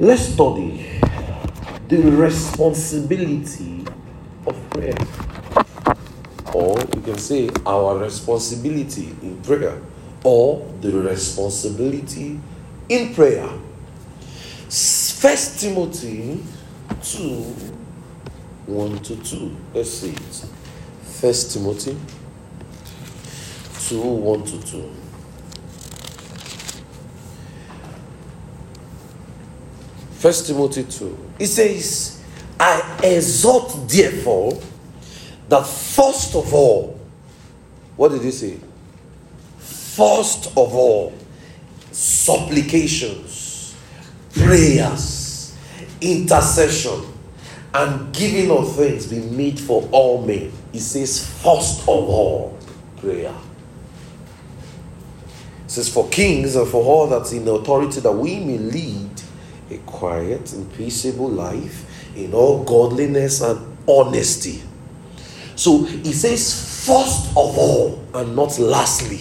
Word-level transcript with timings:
Let's 0.00 0.32
study 0.32 0.86
the 1.88 1.98
responsibility 1.98 3.84
of 4.46 4.70
prayer. 4.70 4.94
Or 6.54 6.76
we 6.76 7.02
can 7.02 7.18
say 7.18 7.50
our 7.66 7.98
responsibility 7.98 9.16
in 9.22 9.42
prayer, 9.42 9.82
or 10.22 10.72
the 10.80 10.92
responsibility 10.92 12.38
in 12.88 13.12
prayer. 13.12 13.48
First 14.68 15.58
Timothy 15.58 16.44
2 17.02 17.24
1 18.66 18.98
to 19.00 19.16
2. 19.16 19.56
Let's 19.74 19.90
see 19.90 20.10
it. 20.10 20.44
First 21.02 21.54
Timothy 21.54 21.98
2 23.88 24.00
1 24.00 24.44
to 24.44 24.62
2. 24.62 25.07
First 30.18 30.48
Timothy 30.48 30.82
2. 30.82 31.30
It 31.38 31.46
says, 31.46 32.20
I 32.58 32.98
exhort 33.04 33.72
therefore 33.88 34.60
that 35.48 35.64
first 35.64 36.34
of 36.34 36.52
all, 36.52 36.98
what 37.96 38.08
did 38.10 38.22
he 38.22 38.32
say? 38.32 38.58
First 39.58 40.48
of 40.56 40.74
all, 40.74 41.12
supplications, 41.92 43.76
prayers, 44.34 45.56
intercession, 46.00 47.00
and 47.74 48.12
giving 48.12 48.50
of 48.50 48.74
thanks 48.74 49.06
be 49.06 49.20
made 49.20 49.60
for 49.60 49.88
all 49.92 50.26
men. 50.26 50.50
He 50.72 50.80
says, 50.80 51.24
first 51.42 51.82
of 51.82 51.88
all, 51.88 52.58
prayer. 52.96 53.34
It 55.64 55.70
says, 55.70 55.88
for 55.88 56.08
kings 56.08 56.56
and 56.56 56.66
for 56.66 56.82
all 56.82 57.06
that's 57.06 57.30
in 57.30 57.46
authority 57.46 58.00
that 58.00 58.10
we 58.10 58.40
may 58.40 58.58
lead 58.58 59.07
a 59.70 59.78
quiet 59.78 60.52
and 60.52 60.72
peaceable 60.74 61.28
life 61.28 61.84
in 62.16 62.32
all 62.34 62.64
godliness 62.64 63.40
and 63.40 63.76
honesty. 63.86 64.62
So 65.56 65.84
he 65.84 66.12
says, 66.12 66.86
first 66.86 67.30
of 67.30 67.58
all, 67.58 68.04
and 68.14 68.34
not 68.36 68.58
lastly. 68.58 69.20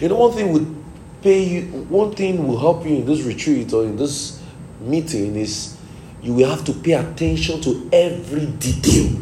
You 0.00 0.08
know, 0.08 0.16
one 0.16 0.32
thing 0.32 0.52
would 0.52 0.76
pay 1.22 1.42
you, 1.42 1.62
one 1.88 2.14
thing 2.14 2.46
will 2.46 2.58
help 2.58 2.84
you 2.84 2.96
in 2.96 3.06
this 3.06 3.22
retreat 3.22 3.72
or 3.72 3.84
in 3.84 3.96
this 3.96 4.42
meeting 4.80 5.36
is 5.36 5.76
you 6.22 6.34
will 6.34 6.48
have 6.48 6.64
to 6.64 6.72
pay 6.72 6.92
attention 6.92 7.60
to 7.62 7.88
every 7.92 8.46
detail. 8.46 9.20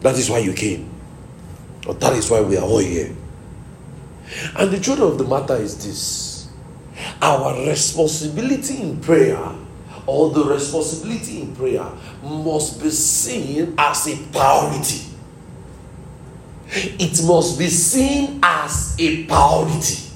That 0.00 0.16
is 0.16 0.28
why 0.28 0.38
you 0.38 0.52
came. 0.52 0.90
Or 1.86 1.94
that 1.94 2.12
is 2.14 2.30
why 2.30 2.40
we 2.40 2.56
are 2.56 2.64
all 2.64 2.78
here. 2.78 3.14
And 4.56 4.70
the 4.70 4.80
truth 4.80 5.00
of 5.00 5.18
the 5.18 5.24
matter 5.24 5.56
is 5.56 5.84
this 5.84 6.33
our 7.20 7.66
responsibility 7.68 8.80
in 8.80 9.00
prayer, 9.00 9.42
or 10.06 10.30
the 10.30 10.44
responsibility 10.44 11.42
in 11.42 11.54
prayer, 11.54 11.86
must 12.22 12.82
be 12.82 12.90
seen 12.90 13.74
as 13.78 14.06
a 14.08 14.16
priority. 14.32 15.00
It 16.68 17.24
must 17.24 17.58
be 17.58 17.68
seen 17.68 18.40
as 18.42 18.96
a 18.98 19.24
priority. 19.24 20.10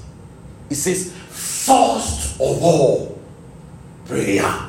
It 0.69 0.75
says, 0.75 1.13
first 1.29 2.35
of 2.35 2.63
all, 2.63 3.19
prayer. 4.05 4.67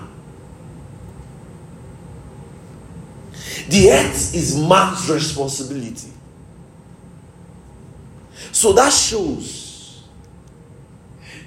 The 3.68 3.90
earth 3.90 4.34
is 4.34 4.58
man's 4.58 5.08
responsibility. 5.08 6.10
So 8.52 8.72
that 8.72 8.92
shows 8.92 9.69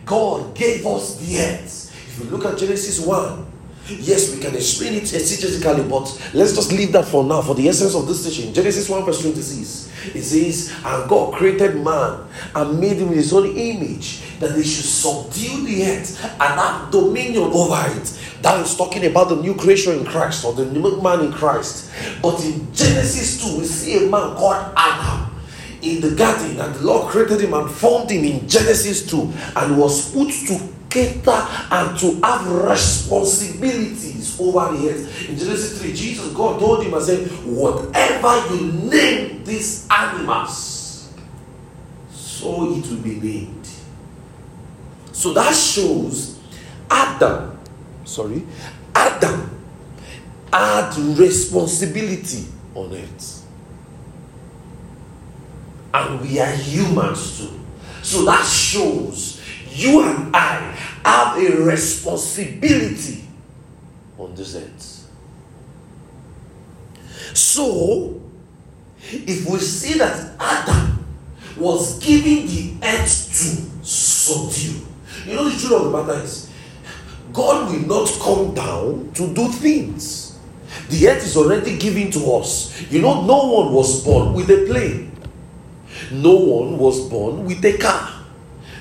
God 0.06 0.56
gave 0.56 0.86
us 0.86 1.18
the 1.18 1.40
earth. 1.40 1.92
If 2.08 2.20
you 2.20 2.30
look 2.30 2.46
at 2.46 2.58
Genesis 2.58 3.06
1, 3.06 3.46
yes, 3.88 4.34
we 4.34 4.42
can 4.42 4.56
explain 4.56 4.94
it 4.94 5.04
exegetically, 5.04 5.90
but 5.90 6.34
let's 6.34 6.54
just 6.54 6.72
leave 6.72 6.92
that 6.92 7.06
for 7.06 7.24
now 7.24 7.42
for 7.42 7.56
the 7.56 7.68
essence 7.68 7.96
of 7.96 8.08
this 8.08 8.26
teaching. 8.26 8.54
Genesis 8.54 8.90
1, 8.90 9.06
verse 9.06 9.22
26. 9.22 10.16
It 10.16 10.22
says, 10.22 10.74
And 10.84 11.10
God 11.10 11.34
created 11.34 11.84
man 11.84 12.28
and 12.54 12.80
made 12.80 12.98
him 12.98 13.10
in 13.10 13.16
his 13.16 13.34
own 13.34 13.48
image, 13.48 14.22
that 14.40 14.56
they 14.56 14.64
should 14.64 14.86
subdue 14.86 15.66
the 15.66 15.86
earth 15.86 16.24
and 16.24 16.42
have 16.42 16.92
dominion 16.92 17.44
over 17.44 17.82
it. 17.98 18.20
That 18.42 18.60
is 18.60 18.76
talking 18.76 19.06
about 19.06 19.30
the 19.30 19.38
new 19.38 19.56
creation 19.56 20.00
in 20.00 20.06
Christ 20.06 20.44
or 20.44 20.54
the 20.54 20.66
new 20.66 21.02
man 21.02 21.22
in 21.22 21.32
Christ. 21.32 21.90
But 22.22 22.44
in 22.44 22.74
Genesis 22.74 23.42
2, 23.42 23.60
we 23.60 23.66
see 23.66 24.06
a 24.06 24.10
man 24.10 24.36
called 24.36 24.74
Adam 24.76 25.33
in 25.84 26.02
the 26.02 26.16
garden, 26.16 26.60
and 26.60 26.74
the 26.76 26.82
Lord 26.82 27.12
created 27.12 27.42
him 27.42 27.54
and 27.54 27.70
formed 27.70 28.10
him 28.10 28.24
in 28.24 28.48
Genesis 28.48 29.06
2, 29.08 29.34
and 29.56 29.78
was 29.78 30.12
put 30.14 30.30
to 30.48 30.74
cater 30.90 31.48
and 31.72 31.98
to 32.00 32.20
have 32.22 32.48
responsibilities 32.48 34.40
over 34.40 34.76
the 34.76 34.90
earth. 34.92 35.30
In 35.30 35.38
Genesis 35.38 35.82
3, 35.82 35.94
Jesus, 35.94 36.34
God 36.34 36.60
told 36.60 36.84
him 36.84 36.94
and 36.94 37.04
said, 37.04 37.28
Whatever 37.46 38.56
you 38.56 38.72
name 38.72 39.44
these 39.44 39.88
animals, 39.90 41.12
so 42.12 42.76
it 42.76 42.88
will 42.88 42.98
be 42.98 43.16
named. 43.20 43.68
So 45.12 45.34
that 45.34 45.54
shows 45.56 46.40
Adam, 46.90 47.60
sorry, 48.04 48.44
Adam 48.94 49.50
had 50.52 50.96
responsibility 51.18 52.46
on 52.76 52.94
earth. 52.94 53.43
And 55.94 56.22
we 56.22 56.40
are 56.40 56.52
humans 56.52 57.40
too. 57.40 57.60
So 58.02 58.26
that 58.26 58.46
shows 58.46 59.42
you 59.70 60.04
and 60.04 60.36
I 60.36 60.76
have 61.04 61.38
a 61.38 61.64
responsibility 61.64 63.24
on 64.18 64.36
this 64.36 64.56
earth. 64.56 65.10
So, 67.36 68.22
if 69.02 69.50
we 69.50 69.60
see 69.60 69.98
that 69.98 70.34
Adam 70.40 71.06
was 71.58 72.00
giving 72.04 72.46
the 72.48 72.74
earth 72.84 73.28
to 73.28 73.86
subdue, 73.86 74.86
you 75.26 75.36
know 75.36 75.50
the 75.50 75.60
truth 75.60 75.72
of 75.72 75.92
the 75.92 76.04
matter 76.04 76.24
is, 76.24 76.50
God 77.32 77.72
will 77.72 77.88
not 77.88 78.12
come 78.22 78.54
down 78.54 79.12
to 79.16 79.34
do 79.34 79.48
things. 79.48 80.38
The 80.90 81.10
earth 81.10 81.24
is 81.24 81.36
already 81.36 81.78
given 81.78 82.12
to 82.12 82.34
us. 82.34 82.92
You 82.92 83.02
know, 83.02 83.26
no 83.26 83.48
one 83.48 83.74
was 83.74 84.04
born 84.04 84.34
with 84.34 84.50
a 84.52 84.66
plane. 84.68 85.13
No 86.12 86.36
one 86.36 86.78
was 86.78 87.08
born 87.10 87.46
with 87.46 87.64
a 87.66 87.78
car. 87.78 88.26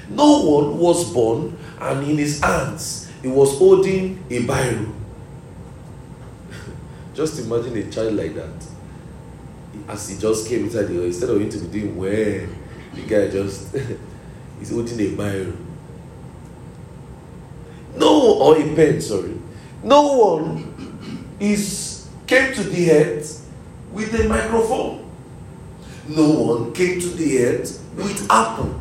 No 0.09 0.43
one 0.43 0.79
was 0.79 1.13
born 1.13 1.57
and 1.81 2.09
in 2.09 2.19
his 2.19 2.41
hands 2.41 3.11
he 3.23 3.29
was 3.29 3.57
holding 3.59 4.25
a 4.31 4.45
Bible. 4.45 4.93
just 7.15 7.39
imagine 7.41 7.77
a 7.77 7.91
child 7.91 8.15
like 8.15 8.35
that. 8.35 8.67
As 9.89 10.09
he 10.09 10.19
just 10.19 10.49
came 10.49 10.65
inside 10.65 10.83
the 10.85 11.03
instead 11.05 11.31
of 11.31 11.41
him 11.41 11.49
to 11.51 11.59
be 11.59 11.81
doing 11.81 11.97
well, 11.97 12.47
the 12.95 13.03
guy 13.03 13.29
just 13.29 13.75
is 14.61 14.71
holding 14.71 15.01
a 15.01 15.17
Bible. 15.17 15.57
No, 17.97 18.39
or 18.39 18.59
a 18.59 18.75
pen, 18.75 19.01
sorry. 19.01 19.39
No 19.83 20.17
one 20.17 21.27
is 21.41 22.09
came 22.27 22.55
to 22.55 22.63
the 22.63 22.91
earth 22.93 23.51
with 23.93 24.15
a 24.19 24.29
microphone. 24.29 25.02
No 26.09 26.31
one 26.31 26.73
came 26.73 27.01
to 27.01 27.09
the 27.09 27.45
earth 27.45 27.85
with 27.97 28.27
Apple. 28.31 28.81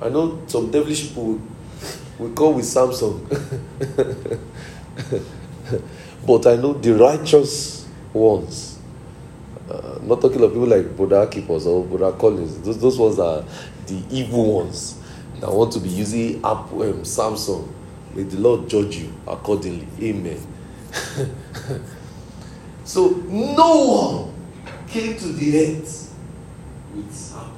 I 0.00 0.08
know 0.08 0.42
some 0.46 0.70
devilish 0.70 1.08
people 1.08 1.40
will 2.18 2.30
come 2.30 2.54
with 2.54 2.64
Samsung. 2.64 3.20
but 6.26 6.46
I 6.46 6.56
know 6.56 6.72
the 6.74 6.94
righteous 6.94 7.86
ones. 8.12 8.78
Uh, 9.70 9.98
not 10.02 10.20
talking 10.20 10.42
of 10.42 10.52
people 10.52 10.66
like 10.66 10.96
Buddha 10.96 11.26
Keepers 11.30 11.66
or 11.66 11.84
Buddha 11.84 12.12
Collins. 12.12 12.60
Those, 12.60 12.80
those 12.80 12.98
ones 12.98 13.18
are 13.18 13.44
the 13.86 14.02
evil 14.10 14.54
ones 14.58 14.98
that 15.40 15.50
want 15.52 15.72
to 15.72 15.80
be 15.80 15.88
using 15.88 16.36
Apple, 16.36 16.82
um, 16.82 17.02
Samsung. 17.02 17.68
May 18.14 18.22
the 18.22 18.38
Lord 18.38 18.68
judge 18.68 18.96
you 18.96 19.12
accordingly. 19.26 19.86
Amen. 20.00 20.40
so 22.86 23.08
no 23.28 23.86
one 23.86 24.86
came 24.86 25.18
to 25.18 25.28
the 25.32 25.58
earth 25.58 26.14
with 26.94 27.36
Apple. 27.36 27.52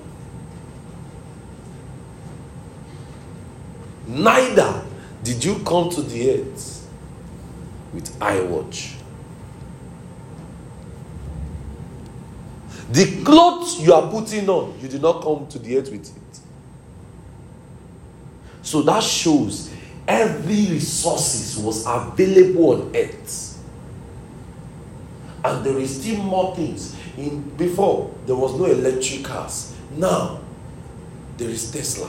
Neither 4.07 4.85
did 5.23 5.45
you 5.45 5.57
come 5.67 5.91
to 5.91 6.01
the 6.01 6.31
earth 6.31 6.89
with 7.93 8.19
iWatch. 8.19 8.95
The 12.91 13.23
clothes 13.23 13.81
you 13.81 13.93
are 13.93 14.11
putting 14.11 14.49
on, 14.49 14.81
you 14.81 14.89
did 14.89 15.03
not 15.03 15.23
come 15.23 15.47
to 15.49 15.59
the 15.59 15.77
earth 15.77 15.91
with 15.91 16.09
it. 16.09 16.41
So 18.63 18.81
that 18.83 19.03
shows 19.03 19.71
every 20.07 20.69
resources 20.73 21.59
was 21.59 21.85
available 21.87 22.71
on 22.71 22.97
earth. 22.97 23.48
And 25.49 25.65
there 25.65 25.79
is 25.79 26.01
still 26.01 26.23
more 26.23 26.55
things. 26.55 26.97
In 27.17 27.41
before 27.57 28.15
there 28.27 28.37
was 28.37 28.55
no 28.59 28.67
electric 28.67 29.25
cars. 29.25 29.75
Now 29.97 30.41
there 31.37 31.51
is 31.51 31.71
Tesla. 31.71 32.09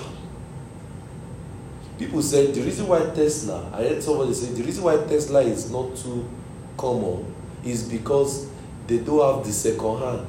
people 2.00 2.22
said 2.22 2.56
the 2.56 2.62
reason 2.62 2.88
why 2.88 3.00
Tesla, 3.14 3.70
I 3.74 3.84
heard 3.84 4.02
somebody 4.02 4.34
say 4.34 4.54
the 4.54 4.64
reason 4.64 4.86
why 4.86 4.96
Tesla 4.98 5.42
is 5.42 5.70
not 5.70 5.96
too 5.98 6.28
common 6.78 7.36
is 7.64 7.84
because 7.84 8.48
they 8.88 9.00
don't 9.00 9.36
have 9.36 9.46
the 9.46 9.52
second 9.52 10.00
hand. 10.00 10.28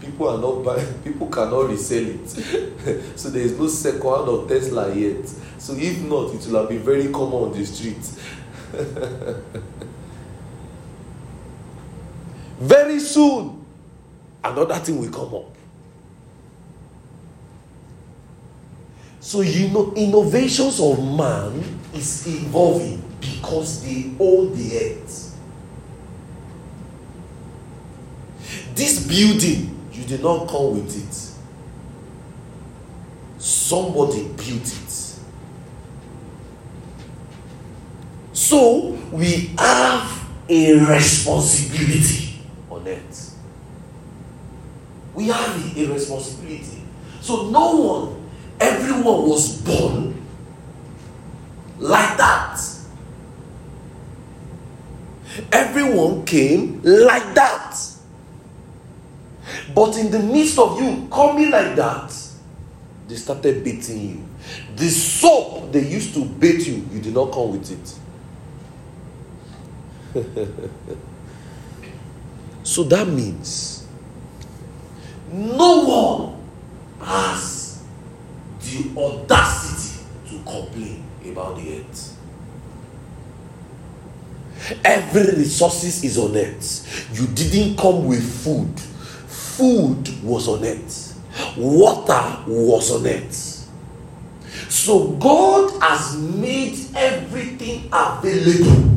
People 0.00 0.28
are 0.28 0.38
not 0.38 0.64
buying, 0.64 0.94
people 1.04 1.26
cannot 1.26 1.68
resell 1.68 2.06
it. 2.06 2.28
so 3.18 3.30
there 3.30 3.42
is 3.42 3.58
no 3.58 3.66
second 3.66 4.00
hand 4.00 4.28
of 4.28 4.48
Tesla 4.48 4.94
yet. 4.94 5.26
So 5.58 5.74
if 5.76 6.00
not, 6.02 6.34
it 6.34 6.46
will 6.46 6.60
have 6.60 6.68
been 6.68 6.82
very 6.82 7.08
common 7.08 7.50
on 7.50 7.52
the 7.52 7.66
street. 7.66 7.98
very 12.62 13.00
soon, 13.00 13.64
another 14.44 14.76
thing 14.76 15.00
will 15.00 15.10
come 15.10 15.34
up. 15.34 15.56
So 19.20 19.40
you 19.40 19.68
know, 19.68 19.92
innovations 19.94 20.80
of 20.80 20.98
man 20.98 21.62
is 21.94 22.26
evolving 22.26 23.02
because 23.20 23.82
they 23.84 24.10
own 24.18 24.52
the 24.54 24.76
earth. 24.76 25.38
This 28.74 29.06
building, 29.06 29.88
you 29.92 30.04
did 30.04 30.22
not 30.22 30.48
come 30.48 30.74
with 30.74 30.96
it. 30.96 31.14
Somebody 33.40 34.24
built 34.24 34.66
it. 34.66 35.18
So 38.32 38.98
we 39.12 39.50
have 39.58 40.28
a 40.48 40.74
responsibility 40.84 41.86
on 41.86 42.20
it. 42.20 42.31
We 45.14 45.28
have 45.28 45.76
a 45.76 45.92
responsibility. 45.92 46.82
So 47.20 47.50
no 47.50 47.76
one 47.76 48.22
everyone 48.62 49.28
was 49.28 49.60
born 49.62 50.14
like 51.78 52.16
that. 52.16 52.60
Everyone 55.50 56.24
came 56.24 56.80
like 56.82 57.34
that. 57.34 57.76
But 59.74 59.96
in 59.96 60.10
the 60.10 60.18
midst 60.20 60.58
of 60.58 60.80
you 60.80 61.08
coming 61.10 61.50
like 61.50 61.74
that, 61.76 62.14
they 63.08 63.16
started 63.16 63.64
beating 63.64 64.08
you. 64.08 64.24
The 64.76 64.88
soap 64.88 65.72
they 65.72 65.86
used 65.88 66.14
to 66.14 66.24
beat 66.24 66.66
you, 66.66 66.86
you 66.92 67.00
did 67.00 67.14
not 67.14 67.32
come 67.32 67.52
with 67.52 67.70
it. 67.70 67.98
so 72.62 72.84
that 72.84 73.08
means 73.08 73.81
no 75.32 76.34
one 76.98 77.06
has 77.06 77.82
the 78.60 79.00
audacity 79.00 80.04
to 80.28 80.42
complain 80.44 81.04
about 81.24 81.56
the 81.56 81.78
earth. 81.78 82.18
Every 84.84 85.38
resources 85.38 86.04
is 86.04 86.18
on 86.18 86.36
earth. 86.36 87.08
You 87.12 87.26
didn't 87.28 87.76
come 87.76 88.06
with 88.06 88.22
food. 88.44 88.78
Food 88.78 90.22
was 90.22 90.48
on 90.48 90.64
earth. 90.64 91.20
Water 91.56 92.44
was 92.46 92.90
on 92.92 93.06
earth. 93.06 93.68
So 94.68 95.08
God 95.12 95.82
has 95.82 96.16
made 96.16 96.78
everything 96.94 97.88
available. 97.92 98.91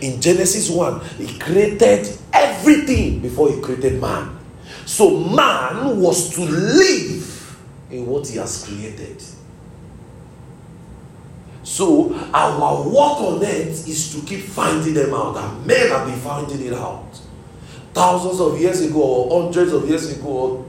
In 0.00 0.20
Genesis 0.20 0.70
1, 0.70 1.00
He 1.18 1.38
created 1.38 2.08
everything 2.32 3.20
before 3.20 3.50
He 3.50 3.60
created 3.60 4.00
man. 4.00 4.38
So 4.86 5.18
man 5.18 5.98
was 6.00 6.34
to 6.34 6.42
live 6.42 7.56
in 7.90 8.06
what 8.06 8.26
he 8.26 8.38
has 8.38 8.64
created. 8.64 9.22
So 11.62 12.14
our 12.34 12.82
work 12.82 13.20
on 13.20 13.42
earth 13.42 13.88
is 13.88 14.14
to 14.14 14.26
keep 14.26 14.40
finding 14.40 14.94
them 14.94 15.14
out, 15.14 15.36
and 15.36 15.66
men 15.66 15.88
have 15.88 16.06
been 16.06 16.18
finding 16.18 16.60
it 16.66 16.74
out. 16.74 17.18
Thousands 17.94 18.40
of 18.40 18.60
years 18.60 18.82
ago, 18.82 19.00
or 19.00 19.42
hundreds 19.44 19.72
of 19.72 19.88
years 19.88 20.18
ago, 20.18 20.28
or 20.28 20.66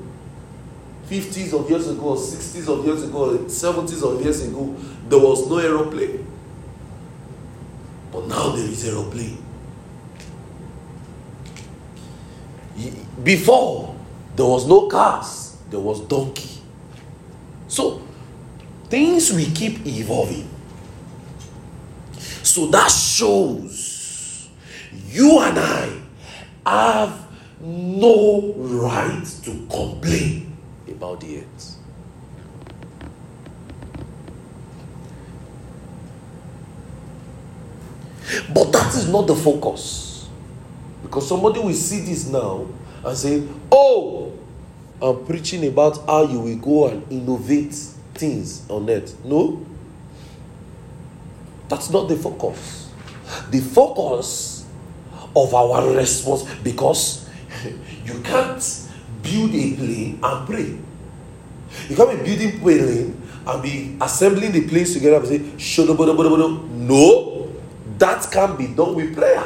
fifties 1.06 1.54
of 1.54 1.69
years 1.69 1.88
ago, 1.89 2.01
or 2.01 2.18
sixties 2.18 2.69
of 2.69 2.86
years 2.86 3.04
ago, 3.04 3.36
or 3.36 3.50
seventies 3.50 4.01
of 4.04 4.21
years 4.21 4.48
ago, 4.48 4.74
there 5.10 5.19
was 5.19 5.50
no 5.50 5.57
aeroplane. 5.57 6.25
But 8.16 8.28
now 8.28 8.50
there 8.52 8.66
is 8.66 8.88
aeroplane. 8.88 9.38
Before, 13.22 13.94
there 14.38 14.46
was 14.46 14.66
no 14.66 14.88
cars, 14.88 15.58
there 15.70 15.82
was 15.82 16.00
donkey. 16.08 16.62
So 17.68 18.02
things 18.86 19.34
will 19.34 19.52
keep 19.54 19.86
evolving. 19.86 20.48
So 22.42 22.68
that 22.68 22.90
shows 22.90 24.48
you 25.10 25.40
and 25.42 25.60
I 25.60 26.02
have 26.66 27.28
no 27.60 28.54
right 28.56 29.26
to 29.44 29.68
complain 29.70 30.56
about 30.88 31.20
the 31.20 31.40
earth. 31.40 31.75
But 38.54 38.72
that 38.72 38.95
is 38.95 39.07
not 39.10 39.27
the 39.27 39.36
focus. 39.36 40.27
Because 41.04 41.27
somebody 41.27 41.60
will 41.60 41.74
see 41.74 42.01
this 42.01 42.27
now 42.27 42.68
and 43.04 43.18
say, 43.18 43.44
Oh, 43.72 44.33
I'm 45.01 45.25
preaching 45.25 45.66
about 45.68 46.06
how 46.07 46.24
you 46.24 46.39
will 46.39 46.57
go 46.57 46.88
and 46.89 47.12
innovate 47.12 47.74
things 48.16 48.68
on 48.69 48.89
earth. 48.89 49.24
No, 49.24 49.63
that's 51.68 51.89
not 51.89 52.07
the 52.07 52.16
focus. 52.16 52.92
The 53.51 53.60
focus 53.60 54.66
of 55.36 55.54
our 55.54 55.95
response, 55.95 56.44
because 56.63 57.30
you 58.06 58.19
can't 58.21 58.89
build 59.21 59.54
a 59.54 59.75
plane 59.75 60.19
and 60.24 60.48
pray. 60.48 60.78
You 61.89 61.95
can't 61.95 62.12
be 62.12 62.24
building 62.24 62.60
plane 62.60 63.21
and 63.45 63.63
be 63.63 63.98
assembling 64.01 64.51
the 64.54 64.68
planes 64.68 64.94
together 64.94 65.18
and 65.18 65.28
say. 65.28 65.39
No, 66.88 67.35
that 67.97 68.30
can't 68.31 68.57
be 68.57 68.68
done 68.68 68.95
with 68.95 69.15
prayer. 69.15 69.44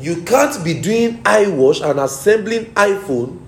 You 0.00 0.22
can't 0.22 0.62
be 0.64 0.80
doing 0.80 1.22
iWatch 1.22 1.88
and 1.88 2.00
assembling 2.00 2.66
iPhone 2.74 3.40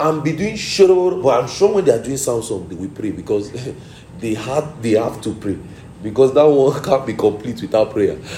and 0.00 0.24
be 0.24 0.32
doing 0.32 0.56
sure. 0.56 1.22
But 1.22 1.42
I'm 1.42 1.48
sure 1.48 1.74
when 1.74 1.84
they 1.84 1.92
are 1.92 2.02
doing 2.02 2.16
Samsung, 2.16 2.68
they 2.68 2.74
will 2.74 2.90
pray 2.90 3.10
because 3.10 3.52
they 4.18 4.34
had 4.34 4.82
they 4.82 4.92
have 4.92 5.20
to 5.22 5.34
pray 5.34 5.58
because 6.02 6.34
that 6.34 6.44
one 6.44 6.82
can't 6.84 7.06
be 7.06 7.14
complete 7.14 7.60
without 7.62 7.90
prayer. 7.90 8.18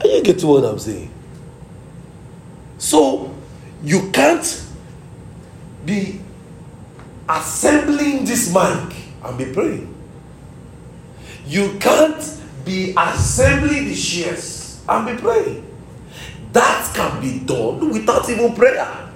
Are 0.00 0.06
you 0.06 0.22
get 0.22 0.42
what 0.44 0.64
I'm 0.64 0.78
saying? 0.78 1.10
So 2.78 3.34
you 3.82 4.10
can't 4.10 4.64
be 5.84 6.20
assembling 7.28 8.24
this 8.24 8.52
mic 8.52 8.96
and 9.24 9.38
be 9.38 9.52
praying. 9.52 9.94
You 11.46 11.78
can't 11.78 12.40
be 12.64 12.94
assembling 12.96 13.86
the 13.86 13.94
shares 13.94 14.82
and 14.88 15.06
be 15.06 15.20
praying. 15.20 15.64
That 16.52 16.90
can 16.94 17.20
be 17.20 17.40
done 17.40 17.90
without 17.90 18.28
even 18.28 18.54
prayer. 18.54 19.08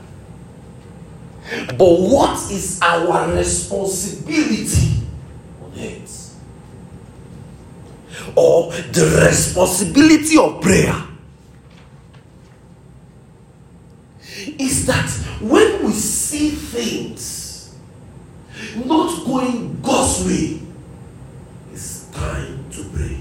But 1.69 1.78
what 1.78 2.50
is 2.50 2.81
our 2.83 3.35
responsibility 3.35 5.02
on 5.62 5.73
it? 5.75 6.11
Or 8.37 8.73
the 8.73 9.26
responsibility 9.28 10.38
of 10.38 10.61
prayer 10.61 10.95
is 14.59 14.87
that 14.87 15.11
when 15.40 15.85
we 15.85 15.92
see 15.92 16.50
things 16.50 17.31
not 18.76 19.24
going 19.24 19.80
God's 19.82 20.26
way, 20.26 20.62
time 22.12 22.64
to 22.70 22.84
pray. 22.90 23.20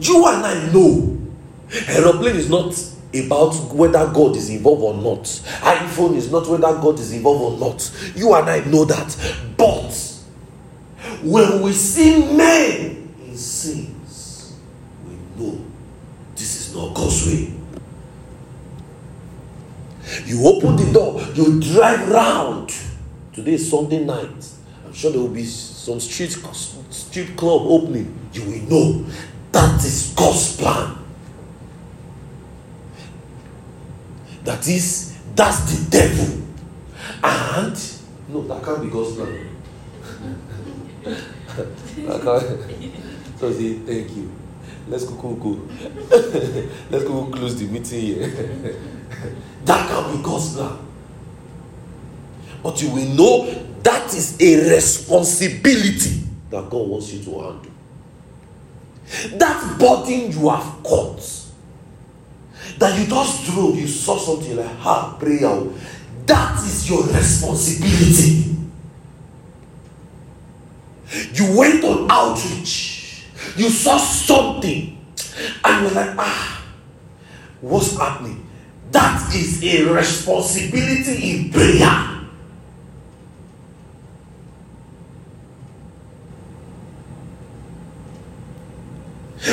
You 0.00 0.26
and 0.26 0.44
I 0.44 0.72
know 0.72 1.18
aeroplane 1.88 2.36
is 2.36 2.50
not 2.50 2.74
about 3.14 3.54
whether 3.72 4.06
God 4.12 4.36
is 4.36 4.50
involved 4.50 4.82
or 4.82 4.94
not. 4.94 5.24
iPhone 5.24 6.16
is 6.16 6.30
not 6.30 6.46
whether 6.48 6.60
God 6.62 6.98
is 6.98 7.12
involved 7.12 7.62
or 7.62 7.68
not. 7.68 8.12
You 8.14 8.34
and 8.34 8.48
I 8.48 8.60
know 8.64 8.84
that. 8.84 9.36
But 9.56 9.92
when 11.22 11.62
we 11.62 11.72
see 11.72 12.20
men 12.34 13.14
in 13.26 13.36
sins, 13.36 14.54
we 15.06 15.14
know 15.42 15.64
this 16.34 16.68
is 16.68 16.74
not 16.74 16.94
God's 16.94 17.26
way. 17.26 17.51
You 20.24 20.46
open 20.46 20.76
the 20.76 20.92
door, 20.92 21.20
you 21.34 21.60
drive 21.60 22.08
round. 22.08 22.74
Today 23.32 23.54
is 23.54 23.70
Sunday 23.70 24.04
night 24.04 24.52
I'm 24.92 24.98
sure 24.98 25.10
there 25.10 25.22
will 25.22 25.28
be 25.28 25.46
some 25.46 25.98
street 26.00 26.36
street 26.90 27.34
club 27.34 27.62
opening. 27.64 28.14
You 28.34 28.42
will 28.42 28.62
know 28.68 29.06
that 29.50 29.82
is 29.82 30.12
God's 30.14 30.54
plan. 30.58 30.98
That 34.44 34.68
is, 34.68 35.16
that's 35.34 35.60
the 35.60 35.90
devil. 35.90 36.42
And 37.24 37.92
no, 38.28 38.42
that 38.48 38.62
can't 38.62 38.82
be 38.82 38.90
God's 38.90 39.16
plan. 39.16 39.48
that 41.04 42.20
can't. 42.22 42.92
So 43.40 43.50
say, 43.50 43.78
thank 43.78 44.14
you. 44.14 44.30
Let's 44.88 45.04
go, 45.04 45.14
go, 45.14 45.34
go. 45.34 45.68
Let's 46.90 47.04
go 47.04 47.26
close 47.26 47.58
the 47.58 47.66
meeting 47.66 48.00
here. 48.00 48.28
that 49.64 49.88
can 49.88 50.16
be 50.16 50.22
God's 50.22 50.54
plan. 50.54 50.78
But 52.62 52.80
you 52.82 52.90
will 52.90 53.08
know 53.14 53.64
that 53.82 54.14
is 54.14 54.40
a 54.40 54.74
responsibility 54.74 56.22
that 56.50 56.68
God 56.70 56.88
wants 56.88 57.12
you 57.12 57.24
to 57.24 57.30
handle. 57.30 57.72
That 59.38 59.78
burden 59.78 60.32
you 60.32 60.48
have 60.48 60.82
caught, 60.82 61.20
that 62.78 62.98
you 62.98 63.06
just 63.06 63.46
drove, 63.46 63.76
you 63.76 63.88
saw 63.88 64.16
something 64.16 64.56
like, 64.56 64.76
ha, 64.76 65.16
prayer. 65.18 65.62
That 66.26 66.62
is 66.62 66.88
your 66.88 67.04
responsibility. 67.04 68.56
You 71.34 71.58
went 71.58 71.84
on 71.84 72.10
outreach, 72.10 72.91
you 73.56 73.68
saw 73.68 73.98
something, 73.98 74.98
and 75.64 75.82
you're 75.82 75.94
like, 75.94 76.16
ah, 76.18 76.64
what's 77.60 77.96
happening? 77.96 78.46
That 78.90 79.34
is 79.34 79.62
a 79.64 79.92
responsibility 79.92 81.30
in 81.30 81.50
prayer. 81.50 82.08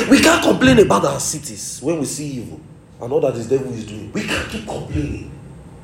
We 0.08 0.20
can't 0.20 0.42
complain 0.42 0.78
about 0.78 1.04
our 1.04 1.20
cities 1.20 1.80
when 1.82 1.98
we 1.98 2.04
see 2.04 2.26
evil 2.26 2.60
and 3.00 3.12
all 3.12 3.20
that 3.20 3.34
the 3.34 3.44
devil 3.44 3.72
is 3.72 3.86
doing. 3.86 4.12
We 4.12 4.22
can't 4.22 4.48
keep 4.48 4.66
complaining. 4.66 5.32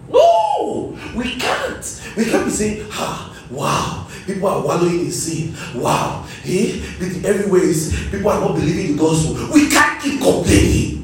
No, 0.09 0.97
we 1.15 1.35
can't. 1.37 2.13
We 2.17 2.25
can't 2.25 2.45
be 2.45 2.51
saying, 2.51 2.87
ah, 2.93 3.36
wow, 3.51 4.07
people 4.27 4.49
are 4.49 4.65
wallowing 4.65 5.01
in 5.01 5.11
sin. 5.11 5.55
Wow, 5.81 6.27
eh? 6.45 6.81
everywhere 7.25 7.63
is 7.63 8.09
people 8.11 8.31
are 8.31 8.41
not 8.41 8.55
believing 8.55 8.97
the 8.97 9.03
gospel. 9.03 9.49
We 9.53 9.69
can't 9.69 10.03
keep 10.03 10.21
complaining. 10.21 10.97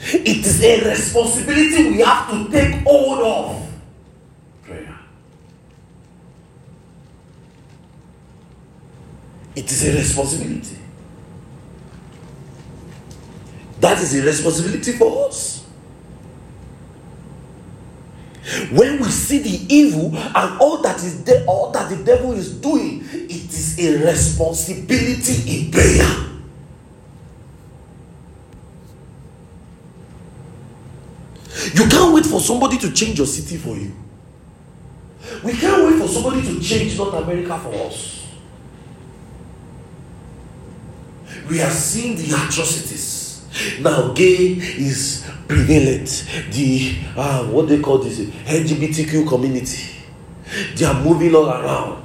It 0.00 0.46
is 0.46 0.62
a 0.62 0.88
responsibility 0.88 1.90
we 1.90 2.00
have 2.00 2.30
to 2.30 2.50
take 2.50 2.82
hold 2.82 3.18
of. 3.20 3.68
Prayer. 4.62 4.98
It 9.54 9.70
is 9.70 9.84
a 9.86 9.98
responsibility. 9.98 10.78
That 13.80 13.98
is 13.98 14.14
a 14.14 14.22
responsibility 14.24 14.92
for 14.92 15.28
us. 15.28 15.57
When 18.70 18.98
we 18.98 19.08
see 19.10 19.40
the 19.40 19.74
evil 19.74 20.16
and 20.16 20.60
all 20.60 20.80
that 20.82 20.96
is 20.96 21.22
there, 21.24 21.44
all 21.46 21.70
that 21.72 21.90
the 21.90 22.02
devil 22.02 22.32
is 22.32 22.54
doing, 22.54 23.04
it 23.12 23.30
is 23.30 23.78
a 23.78 24.06
responsibility 24.06 25.66
in 25.66 25.70
prayer. 25.70 26.28
You 31.74 31.88
can't 31.88 32.14
wait 32.14 32.24
for 32.24 32.40
somebody 32.40 32.78
to 32.78 32.92
change 32.92 33.18
your 33.18 33.26
city 33.26 33.58
for 33.58 33.76
you. 33.76 33.92
We 35.44 35.52
can't 35.52 35.84
wait 35.84 36.00
for 36.00 36.08
somebody 36.08 36.40
to 36.42 36.60
change 36.60 36.96
North 36.96 37.14
America 37.14 37.58
for 37.58 37.74
us. 37.86 38.26
We 41.50 41.60
are 41.60 41.70
seeing 41.70 42.16
the 42.16 42.24
atrocities. 42.34 43.17
Now, 43.80 44.12
gay 44.12 44.52
is 44.56 45.28
prevalent. 45.46 46.26
The 46.52 46.96
uh, 47.16 47.44
what 47.46 47.68
they 47.68 47.80
call 47.80 47.98
this 47.98 48.20
LGBTQ 48.20 49.28
community. 49.28 49.94
They 50.76 50.84
are 50.86 51.02
moving 51.02 51.34
all 51.34 51.48
around. 51.48 52.04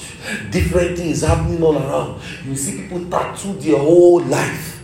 Different 0.50 0.98
things 0.98 1.22
happening 1.22 1.62
all 1.63 1.77
around. 1.77 2.22
You 2.45 2.55
see 2.55 2.81
people 2.81 3.05
tattoo 3.10 3.53
their 3.53 3.77
whole 3.77 4.22
life. 4.22 4.81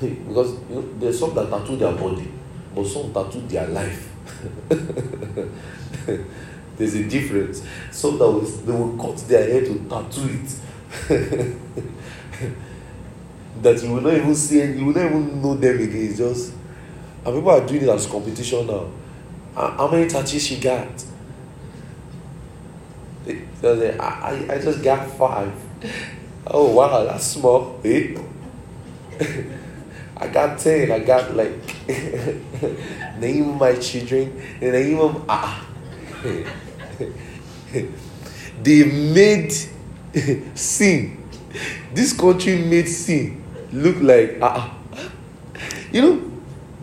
Because 0.00 0.54
you 0.68 0.74
know, 0.74 0.82
there's 0.98 1.18
some 1.18 1.34
that 1.34 1.48
tattoo 1.48 1.76
their 1.76 1.92
body, 1.92 2.28
but 2.74 2.86
some 2.86 3.12
tattoo 3.12 3.40
their 3.42 3.68
life. 3.68 4.10
there's 6.76 6.94
a 6.94 7.04
difference. 7.08 7.62
Some 7.92 8.18
that 8.18 8.26
will, 8.26 8.40
they 8.40 8.72
will 8.72 8.96
cut 8.96 9.16
their 9.28 9.48
hair 9.48 9.60
to 9.60 9.78
tattoo 9.88 10.28
it. 10.32 11.56
that 13.60 13.82
you 13.82 13.92
will 13.92 14.00
not 14.00 14.14
even 14.14 14.34
see, 14.34 14.62
you 14.62 14.84
will 14.84 14.94
not 14.94 15.06
even 15.06 15.42
know 15.42 15.54
them 15.54 15.76
again. 15.76 16.06
It's 16.08 16.18
just 16.18 16.54
and 17.24 17.36
people 17.36 17.50
are 17.50 17.66
doing 17.66 17.82
it 17.82 17.88
as 17.88 18.06
competition 18.06 18.66
now. 18.66 18.88
How 19.54 19.88
many 19.88 20.08
tattoos 20.08 20.44
she 20.44 20.58
got? 20.58 21.04
I, 23.62 23.68
I, 24.00 24.46
I 24.54 24.58
just 24.58 24.82
got 24.82 25.08
five. 25.16 25.52
Oh 26.46 26.72
wow, 26.72 27.04
that's 27.04 27.24
small. 27.24 27.80
Eh? 27.84 28.16
I 30.16 30.26
got 30.28 30.58
ten. 30.58 30.90
I 30.90 30.98
got 30.98 31.36
like 31.36 31.86
name 33.18 33.56
my 33.56 33.76
children. 33.76 34.36
Name 34.60 34.98
them 34.98 35.24
ah. 35.28 35.64
they 38.62 38.84
made 38.84 39.52
sin. 40.56 41.18
This 41.94 42.12
country 42.14 42.58
made 42.58 42.88
sin 42.88 43.41
look 43.72 43.96
like 44.00 44.38
ah. 44.40 44.78
You 45.92 46.02
know 46.02 46.32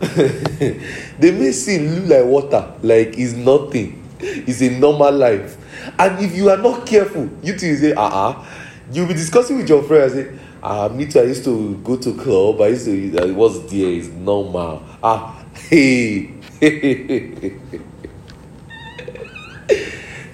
they 0.00 1.30
may 1.32 1.52
sin 1.52 1.94
look 1.94 2.08
like 2.08 2.24
water, 2.24 2.72
like 2.82 3.18
it's 3.18 3.34
nothing. 3.34 4.02
It's 4.18 4.62
a 4.62 4.70
normal 4.78 5.12
life. 5.12 5.56
And 5.98 6.24
if 6.24 6.34
you 6.34 6.48
are 6.48 6.56
not 6.56 6.86
careful, 6.86 7.28
you 7.42 7.56
two 7.56 7.76
say, 7.76 7.92
ah, 7.96 8.32
uh-uh. 8.32 8.46
you'll 8.92 9.06
be 9.06 9.14
discussing 9.14 9.58
with 9.58 9.68
your 9.68 9.82
friend 9.82 10.04
and 10.04 10.12
say, 10.12 10.38
ah, 10.62 10.88
me 10.88 11.06
too, 11.06 11.20
I 11.20 11.24
used 11.24 11.44
to 11.44 11.76
go 11.84 11.96
to 11.96 12.14
club, 12.14 12.60
I 12.62 12.68
used 12.68 12.86
to, 12.86 13.18
I 13.18 13.30
was 13.32 13.70
there, 13.70 13.90
it's 13.90 14.08
normal. 14.08 14.82
Ah, 15.02 15.44
hey. 15.68 16.30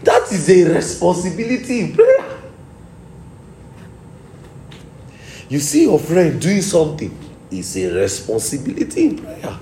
that 0.03 0.33
is 0.33 0.49
a 0.51 0.75
responsibility 0.75 1.81
in. 1.81 1.97
You 5.49 5.61
see 5.61 5.83
your 5.85 5.99
friend 5.99 6.41
doing 6.41 6.63
something, 6.63 7.17
it's 7.51 7.77
a 7.77 7.87
responsibility 7.93 9.07
in 9.07 9.19
prayer. 9.19 9.59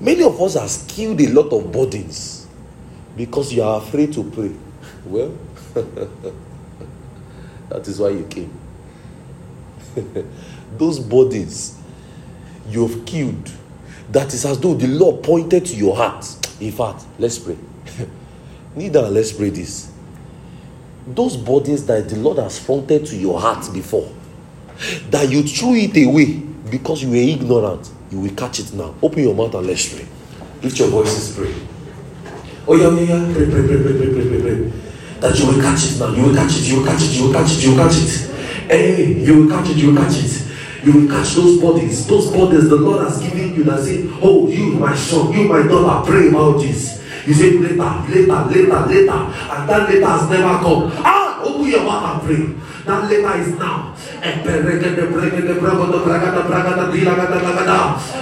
Many 0.00 0.22
of 0.22 0.40
us 0.40 0.54
have 0.54 0.88
killed 0.88 1.20
a 1.20 1.28
lot 1.28 1.52
of 1.52 1.72
burdens 1.72 2.46
because 3.16 3.52
you 3.52 3.62
are 3.62 3.78
afraid 3.80 4.12
to 4.14 4.24
pray. 4.24 4.52
Well, 5.04 5.36
that 7.68 7.86
is 7.88 7.98
why 7.98 8.10
you 8.10 8.24
came. 8.24 8.52
Those 10.76 10.98
burdens 10.98 11.78
you 12.68 12.86
have 12.86 13.06
killed, 13.06 13.50
that 14.10 14.34
is 14.34 14.44
as 14.44 14.60
though 14.60 14.74
the 14.74 14.86
Lord 14.86 15.22
pointed 15.24 15.64
to 15.66 15.74
your 15.76 15.96
heart. 15.96 16.26
In 16.60 16.72
fact, 16.72 17.04
let's 17.18 17.38
pray. 17.38 17.56
Neither 18.76 19.02
let's 19.08 19.32
pray 19.32 19.50
this. 19.50 19.90
Those 21.14 21.36
burdens 21.36 21.86
that 21.86 22.08
the 22.08 22.16
Lord 22.16 22.38
has 22.38 22.58
fronted 22.58 23.06
to 23.06 23.16
your 23.16 23.40
heart 23.40 23.72
before, 23.72 24.12
that 25.10 25.30
you 25.30 25.42
threw 25.42 25.74
it 25.74 25.96
away 26.06 26.40
because 26.70 27.02
you 27.02 27.10
were 27.10 27.16
ignorant, 27.16 27.90
you 28.10 28.20
will 28.20 28.34
catch 28.34 28.60
it 28.60 28.72
now. 28.74 28.94
Open 29.02 29.22
your 29.22 29.34
mouth 29.34 29.54
and 29.54 29.66
let's 29.66 29.94
pray. 29.94 30.06
Lift 30.62 30.78
your 30.78 30.88
voices, 30.88 31.36
pray. 31.36 31.54
Oh, 32.66 32.74
yeah, 32.74 32.90
yeah, 32.90 33.26
yeah. 33.26 33.34
Pray, 33.34 33.46
pray, 33.46 33.66
pray, 33.66 33.82
pray, 33.82 33.96
pray, 33.96 34.12
pray, 34.12 34.28
pray, 34.28 34.40
pray. 34.40 34.72
That 35.20 35.38
you 35.38 35.46
will 35.46 35.60
catch 35.62 35.90
it 35.90 35.98
now. 35.98 36.14
You 36.14 36.22
will 36.24 36.34
catch 36.34 36.52
it, 36.52 36.68
you 36.68 36.78
will 36.78 36.86
catch 36.86 37.02
it, 37.02 37.12
you 37.16 37.26
will 37.26 37.32
catch 37.32 37.50
it, 37.50 37.64
you 37.64 37.70
will 37.70 37.78
catch 37.78 37.96
it. 37.96 38.30
Hey, 38.68 39.12
you 39.24 39.42
will 39.42 39.48
catch 39.50 39.70
it, 39.70 39.76
you 39.76 39.92
will 39.92 40.02
catch 40.02 40.16
it. 40.18 40.44
You 40.84 40.92
will 40.92 41.08
catch 41.08 41.34
those 41.34 41.60
bodies, 41.60 42.06
those 42.06 42.30
bodies 42.30 42.68
the 42.68 42.76
Lord 42.76 43.04
has 43.04 43.20
given 43.20 43.54
you 43.54 43.64
that 43.64 43.80
say, 43.80 44.08
Oh, 44.22 44.48
you, 44.48 44.74
my 44.74 44.94
son, 44.94 45.32
you, 45.32 45.44
my 45.44 45.62
daughter, 45.66 46.08
pray 46.08 46.28
about 46.28 46.60
this. 46.60 46.97
You 47.28 47.34
say 47.34 47.58
later, 47.58 47.76
later, 48.08 48.40
later, 48.48 48.80
later, 48.88 49.12
and 49.12 49.68
that 49.68 49.84
later 49.90 50.06
has 50.06 50.30
never 50.30 50.64
come. 50.64 50.90
Ah, 51.04 51.42
open 51.44 51.68
your 51.68 51.84
mouth 51.84 52.08
and 52.08 52.22
pray. 52.24 52.56
That 52.86 53.04
later 53.04 53.36
is 53.36 53.52
now. 53.58 53.92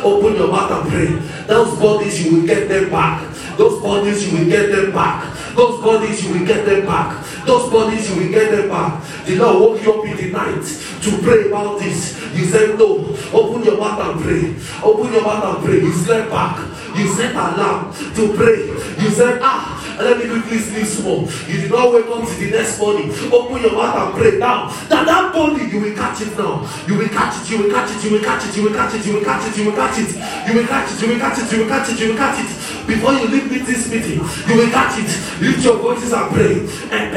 Open 0.02 0.34
your 0.34 0.50
mouth 0.50 0.72
and 0.72 0.90
pray. 0.90 1.06
Those 1.46 1.78
bodies, 1.78 2.26
you 2.26 2.34
will 2.34 2.46
get 2.48 2.68
them 2.68 2.90
back. 2.90 3.22
Those 3.56 3.80
bodies, 3.80 4.26
you 4.26 4.38
will 4.38 4.50
get 4.50 4.72
them 4.74 4.90
back. 4.90 5.54
Those 5.54 5.80
bodies, 5.80 6.24
you 6.24 6.32
will 6.34 6.44
get 6.44 6.66
them 6.66 6.84
back. 6.84 7.24
Those 7.46 7.70
bodies, 7.70 8.10
you 8.10 8.16
will 8.16 8.32
get 8.32 8.50
them 8.50 8.68
back. 8.68 9.04
The 9.24 9.36
Lord 9.36 9.60
woke 9.60 9.82
you 9.84 9.92
up 9.92 10.04
in 10.04 10.16
the 10.16 10.32
night 10.32 10.64
to 11.02 11.18
pray 11.22 11.46
about 11.46 11.78
this. 11.78 12.18
You 12.34 12.44
said 12.46 12.76
no. 12.76 13.06
Open 13.32 13.62
your 13.62 13.78
mouth 13.78 14.00
and 14.02 14.20
pray. 14.20 14.56
Open 14.82 15.12
your 15.12 15.22
mouth 15.22 15.44
and 15.56 15.64
pray. 15.64 15.78
You 15.78 15.92
slept 15.92 16.28
back. 16.28 16.58
You 16.96 17.08
set 17.14 17.34
alarm 17.34 17.92
to 18.14 18.32
pray. 18.34 18.68
You 19.02 19.10
said, 19.10 19.38
ah, 19.42 19.76
let 19.98 20.18
me 20.18 20.28
quickly 20.28 20.58
sleep 20.58 20.86
small. 20.86 21.24
You 21.48 21.60
did 21.62 21.70
not 21.70 21.92
wake 21.92 22.06
up 22.06 22.28
to 22.28 22.34
the 22.36 22.50
next 22.50 22.78
morning. 22.78 23.10
Open 23.32 23.62
your 23.62 23.72
mouth 23.72 23.96
and 23.96 24.14
pray 24.14 24.38
now. 24.38 24.68
That 24.92 25.06
that 25.06 25.32
body, 25.32 25.64
you 25.64 25.80
will 25.80 25.94
catch 25.96 26.20
it 26.20 26.36
now. 26.36 26.68
You 26.86 26.98
will 26.98 27.08
catch 27.08 27.40
it, 27.40 27.50
you 27.50 27.62
will 27.64 27.70
catch 27.72 27.90
it, 27.90 28.04
you 28.04 28.12
will 28.12 28.20
catch 28.22 28.44
it, 28.44 28.56
you 28.56 28.62
will 28.64 28.74
catch 28.74 28.94
it, 28.94 29.06
you 29.06 29.14
will 29.14 29.24
catch 29.24 29.46
it, 29.48 29.56
you 29.56 29.64
will 29.64 29.76
catch 29.76 29.98
it. 29.98 30.10
You 30.46 30.54
will 30.54 30.66
catch 30.68 30.92
it, 30.92 31.00
you 31.00 31.08
will 31.08 31.18
catch 31.18 31.38
it, 31.38 31.52
you 31.52 31.58
will 31.58 31.68
catch 31.68 31.88
it, 31.88 32.00
you 32.00 32.08
will 32.10 32.16
catch 32.16 32.38
it. 32.44 32.50
Before 32.86 33.12
you 33.14 33.26
leave 33.26 33.66
this 33.66 33.90
meeting, 33.90 34.20
you 34.46 34.54
will 34.56 34.70
catch 34.70 34.98
it. 35.00 35.10
Lift 35.42 35.64
your 35.64 35.76
voices 35.78 36.12
and 36.12 36.30
pray. 36.32 36.60
And 36.92 37.16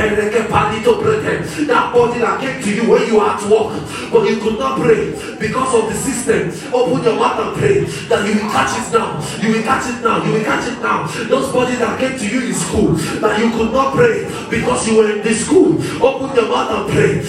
that 1.70 1.94
body 1.94 2.20
that 2.20 2.42
came 2.42 2.62
to 2.64 2.70
you 2.74 2.90
when 2.90 3.06
you 3.08 3.18
were 3.18 3.30
at 3.30 3.42
work, 3.50 3.78
but 4.12 4.28
you 4.30 4.38
could 4.40 4.58
not 4.58 4.80
pray 4.80 5.12
because 5.38 5.74
of 5.76 5.90
the 5.90 5.96
system. 5.96 6.50
Open 6.74 7.04
your 7.04 7.16
mouth 7.16 7.40
and 7.40 7.58
pray 7.58 7.80
that 8.10 8.26
you 8.28 8.34
will 8.42 8.50
catch 8.52 8.74
it 8.80 8.92
now. 8.94 9.22
You 9.42 9.54
will 9.54 9.64
catch 9.64 9.86
it 9.90 10.02
now. 10.04 10.24
You 10.26 10.34
will 10.34 10.44
catch 10.44 10.68
it 10.72 10.82
now. 10.82 11.06
Those 11.28 11.52
bodies 11.54 11.80
that 11.80 12.00
came 12.00 12.18
to 12.18 12.28
you 12.28 12.48
in 12.48 12.54
school 12.70 12.94
that 13.22 13.40
you 13.42 13.50
could 13.52 13.74
not 13.74 13.96
pray 13.96 14.30
because 14.50 14.88
you 14.88 14.98
were 14.98 15.10
in 15.10 15.26
the 15.26 15.34
school. 15.34 15.74
Open 16.06 16.36
your 16.38 16.48
mouth 16.48 16.70
and 16.70 16.86
pray. 16.94 17.26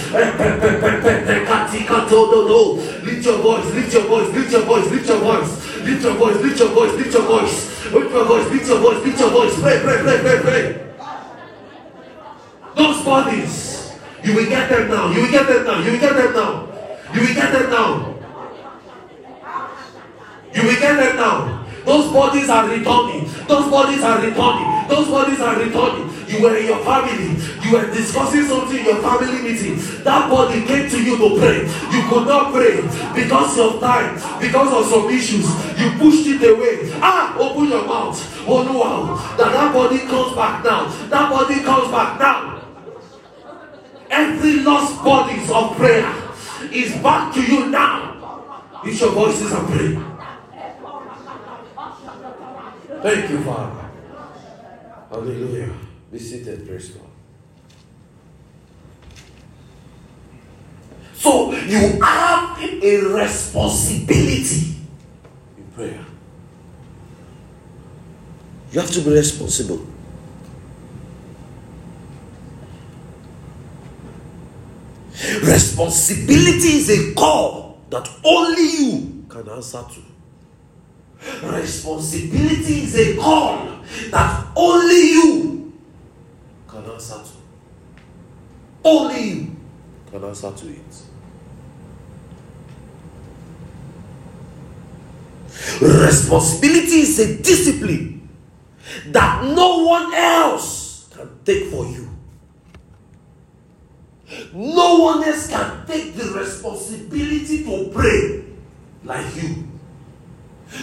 Lift 3.01 3.25
your 3.25 3.39
voice, 3.39 3.65
lift 3.73 3.93
your 3.93 4.05
voice, 4.05 4.29
lift 4.35 4.53
your 4.53 4.63
voice, 4.63 4.91
lift 4.91 5.09
your 5.09 5.19
voice, 5.19 5.51
lift 5.81 6.03
your 6.05 6.15
voice, 6.15 6.37
lift 6.37 6.59
your 6.61 6.69
voice, 6.69 6.93
lift 6.93 7.13
your 7.15 7.23
voice. 7.23 7.71
Lift 7.91 8.13
your 8.13 8.25
voice, 8.25 8.51
lift 8.53 8.69
your 8.69 8.79
voice, 8.79 9.05
lift 9.05 9.19
your 9.19 9.31
voice. 9.31 9.61
Pray, 9.61 9.81
pray, 9.83 9.99
pray, 10.03 10.19
pray, 10.21 10.39
pray. 10.43 10.87
Those 12.77 13.03
bodies, 13.05 13.93
you 14.23 14.35
will 14.37 14.47
get 14.47 14.69
them 14.69 14.89
now. 14.89 15.11
You 15.11 15.23
will 15.23 15.31
get 15.31 15.47
them 15.49 15.65
now. 15.65 15.83
You 15.83 15.93
will 15.93 15.99
get 15.99 16.15
them 16.15 16.33
now. 16.33 16.69
You 17.13 17.21
will 17.21 17.35
get 17.35 17.53
them 17.53 17.71
now. 17.71 18.15
You 20.55 20.63
will 20.63 20.79
get 20.79 20.97
them 20.97 21.17
now. 21.17 21.60
Those 21.85 22.13
bodies 22.13 22.49
are 22.49 22.69
returning. 22.69 23.25
Those 23.49 23.71
bodies 23.71 24.03
are 24.03 24.21
returning. 24.21 24.89
Those 24.89 25.09
bodies 25.09 25.41
are 25.41 25.59
returning. 25.59 26.11
You 26.31 26.43
were 26.43 26.57
in 26.57 26.67
your 26.67 26.85
family. 26.85 27.37
You 27.65 27.73
were 27.73 27.91
discussing 27.91 28.45
something 28.45 28.79
in 28.79 28.85
your 28.85 29.03
family 29.03 29.43
meeting. 29.43 29.77
That 30.05 30.31
body 30.31 30.65
came 30.65 30.89
to 30.89 31.03
you 31.03 31.17
to 31.19 31.39
pray. 31.39 31.63
You 31.91 32.09
could 32.09 32.27
not 32.29 32.53
pray 32.53 32.83
because 33.15 33.59
of 33.59 33.81
time, 33.81 34.15
because 34.41 34.73
of 34.73 34.87
some 34.87 35.11
issues. 35.11 35.47
You 35.81 35.91
pushed 35.99 36.27
it 36.27 36.43
away. 36.43 36.93
Ah, 37.03 37.37
open 37.39 37.69
your 37.69 37.85
mouth. 37.87 38.17
Oh 38.47 38.63
no, 38.63 38.79
wow. 38.79 39.37
That 39.37 39.53
that 39.53 39.75
body 39.75 39.99
comes 39.99 40.37
back 40.37 40.65
now. 40.65 40.87
That 41.09 41.31
body 41.31 41.63
comes 41.63 41.91
back 41.91 42.19
now. 42.21 42.65
Every 44.11 44.61
lost 44.61 45.03
bodies 45.05 45.51
of 45.51 45.77
prayer 45.77 46.13
is 46.73 46.95
back 47.03 47.35
to 47.35 47.43
you 47.43 47.71
now. 47.71 48.83
Use 48.85 49.01
your 49.01 49.11
voices 49.13 49.53
and 49.53 49.67
pray. 49.69 50.10
Thank 53.03 53.31
you, 53.31 53.43
Father. 53.43 53.91
Hallelujah. 55.11 55.73
Be 56.13 56.19
seated, 56.19 56.67
praise 56.67 56.91
God. 56.91 57.07
So 61.15 61.53
you 61.53 62.01
have 62.03 62.59
a 62.61 62.97
responsibility 62.99 64.77
in 65.57 65.65
prayer. 65.75 66.05
You 68.73 68.81
have 68.81 68.91
to 68.91 69.01
be 69.01 69.11
responsible. 69.11 69.87
Responsibility 75.43 76.79
is 76.79 76.91
a 76.91 77.15
call 77.15 77.81
that 77.91 78.09
only 78.25 78.63
you 78.63 79.25
can 79.29 79.49
answer 79.49 79.85
to. 79.95 80.10
Responsibility 81.43 82.83
is 82.85 82.97
a 82.97 83.17
call 83.17 83.81
that 84.11 84.47
only 84.57 85.11
you 85.11 85.73
can 86.67 86.85
answer 86.85 87.15
to. 87.15 87.31
Only 88.83 89.31
you 89.31 89.57
can 90.11 90.25
answer 90.25 90.51
to 90.51 90.69
it. 90.69 91.03
Responsibility 95.83 97.01
is 97.01 97.19
a 97.19 97.43
discipline 97.43 98.29
that 99.09 99.45
no 99.45 99.85
one 99.85 100.15
else 100.15 101.09
can 101.15 101.29
take 101.45 101.67
for 101.67 101.87
you. 101.87 102.09
No 104.55 105.01
one 105.01 105.25
else 105.25 105.49
can 105.49 105.87
take 105.87 106.15
the 106.15 106.31
responsibility 106.33 107.65
to 107.65 107.91
pray 107.93 108.45
like 109.05 109.37
you. 109.37 109.70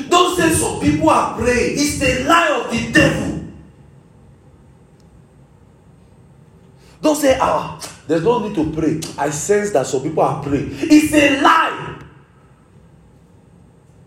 Don't 0.09 0.37
say 0.37 0.53
some 0.53 0.79
people 0.79 1.09
are 1.09 1.37
praying. 1.37 1.73
It's 1.77 1.99
the 1.99 2.23
lie 2.25 2.63
of 2.63 2.71
the 2.71 2.91
devil. 2.91 3.47
Don't 7.01 7.15
say, 7.15 7.37
ah, 7.39 7.79
there's 8.07 8.23
no 8.23 8.47
need 8.47 8.55
to 8.55 8.71
pray. 8.71 8.99
I 9.17 9.29
sense 9.29 9.71
that 9.71 9.85
some 9.85 10.01
people 10.03 10.23
are 10.23 10.41
praying. 10.43 10.69
It's 10.71 11.13
a 11.13 11.41
lie. 11.41 11.99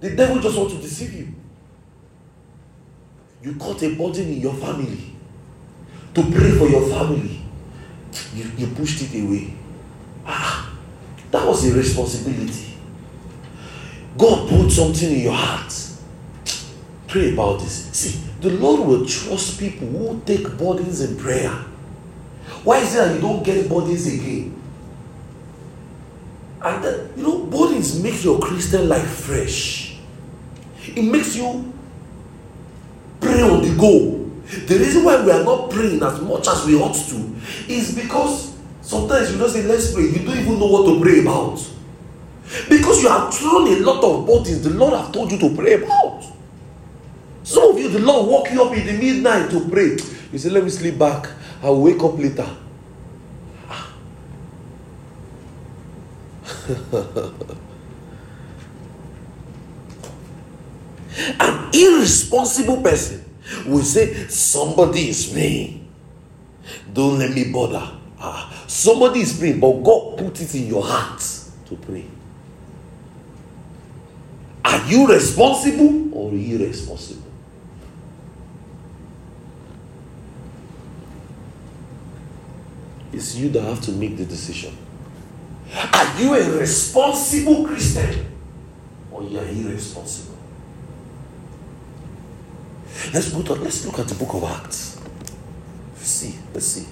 The 0.00 0.10
devil 0.10 0.40
just 0.40 0.56
wants 0.56 0.74
to 0.74 0.80
deceive 0.80 1.12
you. 1.14 1.34
You 3.42 3.54
caught 3.56 3.82
a 3.82 3.94
burden 3.94 4.28
in 4.28 4.40
your 4.40 4.54
family 4.54 5.14
to 6.14 6.22
pray 6.22 6.50
for 6.52 6.68
your 6.68 6.88
family. 6.90 7.40
You, 8.34 8.50
you 8.56 8.66
pushed 8.68 9.02
it 9.02 9.22
away. 9.22 9.54
Ah, 10.26 10.70
that 11.30 11.46
was 11.46 11.66
a 11.70 11.74
responsibility. 11.74 12.69
God 14.18 14.48
put 14.48 14.70
something 14.70 15.10
in 15.10 15.20
your 15.20 15.32
heart. 15.32 15.72
Pray 17.06 17.32
about 17.32 17.60
this. 17.60 17.90
See, 17.92 18.20
the 18.40 18.50
Lord 18.50 18.86
will 18.86 19.06
trust 19.06 19.58
people 19.58 19.88
who 19.88 20.20
take 20.24 20.56
burdens 20.56 21.00
in 21.00 21.16
prayer. 21.16 21.50
Why 22.64 22.78
is 22.78 22.94
it 22.94 22.98
that 22.98 23.14
you 23.14 23.20
don't 23.20 23.42
get 23.42 23.68
burdens 23.68 24.06
again? 24.06 24.56
And 26.62 26.84
uh, 26.84 26.98
you 27.16 27.22
know, 27.22 27.38
burdens 27.44 28.02
make 28.02 28.22
your 28.22 28.38
Christian 28.38 28.88
life 28.88 29.08
fresh. 29.08 29.96
It 30.84 31.02
makes 31.02 31.36
you 31.36 31.72
pray 33.20 33.42
on 33.42 33.62
the 33.62 33.74
go. 33.76 34.30
The 34.66 34.78
reason 34.78 35.04
why 35.04 35.24
we 35.24 35.30
are 35.30 35.44
not 35.44 35.70
praying 35.70 36.02
as 36.02 36.20
much 36.20 36.48
as 36.48 36.66
we 36.66 36.74
ought 36.74 36.94
to 36.94 37.34
is 37.68 37.94
because 37.94 38.56
sometimes 38.82 39.32
you 39.32 39.38
don't 39.38 39.50
say, 39.50 39.62
Let's 39.62 39.92
pray. 39.94 40.04
You 40.04 40.24
don't 40.24 40.38
even 40.38 40.58
know 40.58 40.66
what 40.66 40.86
to 40.86 41.00
pray 41.00 41.20
about. 41.20 41.58
Because 42.68 43.02
you 43.02 43.08
have 43.08 43.32
thrown 43.32 43.68
a 43.68 43.76
lot 43.80 44.02
of 44.02 44.26
bodies 44.26 44.62
the 44.62 44.70
Lord 44.70 44.94
have 44.94 45.12
told 45.12 45.30
you 45.30 45.38
to 45.38 45.54
pray 45.54 45.74
about. 45.74 46.24
Some 47.44 47.72
of 47.72 47.78
you, 47.78 47.88
the 47.88 48.00
Lord 48.00 48.28
woke 48.28 48.50
you 48.52 48.62
up 48.62 48.76
in 48.76 48.86
the 48.86 48.92
midnight 48.92 49.50
to 49.50 49.68
pray. 49.68 49.96
You 50.32 50.38
say, 50.38 50.50
Let 50.50 50.64
me 50.64 50.70
sleep 50.70 50.98
back. 50.98 51.28
I'll 51.62 51.80
wake 51.80 52.02
up 52.02 52.18
later. 52.18 52.48
An 61.40 61.70
irresponsible 61.72 62.82
person 62.82 63.24
will 63.66 63.82
say, 63.82 64.26
Somebody 64.28 65.08
is 65.10 65.26
praying. 65.26 65.88
Don't 66.92 67.18
let 67.18 67.30
me 67.32 67.50
bother. 67.52 67.98
Ah, 68.18 68.64
somebody 68.66 69.20
is 69.20 69.38
praying, 69.38 69.60
but 69.60 69.72
God 69.82 70.18
put 70.18 70.40
it 70.40 70.54
in 70.54 70.66
your 70.66 70.84
heart 70.84 71.20
to 71.66 71.76
pray. 71.76 72.04
Are 74.64 74.86
you 74.86 75.06
responsible 75.06 76.14
or 76.14 76.32
irresponsible? 76.32 77.30
It's 83.12 83.34
you 83.34 83.48
that 83.50 83.62
have 83.62 83.80
to 83.82 83.92
make 83.92 84.16
the 84.16 84.24
decision. 84.24 84.76
Are 85.74 86.20
you 86.20 86.34
a 86.34 86.58
responsible 86.58 87.66
Christian 87.66 88.26
or 89.10 89.22
you 89.24 89.38
are 89.38 89.46
irresponsible? 89.46 90.36
Let's 93.12 93.32
go 93.32 93.42
to, 93.42 93.54
let's 93.54 93.84
look 93.86 93.98
at 93.98 94.08
the 94.08 94.14
book 94.14 94.34
of 94.34 94.44
Acts. 94.44 95.00
Let's 95.94 96.08
see, 96.08 96.38
let's 96.52 96.66
see. 96.66 96.86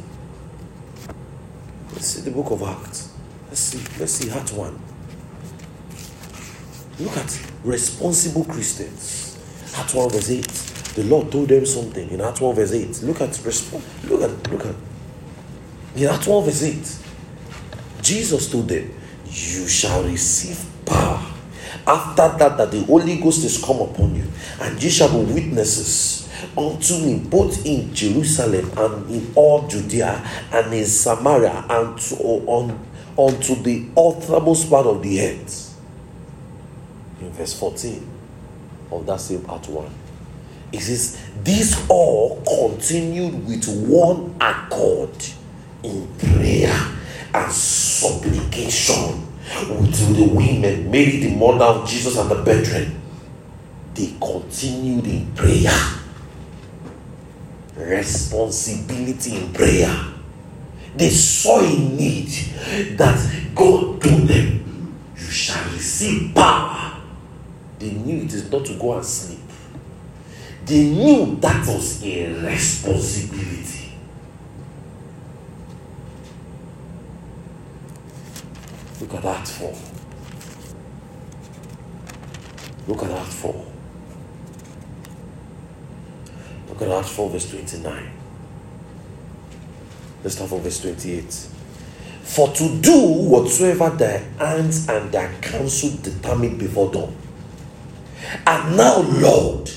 Let's 1.93 2.07
see 2.07 2.23
the 2.23 2.31
book 2.31 2.51
of 2.51 2.63
Acts. 2.63 3.13
Let's 3.49 3.61
see, 3.61 4.01
let's 4.01 4.13
see 4.13 4.31
Act 4.31 4.53
1. 4.53 4.79
Look 7.01 7.17
at 7.17 7.41
responsible 7.65 8.45
Christians. 8.45 9.37
Act 9.77 9.95
1 9.95 10.11
verse 10.11 10.31
8. 10.31 10.45
The 10.95 11.05
Lord 11.05 11.31
told 11.31 11.49
them 11.49 11.67
something 11.67 12.11
in 12.11 12.21
Act 12.21 12.41
1 12.41 12.55
verse 12.55 12.73
8. 12.73 13.03
Look 13.03 13.21
at. 13.21 13.45
Look 14.05 14.23
at 14.23 14.51
look 14.51 14.67
at 14.67 14.75
in 15.97 16.07
Act 16.09 16.27
1 16.27 16.45
verse 16.45 16.63
8. 16.63 18.03
Jesus 18.03 18.51
told 18.51 18.69
them, 18.69 18.91
You 19.27 19.67
shall 19.67 20.03
receive 20.05 20.65
power. 20.87 21.25
After 21.87 22.29
that, 22.39 22.57
that 22.57 22.71
the 22.71 22.83
Holy 22.85 23.17
Ghost 23.17 23.45
is 23.45 23.63
come 23.63 23.81
upon 23.81 24.15
you, 24.15 24.25
and 24.61 24.83
you 24.83 24.91
shall 24.91 25.11
be 25.11 25.33
witnesses 25.33 26.29
unto 26.57 26.99
me 26.99 27.19
both 27.19 27.67
in 27.67 27.93
Jerusalem 27.95 28.71
and 28.77 29.11
in 29.11 29.33
all 29.35 29.67
Judea 29.67 30.23
and 30.53 30.73
in 30.73 30.87
Samaria 30.87 31.65
and 31.69 31.99
to, 31.99 32.15
on, 32.17 32.79
unto 33.19 33.57
the 33.57 33.87
uttermost 33.97 34.71
part 34.71 34.87
of 34.87 35.03
the 35.03 35.21
earth 35.21 35.68
verse 37.39 37.59
14 37.59 38.07
of 38.91 39.07
that 39.07 39.21
same 39.21 39.43
part 39.43 39.67
1. 39.69 39.91
It 40.73 40.81
says, 40.81 41.19
These 41.43 41.89
all 41.89 42.43
continued 42.47 43.47
with 43.47 43.67
one 43.89 44.35
accord 44.41 45.11
in 45.83 46.09
prayer 46.19 46.75
and 47.33 47.53
supplication 47.53 49.27
with 49.71 50.17
the 50.17 50.29
women, 50.35 50.91
Mary, 50.91 51.19
the 51.21 51.35
mother 51.35 51.65
of 51.65 51.89
Jesus, 51.89 52.19
and 52.19 52.31
the 52.31 52.43
brethren. 52.43 53.01
They 53.95 54.15
continued 54.21 55.07
in 55.07 55.33
prayer. 55.35 55.73
Responsibility 57.77 59.37
in 59.37 59.53
prayer. 59.53 60.05
They 60.97 61.11
saw 61.11 61.61
a 61.61 61.79
need 61.79 62.29
that 62.99 63.55
God 63.55 64.03
told 64.03 64.29
them, 64.29 64.95
You 65.17 65.31
shall 65.31 65.65
receive 65.73 66.35
power. 66.35 66.88
They 67.79 67.91
knew 67.91 68.25
it 68.25 68.33
is 68.33 68.51
not 68.51 68.65
to 68.67 68.79
go 68.79 68.95
and 68.95 69.05
sleep. 69.05 69.39
They 70.65 70.91
knew 70.91 71.37
that 71.37 71.67
was 71.67 72.05
a 72.05 72.45
responsibility. 72.45 73.93
Look 79.01 79.15
at 79.15 79.23
that 79.23 79.49
four. 79.49 79.75
Look 82.87 83.03
at 83.03 83.09
that 83.11 83.27
four. 83.27 83.67
Look 86.79 86.83
at 86.83 86.99
Acts 86.99 87.11
4, 87.11 87.31
verse 87.31 87.51
29. 87.51 88.11
Let's 90.23 90.37
start 90.37 90.51
from 90.51 90.61
verse 90.61 90.81
28. 90.81 91.25
For 92.23 92.49
to 92.49 92.81
do 92.81 93.01
whatsoever 93.01 93.91
their 93.91 94.21
hands 94.39 94.89
and 94.89 95.11
their 95.11 95.33
counsel 95.41 95.91
determined 96.03 96.59
before 96.59 96.91
them. 96.91 97.17
And 98.47 98.77
now, 98.77 99.01
Lord, 99.01 99.71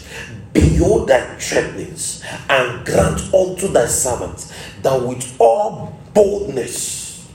behold 0.53 1.07
thy 1.07 1.35
threatenings, 1.35 2.23
and 2.49 2.85
grant 2.85 3.33
unto 3.33 3.67
thy 3.67 3.85
servants 3.85 4.53
that 4.81 5.01
with 5.01 5.35
all 5.39 5.97
boldness 6.13 7.27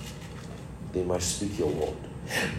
they 0.93 1.03
might 1.03 1.23
speak 1.23 1.59
your 1.59 1.69
word. 1.69 1.95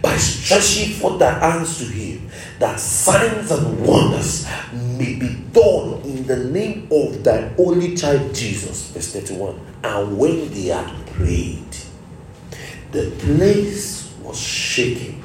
By 0.02 0.16
stretching 0.18 0.94
forth 0.94 1.20
thy 1.20 1.32
hands 1.40 1.80
to 1.80 1.86
him, 1.86 2.30
that 2.60 2.80
signs 2.80 3.52
and 3.52 3.86
wonders 3.86 4.48
may 4.74 5.16
be 5.16 5.36
done 5.52 6.02
in 6.04 6.26
the 6.26 6.38
name 6.38 6.88
of 6.92 7.24
thy 7.24 7.52
only 7.58 7.96
child 7.96 8.34
Jesus. 8.34 8.92
Verse 8.92 9.12
31. 9.14 9.60
And 9.84 10.18
when 10.18 10.50
they 10.54 10.68
had 10.68 11.08
prayed, 11.08 11.76
the 12.92 13.12
place 13.20 14.14
was 14.22 14.40
shaking 14.40 15.22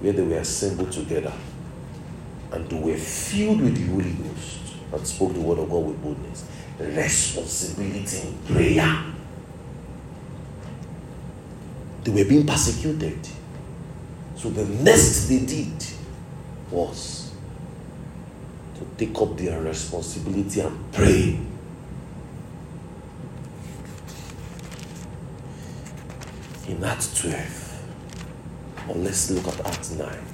where 0.00 0.12
they 0.12 0.22
were 0.22 0.36
assembled 0.36 0.92
together 0.92 1.32
and 2.52 2.68
they 2.68 2.78
were 2.78 2.96
filled 2.96 3.60
with 3.62 3.74
the 3.76 3.86
Holy 3.90 4.12
Ghost 4.12 4.58
and 4.92 5.06
spoke 5.06 5.32
the 5.32 5.40
word 5.40 5.58
of 5.58 5.70
God 5.70 5.86
with 5.86 6.02
boldness. 6.02 6.46
Responsibility 6.78 8.28
in 8.28 8.38
prayer. 8.54 9.04
They 12.04 12.10
were 12.10 12.28
being 12.28 12.46
persecuted. 12.46 13.26
So 14.36 14.50
the 14.50 14.64
next 14.82 15.28
they 15.28 15.38
did 15.40 15.84
was 16.70 17.32
to 18.74 18.86
take 18.98 19.18
up 19.20 19.36
their 19.36 19.60
responsibility 19.62 20.60
and 20.60 20.92
pray. 20.92 21.38
In 26.68 26.84
Acts 26.84 27.20
12, 27.20 27.82
or 28.88 28.94
let's 28.96 29.30
look 29.30 29.46
at 29.48 29.66
Acts 29.66 29.92
9. 29.92 30.31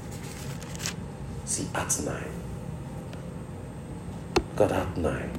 See 1.49 1.67
at 1.75 1.99
9. 2.05 2.25
Look 4.59 4.71
at 4.71 4.97
9. 4.99 5.31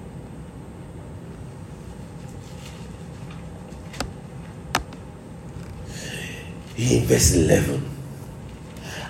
In 6.78 7.06
verse 7.06 7.36
11, 7.36 7.86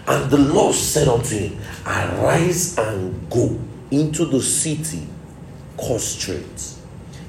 and 0.08 0.30
the 0.30 0.38
Lord 0.40 0.76
said 0.76 1.08
unto 1.08 1.38
him, 1.38 1.58
Arise 1.86 2.78
and 2.78 3.30
go 3.30 3.58
into 3.92 4.26
the 4.26 4.42
city 4.42 5.08
constraint 5.78 6.76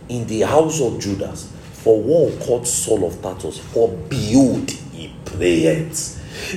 in 0.08 0.26
the 0.26 0.40
house 0.40 0.80
of 0.80 0.98
Judas 0.98 1.52
for 1.74 2.02
one 2.02 2.36
called 2.40 2.66
Saul 2.66 3.06
of 3.06 3.22
Tarsus. 3.22 3.60
For 3.60 3.88
behold, 3.88 4.68
he 4.68 5.14
prayed. 5.24 5.92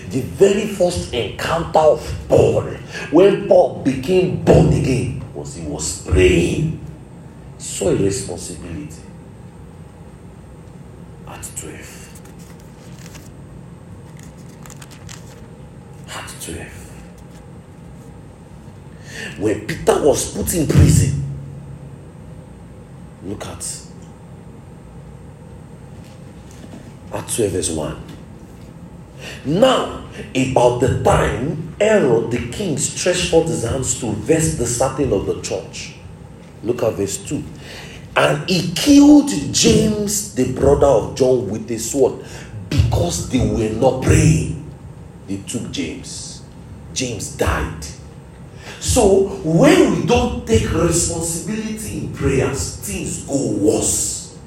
The 0.10 0.22
very 0.22 0.68
first 0.68 1.14
encounter 1.14 1.80
of 1.80 2.16
Paul, 2.28 2.64
when 3.12 3.48
Paul 3.48 3.82
became 3.84 4.44
born 4.44 4.74
again, 4.74 5.24
was 5.34 5.56
he 5.56 5.66
was 5.66 6.08
praying. 6.08 6.80
So 7.58 7.90
a 7.90 7.96
responsibility 7.96 9.02
at 11.28 11.52
12. 11.56 12.10
At 16.10 16.36
12 16.42 16.84
when 19.38 19.66
Peter 19.66 20.02
was 20.02 20.36
put 20.36 20.54
in 20.54 20.68
prison. 20.68 21.24
Look 23.24 23.46
at 23.46 23.80
Acts 27.14 27.36
12, 27.36 27.52
verse 27.52 27.70
1. 27.70 28.13
Now, 29.46 30.06
about 30.36 30.80
the 30.80 31.04
time 31.04 31.76
Herod 31.80 32.32
the 32.32 32.48
king 32.50 32.78
stretched 32.78 33.30
forth 33.30 33.48
his 33.48 33.64
hands 33.64 34.00
to 34.00 34.12
vest 34.14 34.58
the 34.58 34.66
certain 34.66 35.12
of 35.12 35.26
the 35.26 35.42
church. 35.42 35.96
Look 36.64 36.82
at 36.84 36.94
verse 36.94 37.18
2. 37.18 37.44
And 38.16 38.50
he 38.50 38.72
killed 38.74 39.30
James, 39.52 40.36
the 40.36 40.54
brother 40.54 40.88
of 40.88 41.16
John, 41.16 41.50
with 41.50 41.70
a 41.72 41.80
sword 41.80 42.24
because 42.70 43.30
they 43.30 43.46
were 43.46 43.74
not 43.76 44.04
praying. 44.04 44.72
They 45.28 45.38
took 45.38 45.72
James. 45.72 46.44
James 46.94 47.36
died. 47.36 47.86
So 48.80 49.28
when 49.44 49.96
we 49.96 50.06
don't 50.06 50.46
take 50.48 50.72
responsibility 50.72 52.00
in 52.00 52.14
prayers, 52.14 52.78
things 52.78 53.24
go 53.24 53.52
worse. 53.54 54.38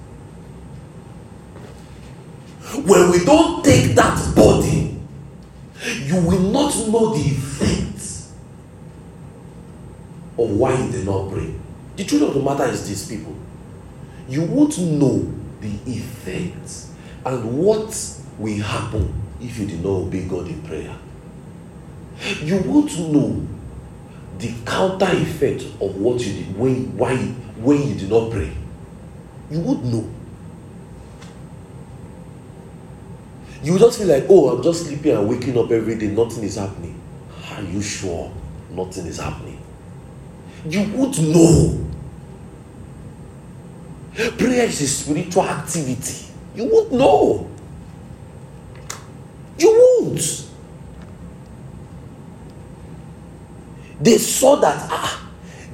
When 2.84 3.10
we 3.10 3.24
don't 3.24 3.64
take 3.64 3.94
that 3.94 4.34
body, 4.34 4.65
you 5.86 6.20
will 6.20 6.40
not 6.40 6.74
know 6.88 7.14
the 7.14 7.20
effect 7.20 8.32
of 10.38 10.50
why 10.50 10.74
you 10.76 10.90
did 10.90 11.06
not 11.06 11.30
pray. 11.30 11.54
The 11.96 12.04
truth 12.04 12.22
of 12.22 12.34
the 12.34 12.40
matter 12.40 12.64
is 12.64 12.88
this, 12.88 13.08
people. 13.08 13.34
You 14.28 14.42
won't 14.42 14.76
know 14.78 15.32
the 15.60 15.70
effect 15.90 16.86
and 17.24 17.58
what 17.58 18.20
will 18.38 18.62
happen 18.62 19.22
if 19.40 19.58
you 19.58 19.66
did 19.66 19.82
not 19.82 19.90
obey 19.90 20.26
God 20.26 20.46
in 20.48 20.60
prayer. 20.62 20.96
You 22.42 22.58
won't 22.58 22.98
know 22.98 23.46
the 24.38 24.54
counter 24.64 25.08
effect 25.12 25.62
of 25.80 25.96
what 25.96 26.20
you 26.20 26.32
did 26.32 26.56
when 26.56 26.96
why 26.96 27.16
when 27.56 27.88
you 27.88 27.94
did 27.94 28.10
not 28.10 28.30
pray 28.30 28.52
you 29.50 29.60
won't 29.60 29.84
know 29.84 30.10
you 33.66 33.78
just 33.78 33.98
feel 33.98 34.08
like 34.08 34.24
oh 34.28 34.56
i'm 34.56 34.62
just 34.62 34.86
sleeping 34.86 35.12
and 35.12 35.28
waking 35.28 35.56
up 35.58 35.70
every 35.70 35.96
day 35.96 36.08
nothing 36.08 36.44
is 36.44 36.56
happening 36.56 37.00
are 37.52 37.62
you 37.62 37.82
sure 37.82 38.32
nothing 38.70 39.06
is 39.06 39.18
happening 39.18 39.60
you 40.68 40.82
would 40.94 41.18
know 41.18 41.84
prayer 44.38 44.64
is 44.64 44.80
a 44.80 44.86
spiritual 44.86 45.42
activity 45.42 46.26
you 46.54 46.64
would 46.64 46.92
know 46.92 47.48
you 49.58 49.98
won't 50.00 50.46
they 54.00 54.18
saw 54.18 54.56
that 54.56 54.88
ah, 54.90 55.30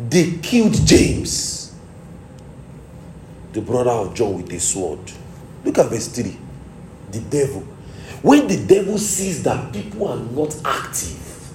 they 0.09 0.39
killed 0.43 0.75
James, 0.87 1.75
the 3.53 3.61
brother 3.61 3.91
of 3.91 4.15
John, 4.15 4.35
with 4.37 4.53
a 4.53 4.61
sword. 4.61 5.01
Look 5.65 5.79
at 5.79 5.89
verse 5.89 6.09
3. 6.09 6.37
The 7.11 7.21
devil. 7.21 7.67
When 8.23 8.47
the 8.47 8.65
devil 8.67 8.99
sees 8.99 9.43
that 9.43 9.73
people 9.73 10.09
are 10.09 10.17
not 10.17 10.57
active 10.65 11.53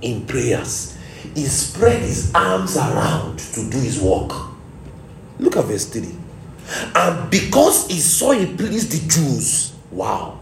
in 0.00 0.26
prayers, 0.26 0.96
he 1.34 1.44
spread 1.44 2.00
his 2.00 2.32
arms 2.34 2.76
around 2.76 3.38
to 3.38 3.70
do 3.70 3.78
his 3.78 4.00
work. 4.00 4.32
Look 5.38 5.56
at 5.56 5.66
verse 5.66 5.86
3. 5.90 6.08
And 6.94 7.30
because 7.30 7.86
he 7.88 7.98
saw 7.98 8.32
it 8.32 8.56
pleased 8.56 8.92
the 8.92 9.08
Jews, 9.08 9.74
wow, 9.90 10.40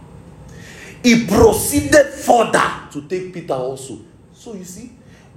he 1.03 1.25
proceeded 1.27 2.07
further 2.07 2.71
to 2.91 3.01
take 3.07 3.33
Peter 3.33 3.53
also. 3.53 3.99
So 4.33 4.53
you 4.53 4.63
see, 4.63 4.91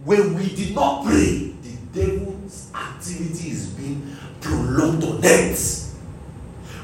when 0.05 0.35
we 0.35 0.55
did 0.55 0.75
not 0.75 1.05
pray, 1.05 1.53
the 1.63 1.77
devil's 1.93 2.71
activity 2.75 3.51
is 3.51 3.67
being 3.71 4.17
prolonged 4.41 5.03
on 5.05 5.25
earth. 5.25 6.01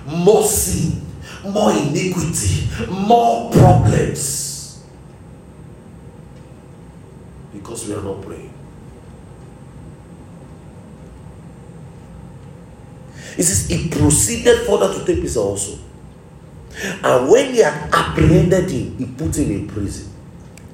More 0.07 0.43
sin, 0.43 1.04
more 1.45 1.73
iniquity, 1.73 2.69
more 2.91 3.51
problems. 3.51 4.85
Because 7.53 7.89
we 7.89 7.95
are 7.95 8.03
not 8.03 8.23
praying. 8.23 8.53
He 13.37 13.43
says 13.43 13.69
he 13.69 13.89
proceeded 13.89 14.67
further 14.67 14.93
to 14.93 15.05
take 15.05 15.23
Peter 15.23 15.41
also. 15.41 15.79
And 17.03 17.29
when 17.29 17.53
he 17.53 17.61
had 17.61 17.93
apprehended 17.93 18.71
him, 18.71 18.97
he 18.97 19.07
put 19.07 19.37
him 19.37 19.51
in 19.51 19.69
prison 19.69 20.13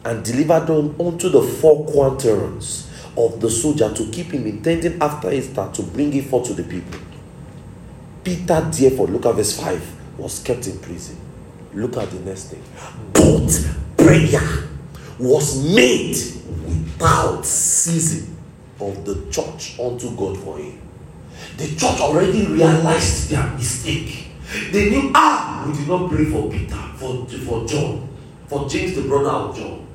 and 0.05 0.25
delivered 0.25 0.69
him 0.69 1.01
unto 1.01 1.29
the 1.29 1.43
four 1.43 1.85
quaternions 1.87 2.91
of 3.17 3.41
the 3.41 3.51
soldier 3.51 3.93
to 3.93 4.07
keep 4.11 4.27
him, 4.33 4.47
intending 4.47 5.01
after 5.01 5.31
Easter 5.31 5.69
to 5.73 5.83
bring 5.83 6.13
him 6.13 6.25
forth 6.25 6.47
to 6.49 6.55
the 6.55 6.63
people. 6.63 7.01
Peter, 8.25 8.61
therefore, 8.61 9.09
look 9.09 9.27
at 9.27 9.35
verse 9.35 9.59
5, 9.59 10.00
was 10.21 10.43
kept 10.43 10.67
in 10.67 10.79
prison. 10.79 11.17
Look 11.73 11.97
at 11.97 12.11
the 12.11 12.21
next 12.21 12.51
thing. 12.51 12.63
But 13.13 14.05
prayer 14.05 14.69
was 15.19 15.65
made 15.75 16.17
without 16.67 17.45
ceasing 17.45 18.37
of 18.81 19.05
the 19.05 19.31
church 19.31 19.79
unto 19.79 20.15
God 20.17 20.39
for 20.39 20.59
him. 20.59 20.81
The 21.57 21.69
church 21.69 22.01
already 22.01 22.47
realized 22.47 23.31
their 23.31 23.47
mistake. 23.53 24.29
They 24.73 24.91
knew, 24.91 25.13
ah, 25.15 25.65
we 25.67 25.73
did 25.77 25.89
not 25.89 26.11
pray 26.11 26.25
for 26.25 26.51
Peter, 26.51 26.77
for, 26.97 27.27
for 27.27 27.67
John, 27.67 28.09
for 28.47 28.69
James, 28.69 28.97
the 28.97 29.03
brother 29.03 29.31
of 29.31 29.57
John. 29.57 29.87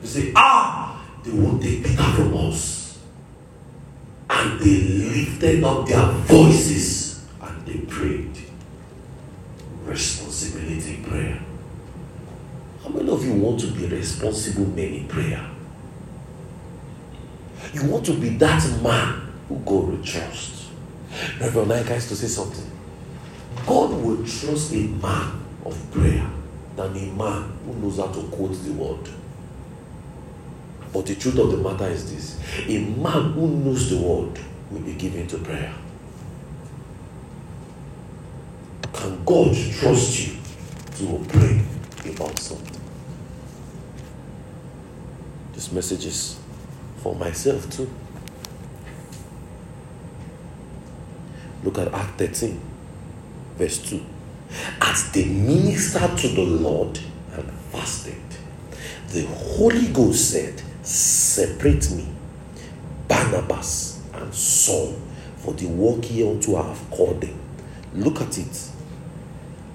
They 0.00 0.06
say, 0.06 0.32
ah, 0.34 1.04
they 1.24 1.32
won't 1.32 1.62
take 1.62 1.84
Peter 1.84 2.02
from 2.02 2.36
us. 2.36 2.98
And 4.30 4.60
they 4.60 4.80
lifted 4.80 5.64
up 5.64 5.86
their 5.86 6.06
voices 6.06 7.24
and 7.40 7.66
they 7.66 7.78
prayed. 7.86 8.37
Responsibility 9.88 10.96
in 10.96 11.04
prayer. 11.04 11.40
How 12.82 12.90
many 12.90 13.10
of 13.10 13.24
you 13.24 13.32
want 13.32 13.58
to 13.60 13.68
be 13.68 13.86
responsible 13.86 14.66
men 14.66 14.92
in 14.92 15.08
prayer? 15.08 15.50
You 17.72 17.84
want 17.86 18.04
to 18.06 18.12
be 18.12 18.30
that 18.36 18.62
man 18.82 19.32
who 19.48 19.56
God 19.56 19.88
will 19.88 20.02
trust. 20.04 20.66
Reverend 21.40 21.70
Naika 21.70 21.94
used 21.94 22.08
to 22.10 22.16
say 22.16 22.26
something. 22.26 22.70
God 23.66 23.90
will 24.02 24.18
trust 24.18 24.72
a 24.72 24.86
man 24.86 25.40
of 25.64 25.90
prayer 25.90 26.30
than 26.76 26.96
a 26.96 27.12
man 27.12 27.50
who 27.64 27.74
knows 27.74 27.96
how 27.96 28.08
to 28.08 28.22
quote 28.28 28.52
the 28.64 28.72
word. 28.72 29.08
But 30.92 31.06
the 31.06 31.14
truth 31.14 31.38
of 31.38 31.50
the 31.50 31.56
matter 31.56 31.88
is 31.88 32.10
this 32.10 32.68
a 32.68 32.78
man 32.78 33.32
who 33.32 33.48
knows 33.48 33.90
the 33.90 33.96
word 33.96 34.38
will 34.70 34.80
be 34.80 34.94
given 34.94 35.26
to 35.28 35.38
prayer. 35.38 35.74
Can 38.92 39.24
God 39.24 39.54
trust 39.54 40.26
you 40.28 40.36
to 40.96 41.24
pray 41.28 41.62
about 42.10 42.38
something? 42.38 42.80
This 45.52 45.72
message 45.72 46.06
is 46.06 46.38
for 46.98 47.14
myself 47.14 47.68
too. 47.70 47.90
Look 51.64 51.78
at 51.78 51.92
Act 51.92 52.18
13, 52.18 52.60
verse 53.56 53.78
2. 53.90 54.04
As 54.80 55.10
they 55.12 55.24
ministered 55.24 56.16
to 56.18 56.28
the 56.28 56.42
Lord 56.42 56.98
and 57.32 57.50
fasted, 57.72 58.22
the 59.08 59.26
Holy 59.26 59.88
Ghost 59.88 60.30
said, 60.30 60.62
Separate 60.82 61.90
me, 61.90 62.06
Barnabas 63.08 64.02
and 64.14 64.34
Saul, 64.34 64.96
for 65.38 65.52
the 65.54 65.66
work 65.66 66.04
hereunto 66.04 66.56
I 66.56 66.68
have 66.68 66.90
called 66.90 67.20
them. 67.20 67.38
Look 67.94 68.20
at 68.20 68.38
it. 68.38 68.70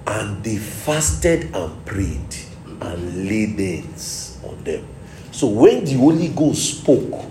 And 0.06 0.44
they 0.44 0.56
fasted 0.56 1.54
and 1.54 1.86
prayed 1.86 2.36
and 2.80 3.28
laid 3.28 3.58
hands 3.58 4.38
on 4.44 4.62
them. 4.64 4.86
So 5.32 5.48
when 5.48 5.84
the 5.84 5.94
Holy 5.94 6.28
Ghost 6.28 6.80
spoke, 6.80 7.30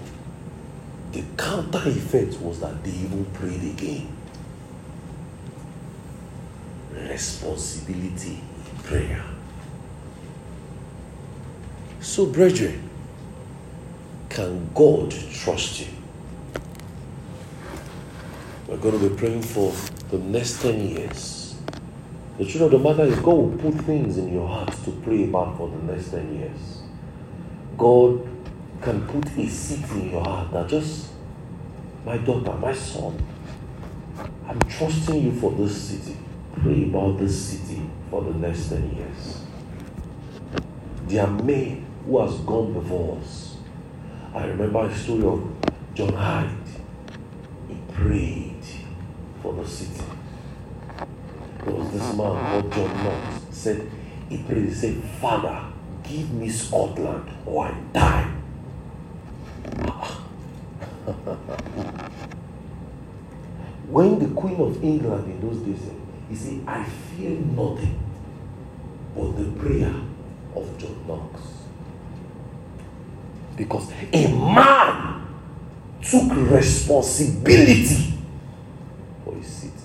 the 1.12 1.24
counter 1.38 1.88
effect 1.88 2.40
was 2.42 2.60
that 2.60 2.84
they 2.84 2.92
even 2.92 3.26
prayed 3.26 3.62
again. 3.64 4.08
Responsibility 6.92 8.42
in 8.72 8.78
prayer. 8.84 9.24
So, 12.02 12.26
brethren, 12.26 12.90
can 14.30 14.70
God 14.74 15.12
trust 15.32 15.82
you? 15.82 15.88
We're 18.68 18.78
going 18.78 19.00
to 19.00 19.10
be 19.10 19.16
praying 19.16 19.44
for 19.44 19.72
the 20.10 20.18
next 20.18 20.62
10 20.64 20.90
years. 20.90 21.42
The 22.38 22.46
truth 22.46 22.62
of 22.62 22.72
the 22.72 22.80
matter 22.80 23.04
is, 23.04 23.15
God 23.19 23.36
will 23.36 23.58
put 23.58 23.76
things 23.86 24.17
in 24.17 24.34
your 24.34 24.48
heart 24.48 24.72
to 24.86 24.91
pray 25.04 25.26
about 25.26 25.58
for 25.58 25.69
the 25.69 25.93
next 25.93 26.12
10 26.12 26.36
years. 26.36 26.82
God 27.78 28.28
can 28.82 29.08
put 29.08 29.26
a 29.38 29.48
seed 29.48 29.86
in 29.91 30.12
your 30.12 30.24
heart 30.24 30.52
that 30.52 30.67
just, 30.67 31.12
my 32.06 32.17
daughter, 32.17 32.54
my 32.54 32.74
son, 32.74 33.24
I'm 34.48 34.60
trusting 34.62 35.24
you 35.24 35.32
for 35.39 35.52
this 35.52 35.76
city. 35.89 36.17
Pray 36.62 36.84
about 36.84 37.19
this 37.19 37.50
city 37.50 37.82
for 38.10 38.22
the 38.24 38.34
next 38.34 38.69
10 38.69 38.96
years. 38.96 39.41
There 41.08 41.26
are 41.26 41.32
men 41.43 41.86
who 42.06 42.19
has 42.19 42.36
gone 42.39 42.74
before 42.74 43.19
us 43.19 43.54
I 44.36 44.48
remember 44.48 44.80
a 44.80 44.96
story 44.96 45.24
of 45.26 45.48
John 45.93 46.13
Hyde. 46.13 46.50
He 47.67 47.78
prayed 47.93 48.65
for 49.43 49.54
the 49.54 49.67
city. 49.67 50.12
There 51.65 51.73
was 51.73 51.91
this 51.91 52.02
man 52.17 52.19
uh-huh. 52.19 52.62
called 52.62 52.73
John 52.73 53.04
Knox. 53.04 53.41
Said 53.52 53.89
he 54.28 54.38
prayed. 54.39 54.65
He 54.65 54.73
said, 54.73 54.95
"Father, 55.21 55.63
give 56.04 56.32
me 56.34 56.49
Scotland 56.49 57.30
or 57.45 57.67
I 57.67 57.73
die." 57.93 58.32
when 63.89 64.19
the 64.19 64.28
Queen 64.39 64.60
of 64.60 64.84
England 64.84 65.26
in 65.32 65.39
those 65.39 65.60
days, 65.60 65.80
said, 65.80 65.95
he 66.30 66.36
said, 66.36 66.62
"I 66.67 66.84
fear 66.84 67.30
nothing 67.30 67.99
but 69.15 69.38
the 69.38 69.45
prayer 69.58 69.93
of 70.56 70.78
John 70.78 71.08
Knox." 71.08 71.41
Because 73.56 73.89
a 74.12 74.28
man 74.28 75.28
took 76.02 76.30
responsibility 76.52 78.15
for 79.23 79.36
his 79.36 79.47
city. 79.47 79.83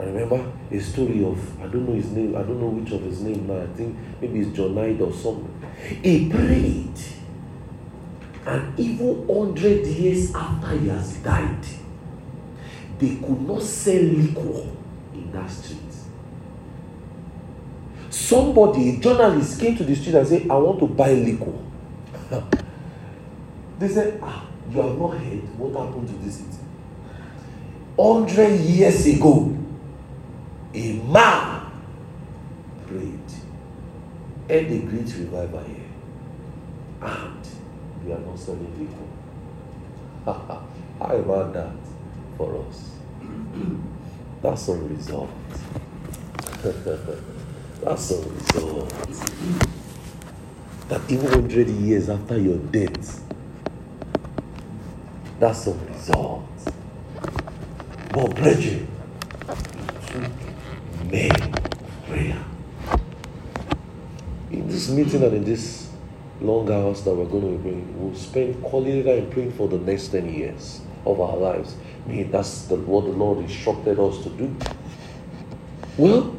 I 0.00 0.04
remember 0.04 0.50
a 0.70 0.80
story 0.80 1.22
of, 1.22 1.60
I 1.60 1.66
don't 1.66 1.86
know 1.86 1.92
his 1.94 2.10
name, 2.12 2.34
I 2.34 2.42
don't 2.42 2.58
know 2.58 2.68
which 2.68 2.90
of 2.90 3.02
his 3.02 3.20
name 3.20 3.46
now. 3.46 3.60
I 3.60 3.66
think 3.66 3.94
maybe 4.18 4.40
it's 4.40 4.56
John 4.56 4.74
Knight 4.74 4.98
or 4.98 5.12
something. 5.12 5.62
He 6.02 6.30
prayed. 6.30 6.98
And 8.46 8.80
even 8.80 9.26
100 9.26 9.86
years 9.86 10.34
after 10.34 10.78
he 10.78 10.88
has 10.88 11.16
died, 11.18 11.62
they 12.98 13.16
could 13.16 13.42
not 13.42 13.62
sell 13.62 14.00
liquor 14.00 14.68
in 15.12 15.30
that 15.32 15.50
street. 15.50 15.78
Somebody, 18.08 18.96
a 18.96 19.00
journalist, 19.00 19.60
came 19.60 19.76
to 19.76 19.84
the 19.84 19.94
street 19.94 20.14
and 20.14 20.26
said, 20.26 20.42
I 20.50 20.54
want 20.56 20.78
to 20.80 20.86
buy 20.86 21.12
liquor. 21.12 21.52
they 23.78 23.88
said, 23.88 24.18
Ah, 24.22 24.46
you 24.70 24.80
have 24.80 24.98
not 24.98 25.10
heard 25.10 25.58
what 25.58 25.86
happened 25.86 26.08
to 26.08 26.14
this 26.24 26.36
city. 26.38 26.56
Hundred 27.98 28.58
years 28.60 29.04
ago, 29.06 29.59
a 30.74 30.92
man 30.94 31.70
prayed, 32.86 33.20
and 34.48 34.66
a 34.66 34.78
great 34.86 35.14
revival 35.18 35.64
here, 35.64 35.76
and 37.02 37.48
we 38.04 38.12
are 38.12 38.18
not 38.18 38.38
selling 38.38 38.72
liquor. 38.78 39.06
How 40.98 41.16
about 41.16 41.52
that 41.54 41.72
for 42.36 42.64
us? 42.68 42.90
That's 44.42 44.62
some 44.62 44.88
result. 44.94 45.30
That's 47.82 48.10
a 48.10 48.28
result. 48.28 48.90
That 50.88 51.00
even 51.08 51.30
100 51.30 51.68
years 51.68 52.08
after 52.08 52.38
your 52.38 52.58
death, 52.58 53.22
that's 55.38 55.66
a 55.68 55.72
result. 55.72 56.44
But, 58.12 58.34
brethren, 58.34 58.88
men 61.10 61.30
prayer. 62.06 62.44
In 64.50 64.68
this 64.68 64.88
meeting 64.88 65.22
and 65.22 65.34
in 65.34 65.44
this 65.44 65.90
long 66.40 66.70
hours 66.70 67.02
that 67.02 67.14
we're 67.14 67.26
going 67.26 67.42
to 67.42 67.58
be 67.58 67.70
praying, 67.70 68.00
we'll 68.00 68.18
spend 68.18 68.62
quality 68.62 69.02
time 69.02 69.30
praying 69.30 69.52
for 69.52 69.68
the 69.68 69.78
next 69.78 70.08
10 70.08 70.32
years 70.32 70.80
of 71.04 71.20
our 71.20 71.36
lives. 71.36 71.76
I 72.04 72.08
mean, 72.08 72.30
that's 72.30 72.66
the, 72.66 72.76
what 72.76 73.04
the 73.04 73.10
Lord 73.10 73.38
instructed 73.38 73.98
us 73.98 74.22
to 74.22 74.30
do. 74.30 74.56
Well, 75.96 76.34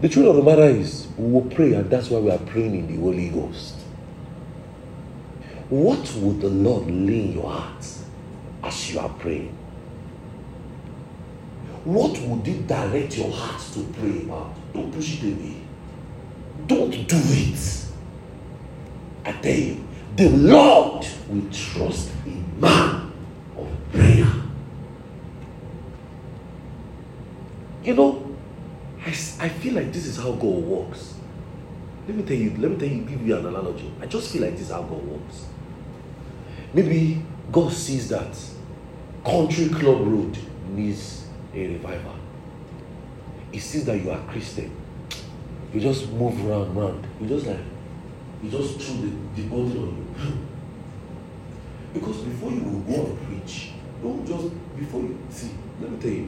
the 0.00 0.08
truth 0.08 0.28
of 0.28 0.36
the 0.36 0.42
matter 0.42 0.62
is, 0.62 1.08
we 1.16 1.32
will 1.32 1.50
pray, 1.50 1.72
and 1.72 1.90
that's 1.90 2.08
why 2.10 2.20
we 2.20 2.30
are 2.30 2.38
praying 2.38 2.74
in 2.74 2.86
the 2.86 2.96
Holy 3.02 3.28
Ghost. 3.30 3.74
What 5.68 6.14
would 6.14 6.40
the 6.40 6.48
Lord 6.48 6.86
lay 6.86 7.24
in 7.24 7.32
your 7.32 7.50
heart 7.50 7.86
as 8.62 8.92
you 8.92 9.00
are 9.00 9.08
praying? 9.08 9.57
What 11.88 12.20
would 12.20 12.46
it 12.46 12.66
direct 12.66 13.16
your 13.16 13.30
heart 13.30 13.62
to 13.72 13.80
pray 13.98 14.18
about? 14.24 14.54
Don't 14.74 14.92
push 14.92 15.22
it 15.22 15.32
away. 15.32 15.56
Don't 16.66 16.90
do 16.90 17.16
it. 17.16 17.84
I 19.24 19.32
tell 19.32 19.54
you, 19.54 19.82
the 20.14 20.28
Lord 20.28 21.06
will 21.30 21.50
trust 21.50 22.10
a 22.26 22.60
man 22.60 23.10
of 23.56 23.68
prayer. 23.90 24.30
You 27.82 27.94
know, 27.94 28.36
I, 29.00 29.08
I 29.08 29.48
feel 29.48 29.72
like 29.72 29.90
this 29.90 30.04
is 30.04 30.18
how 30.18 30.32
God 30.32 30.62
works. 30.64 31.14
Let 32.06 32.18
me 32.18 32.22
tell 32.22 32.36
you, 32.36 32.50
let 32.58 32.70
me 32.70 32.76
tell 32.76 32.88
you, 32.88 33.02
give 33.04 33.26
you 33.26 33.34
an 33.34 33.46
analogy. 33.46 33.90
I 33.98 34.04
just 34.04 34.30
feel 34.30 34.42
like 34.42 34.52
this 34.52 34.64
is 34.66 34.70
how 34.72 34.82
God 34.82 35.02
works. 35.04 35.46
Maybe 36.74 37.24
God 37.50 37.72
sees 37.72 38.10
that 38.10 38.36
country 39.24 39.70
club 39.70 40.06
road 40.06 40.36
needs 40.68 41.27
a 41.64 41.72
revival. 41.72 42.14
He 43.52 43.58
sees 43.58 43.84
that 43.86 43.98
you 43.98 44.10
are 44.10 44.20
Christian. 44.30 44.74
You 45.72 45.80
just 45.80 46.10
move 46.12 46.46
around, 46.48 46.74
round. 46.76 47.06
You 47.20 47.28
just 47.28 47.46
like, 47.46 47.58
you 48.42 48.50
just 48.50 48.80
threw 48.80 48.96
the, 48.96 49.42
the 49.42 49.48
body 49.48 49.78
on 49.78 50.06
you. 50.24 50.38
because 51.94 52.18
before 52.18 52.50
you 52.50 52.62
will 52.62 52.80
go 52.80 53.06
and 53.06 53.26
preach, 53.26 53.72
don't 54.02 54.26
just, 54.26 54.48
before 54.76 55.00
you, 55.00 55.18
see, 55.30 55.50
let 55.80 55.90
me 55.90 55.98
tell 55.98 56.10
you, 56.10 56.24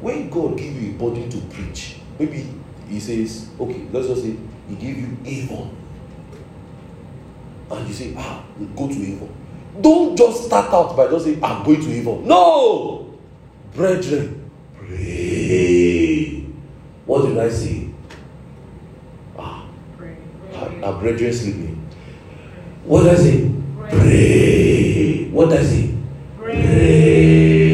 when 0.00 0.30
God 0.30 0.56
give 0.56 0.80
you 0.80 0.90
a 0.90 0.94
body 0.94 1.28
to 1.28 1.38
preach, 1.54 1.96
maybe 2.18 2.46
he 2.88 3.00
says, 3.00 3.50
okay, 3.58 3.86
let's 3.92 4.08
just 4.08 4.22
say 4.22 4.36
he 4.68 4.74
give 4.76 4.96
you 4.96 5.16
Avon. 5.24 5.76
And 7.70 7.86
you 7.86 7.94
say, 7.94 8.14
ah, 8.16 8.44
go 8.76 8.88
to 8.88 8.94
Avon. 8.94 9.34
Don't 9.80 10.16
just 10.16 10.46
start 10.46 10.72
out 10.72 10.96
by 10.96 11.08
just 11.08 11.24
saying, 11.24 11.42
I'm 11.44 11.62
going 11.64 11.80
to 11.80 11.92
Avon. 11.92 12.26
No! 12.26 13.18
Brethren, 13.74 14.39
pray. 15.50 16.44
What 17.06 17.26
did 17.26 17.38
I 17.38 17.48
say? 17.48 17.88
Ah, 19.38 19.66
pray. 19.96 20.16
Our 20.82 21.00
brethren 21.00 21.32
sleeping. 21.32 21.88
What 22.84 23.02
did 23.04 23.12
I 23.12 23.16
say? 23.16 23.50
Pray. 23.78 23.90
pray. 23.90 25.28
What 25.30 25.50
did 25.50 25.60
I 25.60 25.62
say? 25.64 25.94
Pray. 26.38 26.62
pray. 26.62 27.69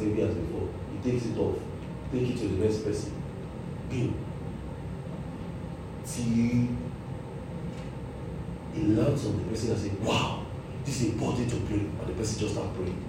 Heavy 0.00 0.22
as 0.22 0.34
before. 0.34 0.68
He 0.92 1.10
takes 1.10 1.26
it 1.26 1.38
off, 1.38 1.56
take 2.12 2.28
it 2.30 2.38
to 2.38 2.48
the 2.48 2.64
next 2.64 2.78
person. 2.84 3.12
Boom. 3.88 4.14
Till 6.04 6.24
he 8.74 8.82
lands 8.82 9.26
on 9.26 9.38
the 9.38 9.44
person 9.44 9.70
and 9.72 9.80
say, 9.80 9.90
Wow, 10.02 10.44
this 10.84 11.02
is 11.02 11.08
important 11.10 11.50
to 11.50 11.56
pray. 11.56 11.78
And 11.78 12.06
the 12.06 12.12
person 12.12 12.40
just 12.40 12.54
start 12.54 12.74
praying. 12.74 13.04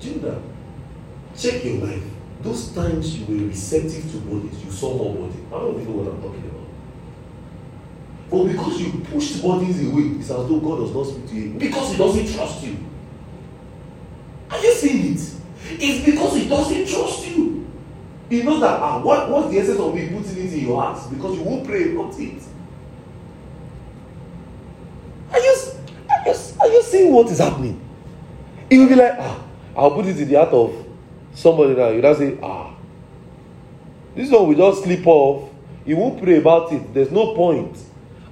Do 0.00 0.08
you 0.08 0.16
know 0.16 0.30
that? 0.30 0.40
Check 1.36 1.64
your 1.64 1.86
life. 1.86 2.02
Those 2.42 2.72
times 2.72 3.18
you 3.18 3.26
were 3.26 3.46
receptive 3.46 4.10
to 4.10 4.18
bodies, 4.18 4.64
you 4.64 4.70
saw 4.70 4.96
more 4.96 5.14
body. 5.14 5.38
I 5.48 5.50
don't 5.50 5.80
even 5.80 5.96
know 5.96 6.02
what 6.02 6.12
I'm 6.12 6.22
talking 6.22 6.44
about. 6.44 6.62
But 8.30 8.44
because 8.52 8.80
you 8.80 8.92
pushed 9.00 9.42
bodies 9.42 9.86
away, 9.86 10.02
it's 10.18 10.30
as 10.30 10.48
though 10.48 10.58
God 10.58 10.78
does 10.80 10.94
not 10.94 11.06
speak 11.06 11.28
to 11.28 11.34
you. 11.34 11.50
Because 11.58 11.92
he 11.92 11.98
doesn't 11.98 12.34
trust 12.34 12.64
you. 12.64 12.76
Are 14.50 14.58
you 14.58 14.72
seeing 14.74 15.14
it? 15.14 15.41
It's 15.70 16.04
because 16.04 16.36
he 16.36 16.48
doesn't 16.48 16.86
trust 16.86 17.28
you. 17.28 17.66
He 18.28 18.42
knows 18.42 18.60
that 18.60 18.80
ah, 18.80 19.00
what, 19.02 19.30
what's 19.30 19.50
the 19.50 19.58
essence 19.58 19.78
of 19.78 19.94
me 19.94 20.08
putting 20.08 20.46
it 20.46 20.52
in 20.52 20.60
your 20.66 20.80
heart? 20.80 20.98
Because 21.10 21.36
you 21.36 21.42
won't 21.42 21.66
pray 21.66 21.92
about 21.92 22.18
it. 22.18 22.42
Are 25.32 25.38
you, 25.38 25.56
are 26.10 26.26
you, 26.26 26.34
are 26.60 26.68
you 26.68 26.82
seeing 26.82 27.12
what 27.12 27.30
is 27.30 27.38
happening? 27.38 27.80
He 28.70 28.78
will 28.78 28.88
be 28.88 28.94
like, 28.94 29.14
ah, 29.18 29.44
I'll 29.76 29.90
put 29.90 30.06
it 30.06 30.18
in 30.18 30.28
the 30.28 30.34
heart 30.36 30.50
of 30.50 30.86
somebody 31.34 31.74
now. 31.74 31.88
You 31.88 32.02
now 32.02 32.14
say, 32.14 32.38
ah, 32.42 32.74
this 34.14 34.30
one 34.30 34.48
will 34.48 34.54
just 34.72 34.84
slip 34.84 35.06
off. 35.06 35.50
He 35.84 35.94
won't 35.94 36.22
pray 36.22 36.38
about 36.38 36.72
it. 36.72 36.94
There's 36.94 37.10
no 37.10 37.34
point. 37.34 37.76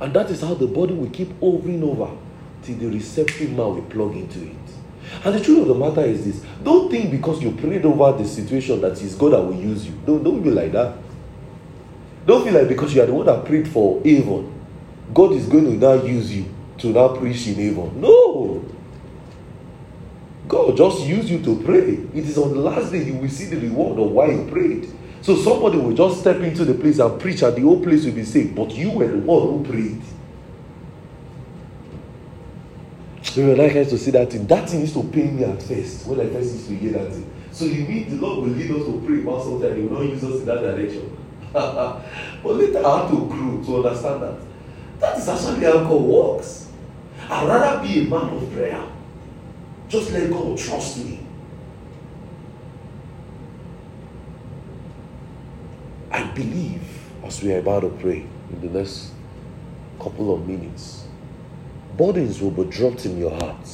And 0.00 0.14
that 0.14 0.30
is 0.30 0.40
how 0.40 0.54
the 0.54 0.66
body 0.66 0.94
will 0.94 1.10
keep 1.10 1.28
hovering 1.40 1.82
over 1.82 2.10
till 2.62 2.76
the 2.76 2.86
receptive 2.86 3.50
man 3.50 3.58
will 3.74 3.82
plug 3.82 4.16
into 4.16 4.46
it. 4.46 4.56
And 5.24 5.34
the 5.34 5.40
truth 5.40 5.62
of 5.62 5.68
the 5.68 5.74
matter 5.74 6.02
is 6.02 6.24
this 6.24 6.44
don't 6.62 6.90
think 6.90 7.10
because 7.10 7.42
you 7.42 7.52
prayed 7.52 7.84
over 7.84 8.16
the 8.16 8.28
situation 8.28 8.80
that 8.80 8.92
it's 9.02 9.14
God 9.14 9.32
that 9.32 9.40
will 9.40 9.54
use 9.54 9.86
you. 9.86 9.92
Don't, 10.06 10.22
don't 10.22 10.42
be 10.42 10.50
like 10.50 10.72
that. 10.72 10.96
Don't 12.26 12.44
feel 12.44 12.54
like 12.54 12.68
because 12.68 12.94
you 12.94 13.02
are 13.02 13.06
the 13.06 13.14
one 13.14 13.26
that 13.26 13.44
prayed 13.44 13.68
for 13.68 14.00
Avon, 14.04 14.52
God 15.12 15.32
is 15.32 15.46
going 15.46 15.64
to 15.64 15.72
now 15.72 16.02
use 16.04 16.34
you 16.34 16.46
to 16.78 16.88
now 16.88 17.08
preach 17.16 17.46
in 17.48 17.58
Avon. 17.60 18.00
No! 18.00 18.64
God 20.46 20.76
just 20.76 21.06
use 21.06 21.30
you 21.30 21.40
to 21.42 21.62
pray. 21.62 21.92
It 22.14 22.26
is 22.26 22.36
on 22.36 22.52
the 22.52 22.60
last 22.60 22.90
day 22.90 23.04
you 23.04 23.14
will 23.14 23.28
see 23.28 23.46
the 23.46 23.56
reward 23.56 23.98
of 23.98 24.10
why 24.10 24.30
you 24.30 24.48
prayed. 24.50 24.92
So 25.22 25.36
somebody 25.36 25.78
will 25.78 25.92
just 25.92 26.20
step 26.20 26.40
into 26.40 26.64
the 26.64 26.74
place 26.74 26.98
and 26.98 27.20
preach, 27.20 27.42
and 27.42 27.54
the 27.54 27.60
whole 27.60 27.82
place 27.82 28.04
will 28.04 28.12
be 28.12 28.24
saved. 28.24 28.56
But 28.56 28.70
you 28.72 28.90
were 28.90 29.06
the 29.06 29.18
one 29.18 29.42
who 29.42 29.64
prayed. 29.64 30.02
So 33.30 33.52
I 33.52 33.68
had 33.68 33.88
to 33.90 33.96
see 33.96 34.10
that 34.10 34.28
thing, 34.32 34.44
that 34.48 34.68
thing 34.68 34.80
used 34.80 34.94
to 34.94 35.04
pain 35.04 35.36
me 35.36 35.44
at 35.44 35.62
first 35.62 36.04
when 36.04 36.18
I 36.18 36.28
first 36.30 36.52
used 36.52 36.66
to 36.66 36.74
hear 36.74 36.92
that 36.94 37.12
thing. 37.12 37.32
So 37.52 37.64
you 37.64 37.86
mean 37.86 38.10
the 38.10 38.26
Lord 38.26 38.38
will 38.38 38.56
lead 38.56 38.72
us 38.72 38.84
to 38.86 39.02
pray 39.06 39.20
about 39.20 39.44
something 39.44 39.70
and 39.70 39.76
He 39.76 39.84
will 39.84 40.00
not 40.02 40.10
use 40.10 40.24
us 40.24 40.40
in 40.40 40.46
that 40.46 40.60
direction. 40.62 41.16
but 41.52 42.02
later 42.42 42.84
I 42.84 43.02
had 43.02 43.10
to 43.10 43.26
grow 43.28 43.62
to 43.64 43.86
understand 43.86 44.22
that. 44.24 44.34
That 44.98 45.18
is 45.18 45.28
actually 45.28 45.64
how 45.64 45.74
God 45.74 46.02
works. 46.02 46.72
I'd 47.28 47.46
rather 47.46 47.86
be 47.86 48.00
a 48.00 48.10
man 48.10 48.36
of 48.36 48.52
prayer. 48.52 48.84
Just 49.88 50.10
let 50.10 50.28
God 50.28 50.58
trust 50.58 51.04
me. 51.04 51.24
I 56.10 56.24
believe 56.24 56.82
as 57.22 57.40
we 57.44 57.54
are 57.54 57.60
about 57.60 57.82
to 57.82 57.90
pray 57.90 58.26
in 58.52 58.60
the 58.60 58.76
next 58.76 59.12
couple 60.00 60.34
of 60.34 60.48
minutes, 60.48 61.04
burdens 62.00 62.40
will 62.40 62.50
be 62.50 62.64
dropped 62.64 63.04
in 63.04 63.18
your 63.18 63.30
heart. 63.30 63.68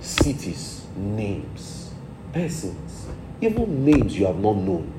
Cities, 0.00 0.86
names, 0.96 1.90
persons, 2.32 3.06
even 3.40 3.84
names 3.84 4.16
you 4.16 4.26
have 4.26 4.38
not 4.38 4.56
known. 4.56 4.92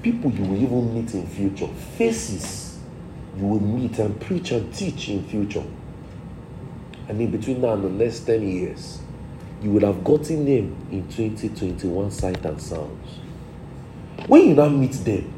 People 0.00 0.30
you 0.30 0.44
will 0.44 0.62
even 0.62 0.94
meet 0.94 1.12
in 1.14 1.26
future. 1.26 1.66
Faces 1.98 2.78
you 3.36 3.44
will 3.44 3.60
meet 3.60 3.98
and 3.98 4.18
preach 4.20 4.52
and 4.52 4.72
teach 4.72 5.08
in 5.08 5.24
future. 5.24 5.64
And 7.08 7.20
in 7.20 7.32
between 7.32 7.60
now 7.60 7.72
and 7.72 7.82
the 7.82 8.04
next 8.04 8.20
10 8.20 8.46
years, 8.46 9.00
you 9.60 9.72
will 9.72 9.92
have 9.92 10.04
gotten 10.04 10.44
them 10.44 10.76
in 10.92 11.08
2021 11.08 12.12
sight 12.12 12.44
and 12.44 12.62
sounds. 12.62 13.18
When 14.28 14.50
you 14.50 14.54
now 14.54 14.68
meet 14.68 14.92
them, 14.92 15.34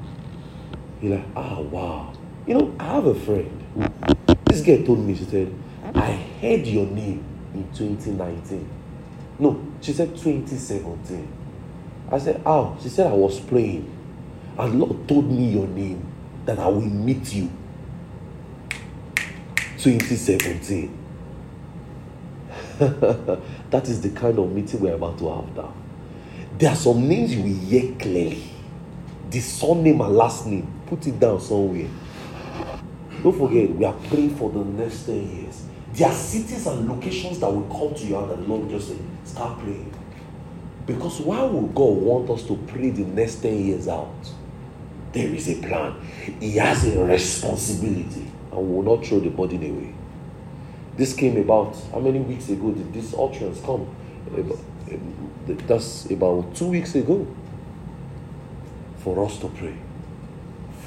you're 1.01 1.17
like, 1.17 1.27
ah, 1.35 1.61
wow. 1.61 2.13
You 2.47 2.55
know, 2.55 2.77
I 2.79 2.85
have 2.85 3.07
a 3.07 3.15
friend. 3.15 3.65
This 4.45 4.61
girl 4.61 4.85
told 4.85 4.99
me, 4.99 5.15
she 5.17 5.25
said, 5.25 5.55
I 5.95 6.13
heard 6.41 6.67
your 6.67 6.87
name 6.87 7.25
in 7.55 7.73
2019. 7.73 8.69
No, 9.39 9.61
she 9.81 9.93
said 9.93 10.11
2017. 10.17 11.33
I 12.11 12.19
said, 12.19 12.43
how? 12.45 12.77
She 12.83 12.89
said, 12.89 13.07
I 13.07 13.15
was 13.15 13.41
praying. 13.41 13.95
And 14.59 14.81
Lord 14.81 15.07
told 15.09 15.31
me 15.31 15.51
your 15.53 15.69
name, 15.69 16.05
that 16.45 16.59
I 16.59 16.67
will 16.67 16.81
meet 16.81 17.33
you. 17.33 17.51
2017. 19.79 20.97
that 22.79 23.89
is 23.89 24.01
the 24.01 24.11
kind 24.11 24.39
of 24.39 24.51
meeting 24.53 24.81
we're 24.81 24.95
about 24.95 25.19
to 25.19 25.29
have 25.33 25.57
now. 25.57 25.73
There 26.59 26.71
are 26.71 26.77
some 26.77 27.09
names 27.09 27.35
you 27.35 27.43
will 27.43 27.61
hear 27.61 27.95
clearly. 27.97 28.43
The 29.31 29.41
surname 29.41 30.01
and 30.01 30.17
last 30.17 30.47
name. 30.47 30.67
Put 30.87 31.07
it 31.07 31.21
down 31.21 31.41
somewhere. 31.41 31.89
Don't 33.23 33.37
forget, 33.37 33.71
we 33.71 33.85
are 33.85 33.97
praying 34.09 34.37
for 34.37 34.51
the 34.51 34.65
next 34.65 35.07
10 35.07 35.15
years. 35.37 35.65
There 35.99 36.07
are 36.07 36.15
cities 36.15 36.65
and 36.69 36.89
locations 36.89 37.41
that 37.41 37.53
will 37.53 37.63
come 37.63 37.93
to 37.93 38.07
you 38.07 38.17
and 38.19 38.31
the 38.31 38.37
Lord 38.37 38.71
just 38.71 38.91
say, 38.91 38.97
start 39.25 39.59
praying. 39.59 39.93
Because 40.87 41.19
why 41.19 41.43
would 41.43 41.75
God 41.75 41.97
want 41.99 42.31
us 42.31 42.45
to 42.45 42.57
pray 42.69 42.91
the 42.91 43.03
next 43.03 43.43
10 43.43 43.67
years 43.67 43.89
out? 43.89 44.15
There 45.13 45.29
is 45.29 45.49
a 45.49 45.61
plan. 45.61 45.97
He 46.39 46.53
has 46.53 46.87
a 46.87 47.05
responsibility 47.05 48.31
and 48.53 48.75
will 48.75 48.85
not 48.85 49.05
throw 49.05 49.19
the 49.19 49.31
burden 49.31 49.69
away. 49.69 49.93
This 50.97 51.15
came 51.15 51.37
about, 51.37 51.77
how 51.93 51.99
many 51.99 52.21
weeks 52.21 52.49
ago 52.49 52.71
did 52.71 52.93
this 52.93 53.13
utterance 53.19 53.61
come? 53.61 53.89
Um, 54.33 55.33
that's 55.67 56.09
about 56.13 56.55
two 56.55 56.69
weeks 56.69 56.95
ago. 56.95 57.27
For 58.99 59.25
us 59.27 59.37
to 59.41 59.49
pray 59.49 59.75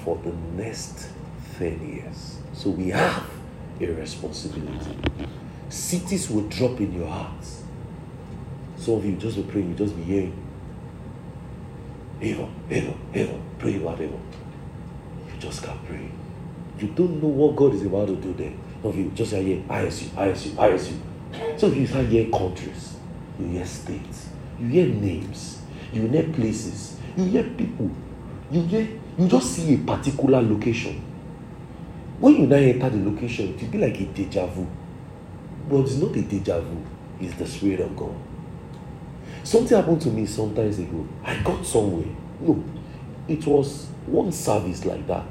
for 0.06 0.16
the 0.24 0.32
next 0.56 1.10
10 1.58 1.86
years. 1.86 2.38
So 2.54 2.70
we 2.70 2.90
have 2.92 3.41
a 3.90 3.94
responsibility. 3.94 4.98
Cities 5.70 6.30
will 6.30 6.48
drop 6.50 6.80
in 6.80 6.94
your 6.94 7.08
hearts. 7.08 7.64
Some 8.78 8.96
of 8.96 9.06
you 9.06 9.16
just 9.16 9.38
be 9.38 9.44
praying, 9.44 9.70
you 9.70 9.76
just 9.76 9.96
be 9.96 10.04
hearing. 10.04 10.38
Eva, 12.22 12.48
Eva, 12.70 12.94
Eva, 13.14 13.40
pray 13.58 13.76
Eva. 13.76 13.92
You 14.00 14.20
just 15.40 15.64
can't 15.64 15.84
pray. 15.86 16.12
you 16.82 16.88
don't 16.90 17.22
know 17.22 17.30
what 17.30 17.56
God 17.56 17.74
is 17.76 17.84
about 17.84 18.08
to 18.08 18.16
do 18.16 18.34
there. 18.34 18.54
Some 18.82 18.92
of 18.92 18.98
you 18.98 19.12
just 19.14 19.34
hear 19.34 19.58
ISU, 19.62 20.08
ISU, 20.10 20.50
ISU. 20.52 21.60
So 21.60 21.68
if 21.68 21.78
you 21.78 21.88
start 21.88 22.08
hearing 22.08 22.32
countries, 22.32 22.96
you 23.40 23.46
hear 23.48 23.66
states, 23.66 24.30
you 24.60 24.68
hear 24.68 24.88
names, 24.88 25.62
you 25.94 26.08
hear 26.08 26.24
places, 26.24 26.98
you 27.16 27.26
hear 27.26 27.44
people, 27.44 27.92
you 28.50 28.62
hear, 28.64 28.88
you 29.18 29.28
just 29.28 29.52
see 29.52 29.76
a 29.76 29.78
particular 29.78 30.42
location. 30.42 31.02
When 32.22 32.36
you 32.36 32.46
now 32.46 32.56
enter 32.56 32.88
the 32.88 33.04
location, 33.10 33.56
it 33.56 33.64
will 33.64 33.70
be 33.70 33.78
like 33.80 34.00
a 34.00 34.06
deja 34.06 34.46
vu. 34.46 34.68
But 35.68 35.80
it's 35.80 35.96
not 35.96 36.16
a 36.16 36.22
deja 36.22 36.60
vu, 36.60 36.86
it's 37.20 37.34
the 37.34 37.48
Spirit 37.48 37.80
of 37.80 37.98
God. 37.98 38.16
Something 39.44 39.76
happened 39.76 40.02
to 40.04 40.10
me 40.10 40.28
sometimes 40.28 40.78
ago. 40.78 41.08
I 41.24 41.42
got 41.42 41.66
somewhere. 41.66 42.06
No, 42.40 42.64
it 43.28 43.44
was 43.48 43.88
one 44.06 44.32
service 44.32 44.86
like 44.86 45.08
that. 45.08 45.26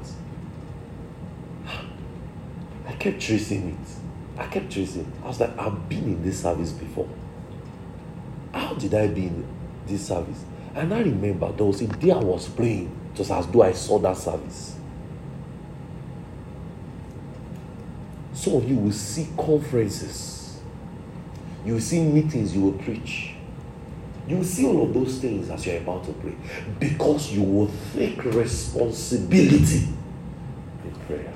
I 2.85 2.91
kept 2.99 3.21
tracing 3.21 3.69
it. 3.69 4.39
I 4.41 4.47
kept 4.47 4.69
tracing. 4.69 5.09
I 5.23 5.27
was 5.29 5.39
like, 5.39 5.57
I've 5.57 5.87
been 5.87 6.03
in 6.03 6.21
this 6.21 6.41
service 6.41 6.73
before. 6.73 7.07
How 8.53 8.73
did 8.73 8.93
I 8.93 9.07
be 9.07 9.27
in 9.27 9.47
this 9.87 10.09
service? 10.09 10.43
And 10.75 10.93
I 10.93 10.99
remember 10.99 11.53
there 11.53 11.65
was 11.65 11.79
a 11.81 11.87
day 11.87 12.11
I 12.11 12.17
was 12.17 12.49
praying, 12.49 12.91
just 13.15 13.31
as 13.31 13.47
though 13.47 13.63
I 13.63 13.71
saw 13.71 13.97
that 13.99 14.17
service. 14.17 14.75
Some 18.41 18.55
of 18.55 18.67
you 18.67 18.75
will 18.75 18.91
see 18.91 19.27
conferences, 19.37 20.57
you 21.63 21.73
will 21.73 21.79
see 21.79 22.03
meetings, 22.03 22.55
you 22.55 22.61
will 22.61 22.83
preach. 22.83 23.35
You 24.27 24.37
will 24.37 24.43
see 24.43 24.65
all 24.65 24.81
of 24.81 24.95
those 24.95 25.19
things 25.19 25.51
as 25.51 25.63
you're 25.63 25.77
about 25.77 26.05
to 26.05 26.13
pray 26.13 26.33
because 26.79 27.31
you 27.31 27.43
will 27.43 27.69
take 27.93 28.25
responsibility 28.25 29.89
in 30.83 30.95
prayer. 31.05 31.31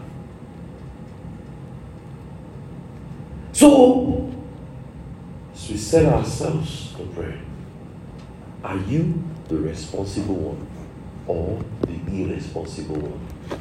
So, 3.54 4.34
as 5.54 5.70
we 5.70 5.78
set 5.78 6.12
ourselves 6.12 6.92
to 6.94 7.04
pray, 7.14 7.38
are 8.64 8.78
you 8.78 9.24
the 9.48 9.58
responsible 9.58 10.38
one 10.38 10.68
or 11.28 11.64
the 11.82 12.24
irresponsible 12.24 12.96
one? 12.96 13.60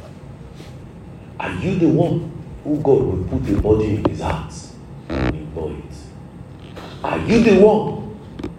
Are 1.38 1.52
you 1.56 1.74
the 1.78 1.88
one 1.88 2.33
who 2.64 2.76
God 2.78 3.02
will 3.02 3.24
put 3.24 3.48
a 3.50 3.60
body 3.60 3.96
in 3.96 4.04
his 4.04 4.20
heart 4.20 4.52
and 5.08 5.34
ignore 5.34 5.70
it? 5.72 5.84
Are 7.04 7.18
you 7.18 7.42
the 7.42 7.60
one 7.60 8.04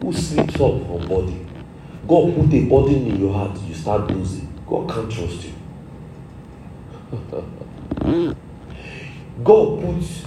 who 0.06 0.14
sleeps 0.14 0.56
up 0.56 0.86
from 0.86 1.08
body. 1.08 1.46
God 2.08 2.36
put 2.36 2.54
a 2.54 2.66
burden 2.66 3.08
in 3.08 3.20
your 3.20 3.34
heart, 3.34 3.60
you 3.62 3.74
start 3.74 4.12
losing. 4.12 4.48
God 4.68 4.88
can't 4.88 5.12
trust 5.12 5.46
you. 5.46 5.54
God 9.44 9.82
puts 9.82 10.24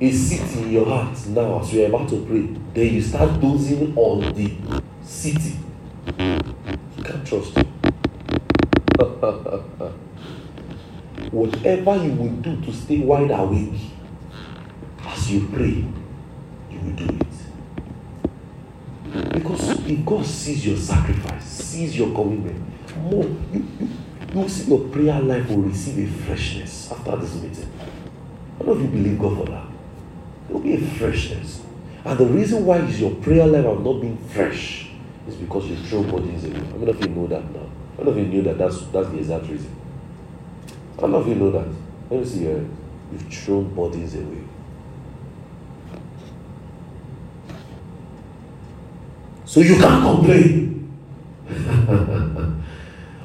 a 0.00 0.12
seat 0.12 0.56
in 0.62 0.72
your 0.72 0.86
heart 0.86 1.26
now 1.28 1.60
as 1.60 1.72
you're 1.72 1.86
about 1.86 2.08
to 2.08 2.24
pray. 2.26 2.48
Then 2.74 2.94
you 2.94 3.00
start 3.00 3.40
dozing 3.40 3.96
on 3.96 4.34
the 4.34 4.50
city. 5.04 5.56
He 6.96 7.02
can't 7.02 7.26
trust 7.26 7.56
you. 7.56 7.64
Whatever 11.30 11.96
you 11.96 12.12
will 12.12 12.30
do 12.40 12.60
to 12.62 12.72
stay 12.72 13.00
wide 13.00 13.30
awake 13.30 13.80
as 15.04 15.30
you 15.30 15.46
pray, 15.48 15.84
you 16.70 16.80
will 16.82 16.92
do 16.92 17.04
it. 17.04 17.26
Because 19.34 19.86
if 19.86 20.04
God 20.06 20.24
sees 20.24 20.66
your 20.66 20.76
sacrifice, 20.76 21.44
sees 21.44 21.96
your 21.98 22.14
commitment, 22.14 22.64
more 22.96 23.24
you, 23.24 23.66
you, 23.78 23.88
you 24.34 24.48
see 24.48 24.70
your 24.70 24.88
prayer 24.88 25.20
life 25.20 25.48
will 25.48 25.62
receive 25.62 26.08
a 26.08 26.24
freshness 26.24 26.90
after 26.90 27.16
this 27.16 27.34
meeting. 27.34 27.70
I 28.60 28.64
don't 28.64 28.68
know 28.68 28.74
if 28.74 28.80
you 28.82 28.88
believe 28.88 29.18
God 29.18 29.36
for 29.38 29.46
that. 29.50 29.66
There 30.46 30.56
will 30.56 30.60
be 30.60 30.74
a 30.74 30.80
freshness. 30.80 31.62
And 32.04 32.18
the 32.18 32.26
reason 32.26 32.64
why 32.64 32.78
is 32.78 33.00
your 33.00 33.14
prayer 33.16 33.46
life 33.46 33.64
have 33.64 33.84
not 33.84 34.00
been 34.00 34.16
fresh 34.16 34.88
is 35.26 35.34
because 35.34 35.66
you 35.66 35.76
throw 35.76 36.02
bodies 36.04 36.44
away. 36.44 36.56
I 36.56 36.60
don't 36.60 36.84
know 36.84 36.90
if 36.90 37.00
you 37.00 37.08
know 37.08 37.26
that 37.26 37.44
now? 37.52 37.68
I 37.94 38.02
don't 38.02 38.06
know 38.06 38.12
if 38.12 38.18
you 38.18 38.32
knew 38.32 38.42
that 38.42 38.56
that's, 38.56 38.80
that's 38.86 39.08
the 39.10 39.18
exact 39.18 39.46
reason? 39.46 39.74
Many 41.00 41.14
of 41.14 41.28
you 41.28 41.34
know 41.36 41.50
that? 41.52 41.68
Let 42.10 42.20
me 42.20 42.26
see 42.26 42.40
here. 42.40 42.66
You've 43.12 43.32
thrown 43.32 43.72
bodies 43.74 44.16
away. 44.16 44.42
So 49.44 49.60
you 49.60 49.76
can't 49.76 50.02
complain. 50.02 50.92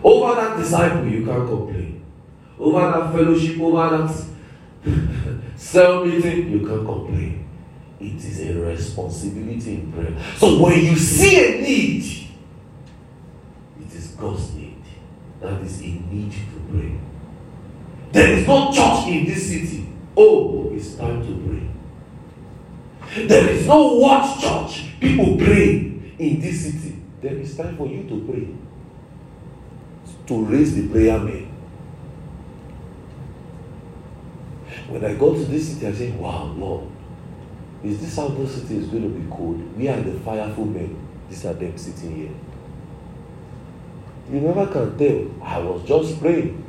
over 0.03 0.35
that 0.35 0.57
disciple, 0.57 1.07
you 1.07 1.25
can't 1.25 1.47
complain. 1.47 2.05
Over 2.59 2.79
that 2.79 3.11
fellowship, 3.11 3.59
over 3.59 3.97
that 3.97 4.25
cell 5.57 6.05
meeting, 6.05 6.51
you 6.51 6.67
can't 6.67 6.85
complain. 6.85 7.49
It 7.99 8.15
is 8.15 8.39
a 8.41 8.53
responsibility 8.53 9.75
in 9.75 9.91
prayer. 9.91 10.15
So 10.37 10.61
when 10.61 10.79
you 10.79 10.95
see 10.95 11.45
a 11.45 11.61
need, 11.61 12.03
it 13.81 13.95
is 13.95 14.07
God's 14.11 14.53
need. 14.53 14.81
That 15.41 15.61
is 15.61 15.81
a 15.81 15.85
need 15.85 16.31
to 16.31 16.37
pray. 16.69 16.99
There 18.13 18.37
is 18.37 18.47
no 18.47 18.71
church 18.71 19.07
in 19.07 19.25
this 19.25 19.49
city. 19.49 19.89
Oh, 20.15 20.69
it's 20.71 20.93
time 20.93 21.25
to 21.25 21.33
pray. 23.09 23.25
There 23.25 23.49
is 23.49 23.65
no 23.65 23.95
watch 23.95 24.39
church. 24.39 24.99
People 24.99 25.35
pray 25.35 25.99
in 26.19 26.39
this 26.39 26.65
city, 26.65 27.01
then 27.21 27.39
it's 27.39 27.55
time 27.57 27.75
for 27.75 27.87
you 27.87 28.03
to 28.03 28.23
pray. 28.31 28.47
To 30.27 30.45
raise 30.45 30.75
the 30.75 30.87
prayer 30.89 31.17
men. 31.17 31.49
When 34.89 35.03
I 35.03 35.15
go 35.15 35.33
to 35.33 35.45
this 35.45 35.73
city, 35.73 35.87
I 35.87 35.93
say, 35.93 36.11
Wow, 36.11 36.53
Lord, 36.55 36.89
is 37.83 37.99
this 37.99 38.15
how 38.15 38.27
this 38.27 38.61
city 38.61 38.77
is 38.77 38.89
going 38.89 39.03
to 39.03 39.09
be 39.09 39.27
cold? 39.35 39.75
We 39.75 39.87
are 39.87 39.99
the 39.99 40.19
fireful 40.19 40.65
men. 40.65 40.95
These 41.29 41.45
are 41.45 41.53
them 41.53 41.75
sitting 41.75 42.15
here. 42.15 42.31
You 44.31 44.39
never 44.39 44.67
can 44.67 44.95
tell. 44.99 45.43
I 45.43 45.57
was 45.57 45.83
just 45.87 46.19
praying. 46.21 46.62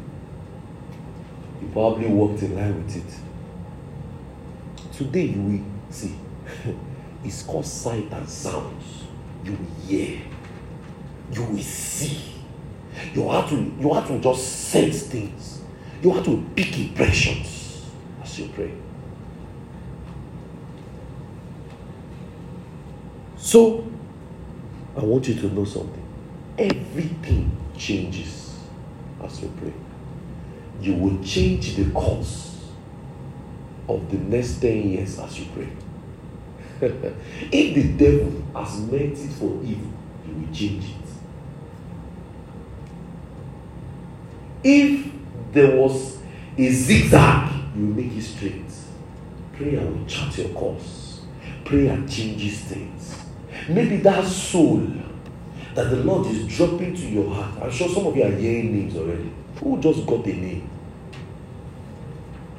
You 1.61 1.69
probably 1.73 2.09
walked 2.09 2.43
in 2.43 2.57
line 2.57 2.85
with 2.85 2.97
it. 2.97 3.21
Today 4.93 5.27
you 5.27 5.41
will 5.41 5.65
see. 5.91 6.17
it's 7.25 7.43
called 7.43 7.67
sight 7.67 8.11
and 8.13 8.29
sounds 8.29 9.05
you 9.45 9.53
will 9.53 9.87
hear, 9.87 10.21
you 11.33 11.45
will 11.45 11.59
see. 11.59 12.21
You 13.13 13.29
have 13.31 13.49
to 13.51 13.57
you 13.57 13.93
have 13.93 14.07
to 14.09 14.19
just 14.21 14.69
sense 14.69 15.03
things. 15.05 15.61
You 16.03 16.13
have 16.13 16.25
to 16.25 16.45
pick 16.55 16.79
impressions 16.79 17.85
as 18.23 18.39
you 18.39 18.49
pray. 18.49 18.73
So 23.37 23.87
I 24.97 25.01
want 25.01 25.29
you 25.29 25.35
to 25.35 25.53
know 25.53 25.65
something. 25.65 26.03
Everything 26.59 27.51
changes 27.77 28.59
as 29.23 29.43
you 29.43 29.53
pray. 29.59 29.73
You 30.81 30.95
will 30.95 31.23
change 31.25 31.77
the 31.77 31.91
course 31.91 32.55
of 33.89 34.11
the 34.11 34.19
next 34.19 34.61
10 34.61 34.91
years 34.91 35.19
as 35.19 35.39
you 35.39 35.47
pray. 35.55 35.69
if 37.53 37.75
the 37.75 37.93
devil 37.93 38.43
has 38.55 38.81
meant 38.81 39.19
it 39.19 39.33
for 39.33 39.61
evil, 39.63 39.93
he 40.27 40.33
will 40.33 40.53
change 40.53 40.85
it. 40.85 41.05
If 44.65 45.13
there 45.53 45.77
was 45.77 46.19
a 46.57 46.71
zigzag, 46.71 47.53
you 47.77 47.83
make 47.83 48.13
it 48.13 48.23
straight. 48.23 48.65
Prayer 49.53 49.87
will 49.87 50.05
chart 50.07 50.37
your 50.39 50.49
course. 50.49 51.21
Prayer 51.65 51.97
changes 52.09 52.61
things. 52.61 53.25
Maybe 53.69 53.99
that 53.99 54.25
soul 54.27 54.87
that 55.75 55.91
the 55.91 55.97
Lord 55.97 56.27
is 56.29 56.47
dropping 56.47 56.95
to 56.95 57.07
your 57.07 57.35
heart. 57.35 57.63
I'm 57.63 57.71
sure 57.71 57.89
some 57.89 58.07
of 58.07 58.17
you 58.17 58.23
are 58.25 58.31
hearing 58.31 58.73
names 58.73 58.97
already. 58.97 59.33
Who 59.61 59.81
just 59.81 60.07
got 60.07 60.25
a 60.25 60.33
name? 60.33 60.71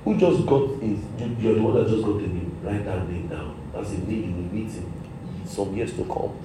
Who 0.03 0.17
just 0.17 0.45
got 0.45 0.69
it? 0.81 0.99
You're 1.39 1.55
the 1.55 1.61
one 1.61 1.75
that 1.75 1.89
just 1.89 2.03
got 2.03 2.17
the 2.17 2.27
name. 2.27 2.57
Write 2.61 2.85
that 2.85 3.09
name 3.09 3.27
down. 3.27 3.55
That's 3.73 3.89
a 3.89 3.97
name 3.99 4.29
you 4.29 4.35
will 4.35 4.53
meet 4.53 4.75
in 4.75 5.47
some 5.47 5.75
years 5.75 5.93
to 5.93 6.03
come. 6.05 6.37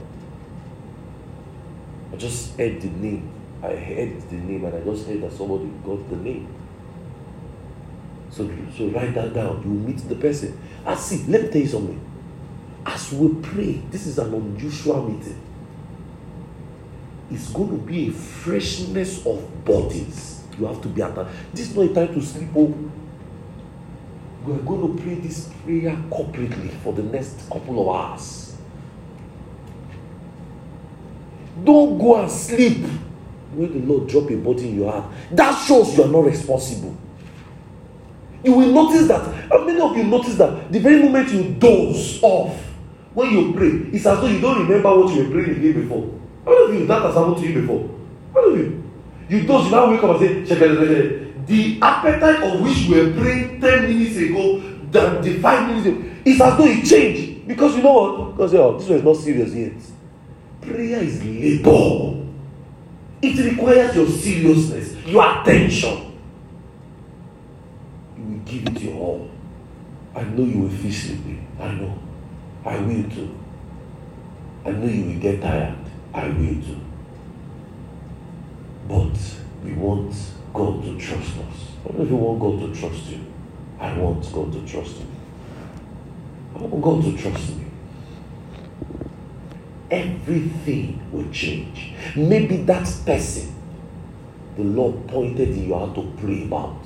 I 2.13 2.17
just 2.17 2.57
heard 2.57 2.81
the 2.81 2.89
name. 2.89 3.31
I 3.63 3.75
heard 3.75 4.31
the 4.31 4.37
name 4.37 4.65
and 4.65 4.75
I 4.75 4.81
just 4.81 5.07
heard 5.07 5.23
that 5.23 5.33
somebody 5.33 5.71
got 5.85 6.09
the 6.09 6.17
name. 6.17 6.49
So, 8.31 8.49
so 8.77 8.87
write 8.89 9.15
that 9.15 9.35
down. 9.35 9.63
You 9.65 9.71
meet 9.71 10.09
the 10.09 10.15
person. 10.15 10.59
I 10.87 10.95
see. 10.95 11.25
Let 11.31 11.43
me 11.43 11.49
tell 11.49 11.61
you 11.61 11.69
something. 11.69 12.01
As 12.87 13.13
we 13.13 13.35
pray, 13.43 13.83
this 13.91 14.07
is 14.07 14.19
an 14.19 14.33
unusual 14.33 15.09
meeting. 15.09 15.39
It's 17.31 17.51
going 17.51 17.69
to 17.71 17.77
be 17.77 18.09
a 18.09 18.13
freshness 18.13 19.25
of 19.25 19.65
bodies. 19.65 20.43
You 20.59 20.67
have 20.67 20.83
to 20.83 20.89
be 20.89 21.01
at. 21.01 21.15
This 21.55 21.71
is 21.71 21.77
not 21.77 21.91
a 21.91 21.95
time 21.95 22.15
to 22.15 22.21
sleep 22.21 22.51
over. 22.55 22.75
We 24.45 24.55
are 24.55 24.59
going 24.59 24.97
to 24.97 25.03
pray 25.03 25.15
this 25.15 25.49
prayer 25.65 25.97
corporately 26.11 26.71
for 26.83 26.93
the 26.93 27.03
next 27.03 27.49
couple 27.49 27.89
of 27.89 27.97
hours. 27.97 28.57
Don't 31.63 31.99
go 31.99 32.23
and 32.23 32.31
sleep 32.31 32.79
when 33.53 33.73
the 33.73 33.87
Lord 33.87 34.09
drop 34.09 34.31
a 34.31 34.37
body 34.37 34.69
in 34.71 34.81
your 34.81 34.93
heart. 34.93 35.13
That 35.31 35.55
shows 35.67 35.97
you 35.97 36.05
are 36.05 36.09
not 36.09 36.25
responsible. 36.25 36.97
You 38.43 38.55
will 38.55 38.73
notice 38.73 39.07
that. 39.09 39.23
How 39.51 39.65
many 39.65 39.81
of 39.81 39.97
you 39.97 40.05
notice 40.05 40.37
that 40.37 40.73
the 40.73 40.79
very 40.79 41.03
moment 41.03 41.31
you 41.31 41.55
doze 41.55 42.21
off 42.23 42.57
when 43.13 43.31
you 43.31 43.53
pray, 43.53 43.91
it's 43.93 44.07
as 44.07 44.21
though 44.21 44.27
you 44.27 44.41
don't 44.41 44.67
remember 44.67 44.99
what 44.99 45.15
you 45.15 45.25
were 45.25 45.31
praying 45.31 45.61
the 45.61 45.73
day 45.73 45.81
before. 45.81 46.20
How 46.45 46.53
many 46.53 46.65
of 46.65 46.81
you 46.81 46.87
that 46.87 47.03
has 47.03 47.15
happened 47.15 47.37
to 47.39 47.47
you 47.47 47.61
before? 47.61 47.91
How 48.35 48.51
many 48.51 48.63
of 48.63 48.67
you? 48.67 48.91
You 49.29 49.47
doze, 49.47 49.67
you 49.67 49.71
now 49.71 49.91
wake 49.91 50.03
up 50.03 50.21
and 50.21 50.49
say, 50.49 51.33
the 51.47 51.79
appetite 51.83 52.43
of 52.43 52.61
which 52.61 52.77
you 52.79 52.95
were 52.95 53.21
praying 53.21 53.61
10 53.61 53.83
minutes 53.83 54.17
ago, 54.17 54.61
than 54.91 55.23
the 55.23 55.39
5 55.39 55.69
minutes 55.69 55.87
ago, 55.87 56.11
it's 56.25 56.41
as 56.41 56.59
though 56.59 56.67
it 56.67 56.85
changed. 56.85 57.47
Because 57.47 57.77
you 57.77 57.83
know 57.83 57.93
what? 57.93 58.33
Because 58.33 58.55
oh, 58.55 58.79
this 58.79 58.89
one 58.89 58.99
is 58.99 59.05
not 59.05 59.17
serious 59.17 59.53
yet. 59.55 59.73
Prayer 60.61 61.03
is 61.03 61.25
labor. 61.25 62.27
It 63.23 63.53
requires 63.53 63.95
your 63.97 64.09
seriousness, 64.09 64.95
your 65.07 65.41
attention. 65.41 66.19
You 68.17 68.25
will 68.25 68.39
give 68.41 68.67
it 68.67 68.81
your 68.83 68.95
all. 68.95 69.31
I 70.15 70.25
know 70.25 70.45
you 70.45 70.61
will 70.61 70.71
feel 70.71 70.93
sleepy. 70.93 71.41
I 71.59 71.73
know. 71.73 71.99
I 72.65 72.79
will 72.79 73.09
too. 73.11 73.39
I 74.65 74.71
know 74.71 74.87
you 74.87 75.05
will 75.05 75.21
get 75.21 75.41
tired. 75.41 75.90
I 76.13 76.27
will 76.29 76.55
do. 76.55 76.81
But 78.89 79.19
we 79.65 79.73
want 79.75 80.15
God 80.53 80.83
to 80.85 80.99
trust 80.99 81.37
us. 81.39 81.71
Many 81.89 82.03
of 82.03 82.11
you 82.11 82.17
want 82.17 82.41
God 82.41 82.75
to 82.75 82.81
trust 82.81 83.07
you? 83.07 83.25
I 83.79 83.97
want 83.97 84.33
God 84.33 84.53
to 84.53 84.67
trust 84.67 84.97
you. 84.99 85.07
I 86.55 86.59
want 86.59 86.83
God 86.83 87.05
to 87.05 87.17
trust 87.23 87.57
me. 87.57 87.65
Everything 89.91 91.01
will 91.13 91.31
change. 91.31 91.95
Maybe 92.17 92.59
that 92.59 92.87
person 93.07 93.55
the 94.57 94.65
Lord 94.65 95.07
pointed 95.09 95.57
you 95.57 95.75
out 95.75 95.95
to 95.95 96.13
pray 96.19 96.45
about. 96.45 96.81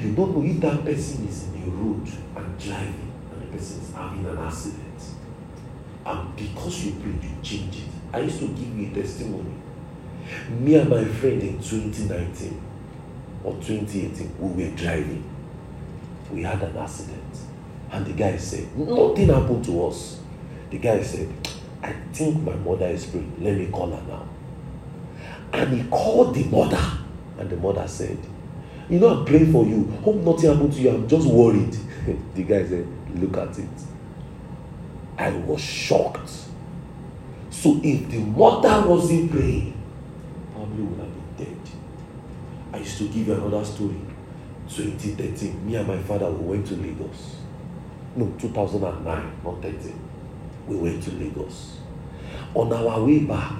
You 0.00 0.12
don't 0.12 0.36
know 0.36 0.44
if 0.44 0.60
that 0.60 0.84
person 0.84 1.26
is 1.26 1.48
in 1.48 1.62
a 1.62 1.66
road 1.66 2.06
and 2.36 2.58
driving 2.58 3.12
and 3.32 3.42
the 3.42 3.56
person 3.56 3.80
is 3.80 3.92
having 3.92 4.24
an 4.26 4.38
accident. 4.38 5.02
And 6.04 6.36
because 6.36 6.84
you 6.84 6.92
prayed, 6.92 7.24
you 7.24 7.30
change 7.42 7.76
it. 7.76 7.91
I 8.12 8.20
used 8.20 8.40
to 8.40 8.48
give 8.48 8.78
a 8.78 9.00
testimony. 9.02 9.54
Me 10.50 10.74
and 10.76 10.88
my 10.88 11.04
friend 11.04 11.42
in 11.42 11.58
2019 11.60 12.60
or 13.44 13.54
2018, 13.54 14.36
we 14.38 14.64
were 14.64 14.76
driving. 14.76 15.24
We 16.30 16.42
had 16.42 16.62
an 16.62 16.76
accident. 16.76 17.18
And 17.90 18.06
the 18.06 18.12
guy 18.12 18.36
said, 18.36 18.76
Nothing 18.76 19.28
happened 19.28 19.64
to 19.66 19.86
us. 19.86 20.20
The 20.70 20.78
guy 20.78 21.02
said, 21.02 21.28
I 21.82 21.92
think 22.12 22.42
my 22.42 22.54
mother 22.54 22.86
is 22.86 23.06
praying. 23.06 23.34
Let 23.40 23.56
me 23.56 23.66
call 23.66 23.90
her 23.90 24.02
now. 24.06 24.26
And 25.52 25.72
he 25.80 25.88
called 25.88 26.34
the 26.34 26.44
mother. 26.44 26.80
And 27.38 27.50
the 27.50 27.56
mother 27.56 27.86
said, 27.86 28.18
You 28.88 28.98
know, 28.98 29.08
I'm 29.08 29.24
praying 29.24 29.52
for 29.52 29.66
you. 29.66 29.84
Hope 30.02 30.16
nothing 30.16 30.50
happened 30.50 30.72
to 30.74 30.80
you. 30.80 30.90
I'm 30.90 31.08
just 31.08 31.26
worried. 31.26 31.76
the 32.34 32.42
guy 32.42 32.66
said, 32.66 32.86
Look 33.14 33.36
at 33.36 33.58
it. 33.58 33.68
I 35.18 35.30
was 35.30 35.60
shocked. 35.60 36.30
So 37.62 37.78
if 37.80 38.10
the 38.10 38.18
mother 38.18 38.88
wasn't 38.88 39.30
praying, 39.30 39.80
probably 40.52 40.82
would 40.82 40.98
have 40.98 41.36
been 41.38 41.46
dead. 41.46 41.70
I 42.72 42.78
used 42.78 42.98
to 42.98 43.04
give 43.04 43.28
you 43.28 43.34
another 43.34 43.64
story. 43.64 44.00
2013, 44.68 45.64
me 45.64 45.76
and 45.76 45.86
my 45.86 45.98
father 45.98 46.28
we 46.28 46.56
went 46.56 46.66
to 46.66 46.74
Lagos. 46.74 47.36
No, 48.16 48.34
2009, 48.36 49.32
not 49.44 49.62
13. 49.62 50.00
We 50.66 50.76
went 50.76 51.04
to 51.04 51.12
Lagos. 51.12 51.78
On 52.52 52.72
our 52.72 53.04
way 53.04 53.20
back, 53.20 53.52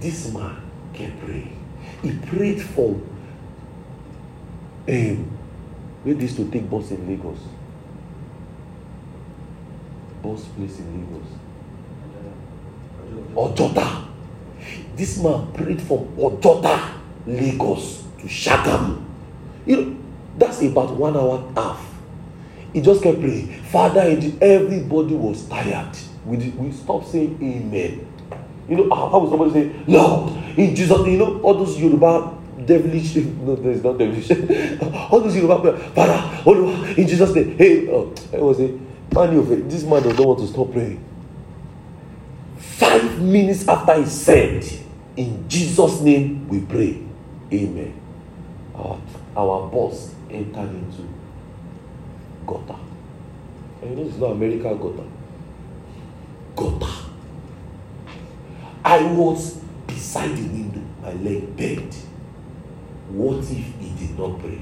this 0.00 0.32
man 0.32 0.62
kept 0.94 1.20
praying. 1.20 1.62
He 2.00 2.16
prayed 2.16 2.62
for 2.62 2.98
um, 4.88 5.38
where 6.02 6.14
this 6.14 6.34
to 6.36 6.50
take 6.50 6.70
bus 6.70 6.92
in 6.92 7.06
Lagos. 7.06 7.40
Bus 10.22 10.46
place 10.56 10.78
in 10.78 11.12
Lagos. 11.12 11.43
Ojota. 13.34 14.06
This 14.96 15.18
man 15.22 15.52
prayed 15.52 15.82
from 15.82 16.06
Ojota, 16.16 16.92
Lagos 17.26 18.04
to 18.18 18.26
Shagamu. 18.26 19.02
You 19.66 19.76
know, 19.76 19.96
that's 20.38 20.62
about 20.62 20.94
one 20.96 21.16
hour 21.16 21.52
half. 21.54 21.94
He 22.72 22.80
just 22.80 23.02
kept 23.02 23.20
praying. 23.20 23.62
Father, 23.64 24.00
everybody 24.40 25.14
was 25.14 25.46
tired. 25.48 25.96
We, 26.26 26.36
did, 26.38 26.58
we 26.58 26.72
stopped 26.72 27.08
saying 27.08 27.38
amen. 27.40 28.06
You 28.68 28.76
know, 28.76 28.94
how, 28.94 29.18
would 29.20 29.30
somebody 29.30 29.52
say, 29.52 29.84
Lord, 29.86 30.32
in 30.58 30.74
Jesus, 30.74 31.06
you 31.06 31.18
know, 31.18 31.40
all 31.42 31.54
those 31.54 31.78
Yoruba 31.78 32.36
devilish, 32.64 33.16
no, 33.16 33.56
there's 33.56 33.82
not 33.84 33.98
devilish, 33.98 34.30
all 35.10 35.20
those 35.20 35.36
Yoruba, 35.36 35.78
Father, 35.90 36.50
in 37.00 37.06
Jesus' 37.06 37.34
name, 37.34 37.56
hey, 37.58 37.88
oh, 37.90 38.12
I 38.32 38.38
was 38.38 38.56
saying, 38.56 38.86
man, 39.14 39.68
this 39.68 39.84
man 39.84 40.02
does 40.02 40.16
not 40.18 40.26
want 40.26 40.40
to 40.40 40.46
stop 40.46 40.72
praying. 40.72 41.04
Five 42.76 43.20
minutes 43.20 43.68
after 43.68 44.02
he 44.02 44.06
said, 44.06 44.64
in 45.16 45.48
Jesus' 45.48 46.00
name 46.00 46.48
we 46.48 46.60
pray, 46.60 47.00
amen. 47.52 48.00
Our, 48.74 49.00
our 49.36 49.68
boss 49.68 50.12
entered 50.28 50.70
into 50.70 51.08
gutter. 52.44 52.74
And 53.80 53.96
know, 53.96 54.06
it's 54.06 54.16
not 54.16 54.32
American 54.32 54.76
gutter. 54.76 55.08
Gutter. 56.56 56.92
I 58.84 59.02
was 59.04 59.54
beside 59.86 60.36
the 60.36 60.42
window, 60.42 60.82
my 61.00 61.12
leg 61.12 61.56
bent. 61.56 61.94
What 63.08 63.38
if 63.38 63.48
he 63.50 64.06
did 64.06 64.18
not 64.18 64.40
pray? 64.40 64.60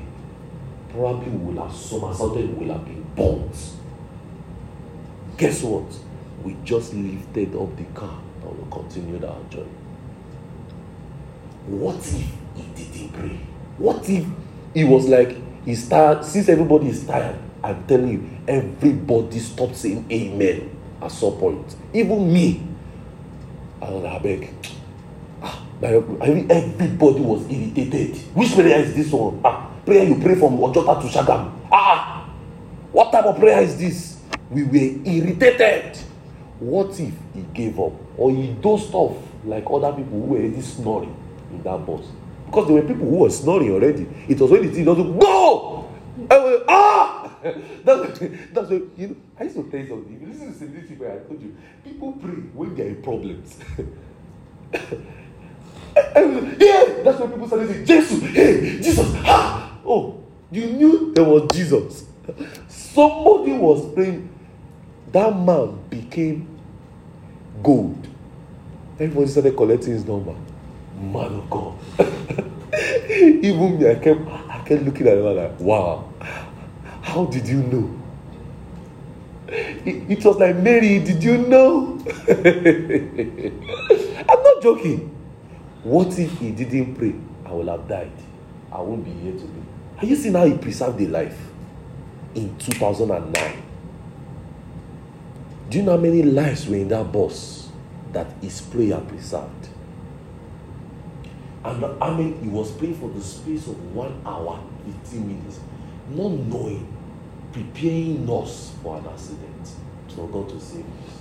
Probably 0.90 1.30
would 1.30 1.56
have 1.56 1.74
somersaulted, 1.74 2.58
would 2.58 2.68
have 2.68 2.84
been 2.84 3.04
burnt. 3.16 3.56
Guess 5.38 5.62
what? 5.62 6.11
We 6.44 6.56
just 6.64 6.92
lifted 6.94 7.54
up 7.54 7.76
the 7.76 7.84
car 7.94 8.18
and 8.42 8.58
we 8.58 8.70
continued 8.70 9.24
our 9.24 9.42
journey. 9.50 9.68
What 11.66 11.96
if 11.98 12.12
he 12.56 12.84
didn't 12.84 13.12
pray? 13.12 13.40
What 13.78 14.08
if 14.08 14.26
he 14.74 14.84
was 14.84 15.08
like, 15.08 15.36
he's 15.64 15.88
tired? 15.88 16.24
Since 16.24 16.48
everybody 16.48 16.88
is 16.88 17.06
tired, 17.06 17.38
I'm 17.62 17.86
telling 17.86 18.08
you, 18.08 18.28
everybody 18.48 19.38
stopped 19.38 19.76
saying 19.76 20.04
amen 20.10 20.70
at 21.00 21.12
some 21.12 21.34
point. 21.38 21.76
Even 21.92 22.32
me. 22.32 22.66
I 23.80 23.90
was 23.90 24.02
like, 24.02 24.22
beg. 24.22 24.54
Ah, 25.42 25.62
everybody 25.82 27.20
was 27.20 27.48
irritated. 27.50 28.16
Which 28.34 28.52
prayer 28.54 28.80
is 28.80 28.94
this 28.94 29.12
one? 29.12 29.40
Ah, 29.44 29.70
prayer 29.86 30.04
you 30.04 30.16
pray 30.20 30.34
from 30.34 30.58
Ojota 30.58 31.00
to 31.00 31.06
Shagam. 31.08 31.52
Ah, 31.70 32.28
what 32.90 33.12
type 33.12 33.24
of 33.24 33.38
prayer 33.38 33.62
is 33.62 33.78
this? 33.78 34.18
We 34.50 34.64
were 34.64 35.08
irritated. 35.08 35.98
What 36.62 36.90
if 37.00 37.12
he 37.34 37.42
gave 37.52 37.80
up 37.80 37.92
or 38.16 38.30
he 38.30 38.52
dozed 38.52 38.94
off 38.94 39.16
like 39.44 39.64
other 39.68 39.92
people 39.92 40.12
who 40.12 40.26
were 40.26 40.38
already 40.38 40.60
snoring 40.60 41.16
in 41.50 41.60
that 41.64 41.84
bus? 41.84 42.04
Because 42.46 42.68
there 42.68 42.76
were 42.76 42.86
people 42.86 43.08
who 43.08 43.16
were 43.16 43.30
snoring 43.30 43.72
already. 43.72 44.06
It 44.28 44.38
was 44.38 44.48
when 44.48 44.64
the 44.64 44.72
thing 44.72 44.84
doesn't 44.84 45.18
go. 45.18 45.90
I 46.30 46.38
was, 46.38 46.62
ah! 46.68 47.34
that's 47.84 48.20
that's 48.20 48.70
what 48.70 48.82
you 48.96 49.08
know. 49.08 49.16
I 49.40 49.42
used 49.42 49.56
to 49.56 49.64
tell 49.64 49.80
you 49.80 49.88
something. 49.88 50.14
If 50.14 50.20
you 50.22 50.28
listen 50.28 50.52
to 50.52 50.58
Simplicity 50.58 50.94
Prayer, 50.94 51.20
I 51.20 51.28
told 51.28 51.42
you, 51.42 51.56
people 51.82 52.12
pray 52.12 52.30
when 52.30 52.76
they 52.76 52.84
are 52.84 52.88
in 52.90 53.02
problems. 53.02 53.58
yeah, 54.72 54.80
that's 57.02 57.18
when 57.18 57.32
people 57.32 57.48
started 57.48 57.70
saying, 57.70 57.86
Jesus, 57.86 58.22
hey, 58.30 58.80
Jesus, 58.80 59.12
ah! 59.24 59.78
Oh, 59.84 60.22
you 60.52 60.66
knew 60.66 61.12
there 61.12 61.24
was 61.24 61.48
Jesus. 61.52 62.04
Somebody 62.68 63.54
was 63.54 63.92
praying. 63.94 64.28
That 65.10 65.36
man 65.36 65.80
became 65.90 66.51
gold. 67.62 68.08
Everybody 68.98 69.26
started 69.26 69.56
collecting 69.56 69.92
his 69.94 70.04
number. 70.04 70.34
Man 71.00 71.32
of 71.32 71.50
God. 71.50 71.74
Even 73.10 73.78
me, 73.78 73.90
I 73.90 73.94
kept 73.96 74.20
I 74.28 74.62
kept 74.64 74.82
looking 74.82 75.08
at 75.08 75.18
him 75.18 75.24
like, 75.36 75.60
wow, 75.60 76.08
how 77.02 77.26
did 77.26 77.46
you 77.48 77.62
know? 77.62 77.98
It, 79.48 80.10
it 80.10 80.24
was 80.24 80.36
like, 80.36 80.56
Mary, 80.56 81.00
did 81.00 81.22
you 81.22 81.38
know? 81.38 81.98
I'm 84.28 84.42
not 84.42 84.62
joking. 84.62 85.08
What 85.82 86.18
if 86.18 86.38
he 86.38 86.52
didn't 86.52 86.94
pray? 86.94 87.14
I 87.44 87.52
will 87.52 87.68
have 87.68 87.86
died. 87.88 88.12
I 88.70 88.80
won't 88.80 89.04
be 89.04 89.10
here 89.10 89.32
today. 89.32 89.62
Are 89.98 90.06
you 90.06 90.16
seeing 90.16 90.34
how 90.34 90.46
he 90.46 90.56
preserved 90.56 90.98
the 90.98 91.08
life 91.08 91.38
in 92.34 92.56
2009? 92.58 93.62
Do 95.72 95.78
you 95.78 95.84
know 95.84 95.92
how 95.92 96.02
many 96.02 96.22
lives 96.22 96.68
were 96.68 96.76
in 96.76 96.88
that 96.88 97.10
bus 97.10 97.70
that 98.12 98.26
his 98.42 98.60
prayer 98.60 99.00
preserved? 99.00 99.68
And 101.64 101.82
I 101.98 102.14
mean, 102.14 102.42
he 102.42 102.48
was 102.48 102.72
praying 102.72 102.96
for 102.96 103.08
the 103.08 103.22
space 103.22 103.66
of 103.68 103.94
one 103.94 104.20
hour, 104.26 104.62
15 104.84 105.26
minutes, 105.26 105.60
not 106.10 106.30
knowing, 106.30 106.86
preparing 107.54 108.28
us 108.28 108.74
for 108.82 108.98
an 108.98 109.06
accident, 109.06 109.70
for 110.14 110.28
God 110.28 110.50
to 110.50 110.60
save 110.60 110.84
us. 110.84 111.20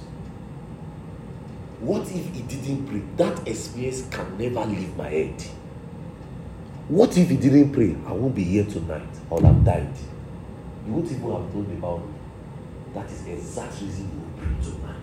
What 1.80 2.02
if 2.12 2.36
he 2.36 2.42
didn't 2.42 2.88
pray? 2.88 3.04
That 3.16 3.48
experience 3.48 4.06
can 4.12 4.38
never 4.38 4.66
leave 4.66 4.98
my 4.98 5.08
head. 5.08 5.42
What 6.90 7.18
if 7.18 7.30
he 7.30 7.38
didn't 7.38 7.72
pray? 7.72 7.96
I 8.06 8.12
won't 8.12 8.36
be 8.36 8.44
here 8.44 8.66
tonight. 8.66 9.08
I 9.30 9.34
would 9.34 9.46
have 9.46 9.64
died. 9.64 9.96
you 10.86 10.92
won't 10.92 11.06
even 11.06 11.22
have 11.22 11.54
told 11.54 11.70
me 11.70 11.78
about 11.78 12.06
me. 12.06 12.16
That 12.94 13.10
is 13.10 13.24
the 13.24 13.32
exact 13.32 13.80
reason 13.80 14.21
tonight. 14.62 14.96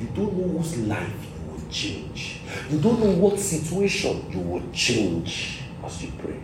You 0.00 0.06
don't 0.14 0.36
know 0.36 0.58
whose 0.58 0.78
life 0.78 1.26
you 1.26 1.52
will 1.52 1.70
change. 1.70 2.40
You 2.70 2.78
don't 2.80 3.00
know 3.00 3.10
what 3.12 3.38
situation 3.38 4.30
you 4.30 4.40
will 4.40 4.70
change 4.72 5.60
as 5.84 6.02
you 6.02 6.12
pray. 6.18 6.40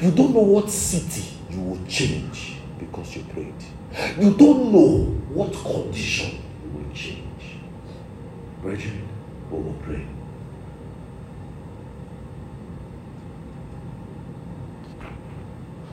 You 0.00 0.10
don't 0.12 0.32
know 0.34 0.40
what 0.40 0.70
city 0.70 1.24
you 1.50 1.60
will 1.60 1.86
change 1.86 2.56
because 2.78 3.16
you 3.16 3.22
prayed. 3.24 3.54
You 4.18 4.34
don't 4.34 4.72
know 4.72 5.04
what 5.34 5.52
condition 5.52 6.42
you 6.62 6.70
will 6.70 6.94
change. 6.94 7.56
Brethren, 8.60 9.08
we 9.50 9.58
will 9.58 9.76
pray. 9.82 10.06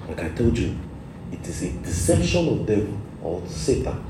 Like 0.08 0.24
I 0.24 0.30
told 0.30 0.58
you, 0.58 0.76
it 1.32 1.48
is 1.48 1.64
a 1.64 1.72
deception 1.72 2.48
of 2.48 2.66
devil 2.66 2.98
or 3.22 3.46
Satan 3.48 4.09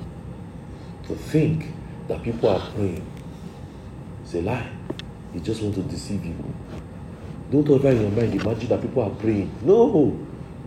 to 1.10 1.16
think 1.16 1.66
that 2.08 2.22
people 2.22 2.50
are 2.50 2.60
praying. 2.72 3.06
It's 4.24 4.36
a 4.36 4.42
lie. 4.42 4.70
He 5.34 5.40
just 5.40 5.62
want 5.62 5.76
to 5.76 5.82
deceive 5.82 6.24
you. 6.24 6.36
Don't 7.52 7.68
ever 7.72 7.90
in 7.90 8.02
your 8.02 8.12
mind 8.12 8.40
imagine 8.40 8.70
that 8.70 8.82
people 8.82 9.04
are 9.04 9.10
praying. 9.10 9.52
No. 9.64 10.18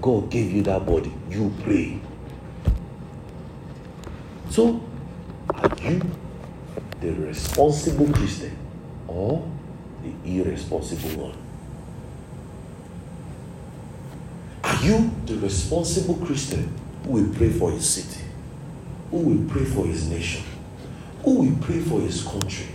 God 0.00 0.30
gave 0.30 0.50
you 0.50 0.62
that 0.64 0.84
body. 0.84 1.12
You 1.30 1.52
pray. 1.62 2.00
So, 4.50 4.82
are 5.54 5.76
you 5.80 6.00
the 7.00 7.12
responsible 7.12 8.12
Christian 8.12 8.56
or 9.06 9.48
the 10.02 10.40
irresponsible 10.40 11.28
one? 11.28 11.38
Are 14.64 14.84
you 14.84 15.12
the 15.24 15.36
responsible 15.36 16.16
Christian 16.16 16.68
who 17.04 17.10
will 17.10 17.34
pray 17.34 17.50
for 17.50 17.70
his 17.70 17.88
city? 17.88 18.24
Who 19.12 19.18
will 19.18 19.50
pray 19.50 19.66
for 19.66 19.84
his 19.84 20.08
nation? 20.08 20.42
Who 21.22 21.42
will 21.42 21.56
pray 21.60 21.80
for 21.80 22.00
his 22.00 22.24
country? 22.24 22.66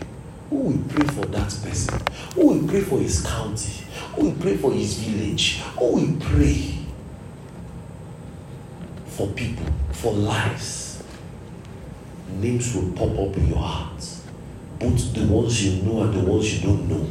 Who 0.52 0.56
will 0.56 0.84
pray 0.88 1.08
for 1.08 1.26
that 1.26 1.50
person? 1.64 2.00
Who 2.36 2.48
will 2.48 2.68
pray 2.68 2.82
for 2.82 3.00
his 3.00 3.26
county? 3.26 3.84
Who 4.14 4.26
will 4.26 4.36
pray 4.36 4.56
for 4.56 4.72
his 4.72 5.00
village? 5.00 5.58
Who 5.80 5.96
will 5.96 6.20
pray 6.20 6.76
for 9.08 9.28
people, 9.30 9.66
for 9.92 10.14
lives? 10.14 11.04
Names 12.36 12.76
will 12.76 12.92
pop 12.92 13.18
up 13.18 13.36
in 13.36 13.48
your 13.48 13.58
heart. 13.58 14.08
Both 14.78 15.16
the 15.16 15.26
ones 15.26 15.66
you 15.66 15.82
know 15.82 16.04
and 16.04 16.14
the 16.14 16.20
ones 16.20 16.54
you 16.54 16.68
don't 16.68 16.88
know. 16.88 17.08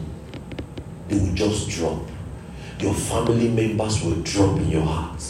They 1.09 1.18
will 1.18 1.35
just 1.35 1.68
drop. 1.68 2.01
Your 2.79 2.95
family 2.95 3.49
members 3.49 4.05
will 4.05 4.20
drop 4.22 4.57
in 4.59 4.70
your 4.70 4.85
heart 4.87 5.20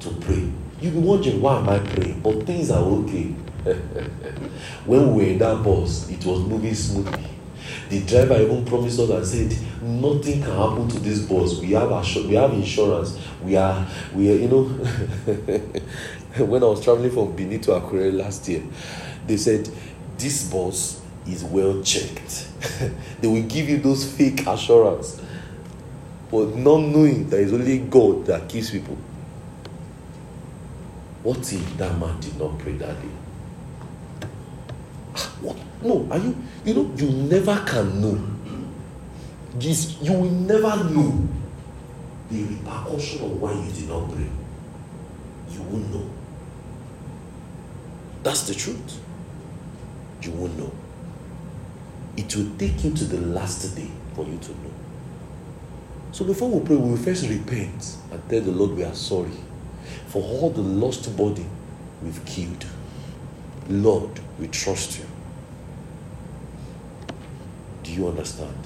to 0.00 0.10
pray. 0.10 0.50
You'll 0.86 1.00
be 1.02 1.08
wondering, 1.08 1.40
why 1.40 1.58
am 1.58 1.68
I 1.68 1.80
praying? 1.80 2.20
But 2.20 2.46
things 2.46 2.70
are 2.70 2.80
okay. 2.80 3.24
when 4.84 5.14
we 5.14 5.24
were 5.24 5.30
in 5.30 5.38
that 5.38 5.60
bus, 5.64 6.08
it 6.08 6.24
was 6.24 6.38
moving 6.42 6.74
smoothly. 6.76 7.24
The 7.88 8.02
driver 8.02 8.40
even 8.40 8.64
promised 8.64 9.00
us 9.00 9.10
and 9.10 9.26
said, 9.26 9.82
nothing 9.82 10.42
can 10.42 10.52
happen 10.52 10.86
to 10.88 11.00
this 11.00 11.22
bus. 11.22 11.58
We 11.58 11.72
have 11.72 11.90
assur- 11.90 12.28
we 12.28 12.34
have 12.36 12.52
insurance. 12.52 13.18
We 13.42 13.56
are 13.56 13.84
we 14.14 14.30
are, 14.30 14.36
you 14.36 14.46
know. 14.46 14.62
when 16.44 16.62
I 16.62 16.66
was 16.66 16.84
traveling 16.84 17.10
from 17.10 17.34
Benin 17.34 17.60
to 17.62 17.72
Akure 17.72 18.12
last 18.12 18.46
year, 18.48 18.62
they 19.26 19.38
said 19.38 19.68
this 20.16 20.48
bus 20.48 21.02
is 21.26 21.42
well 21.42 21.82
checked. 21.82 22.46
they 23.20 23.26
will 23.26 23.42
give 23.42 23.68
you 23.68 23.78
those 23.78 24.08
fake 24.08 24.46
assurance, 24.46 25.20
but 26.30 26.54
not 26.54 26.78
knowing 26.78 27.28
that 27.30 27.40
it's 27.40 27.52
only 27.52 27.78
God 27.78 28.26
that 28.26 28.48
keeps 28.48 28.70
people. 28.70 28.96
What 31.26 31.52
if 31.52 31.76
that 31.78 31.98
man 31.98 32.20
did 32.20 32.38
not 32.38 32.56
pray 32.56 32.74
that 32.74 33.02
day? 33.02 33.08
Ah, 35.16 35.32
what? 35.40 35.56
No, 35.82 36.06
are 36.08 36.18
you? 36.18 36.36
You 36.64 36.74
know, 36.74 36.92
you 36.96 37.10
never 37.10 37.64
can 37.66 38.00
know. 38.00 38.16
This, 39.58 40.00
you 40.00 40.12
will 40.12 40.30
never 40.30 40.84
know 40.84 41.28
the 42.30 42.44
repercussion 42.44 43.24
of 43.24 43.42
why 43.42 43.54
you 43.54 43.72
did 43.72 43.88
not 43.88 44.08
pray. 44.12 44.28
You 45.50 45.62
won't 45.62 45.92
know. 45.92 46.08
That's 48.22 48.46
the 48.46 48.54
truth. 48.54 49.00
You 50.22 50.30
won't 50.30 50.56
know. 50.56 50.70
It 52.16 52.36
will 52.36 52.56
take 52.56 52.84
you 52.84 52.92
to 52.92 53.04
the 53.04 53.20
last 53.26 53.74
day 53.74 53.90
for 54.14 54.24
you 54.24 54.38
to 54.38 54.50
know. 54.52 54.74
So 56.12 56.24
before 56.24 56.50
we 56.50 56.64
pray, 56.64 56.76
we 56.76 56.90
will 56.90 56.96
first 56.96 57.28
repent 57.28 57.96
and 58.12 58.30
tell 58.30 58.42
the 58.42 58.52
Lord 58.52 58.76
we 58.76 58.84
are 58.84 58.94
sorry 58.94 59.32
for 60.08 60.22
all 60.22 60.50
the 60.50 60.62
lost 60.62 61.14
body 61.16 61.46
we've 62.02 62.24
killed. 62.24 62.64
Lord, 63.68 64.10
we 64.38 64.48
trust 64.48 64.98
you. 64.98 65.06
Do 67.82 67.92
you 67.92 68.08
understand? 68.08 68.56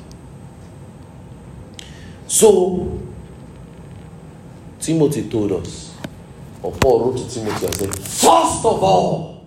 So, 2.26 3.00
Timothy 4.80 5.28
told 5.28 5.52
us, 5.52 5.94
or 6.62 6.72
Paul 6.72 7.06
wrote 7.12 7.18
to 7.18 7.28
Timothy 7.34 7.66
and 7.66 7.74
said, 7.74 7.94
First 7.98 8.64
of 8.64 8.82
all, 8.82 9.46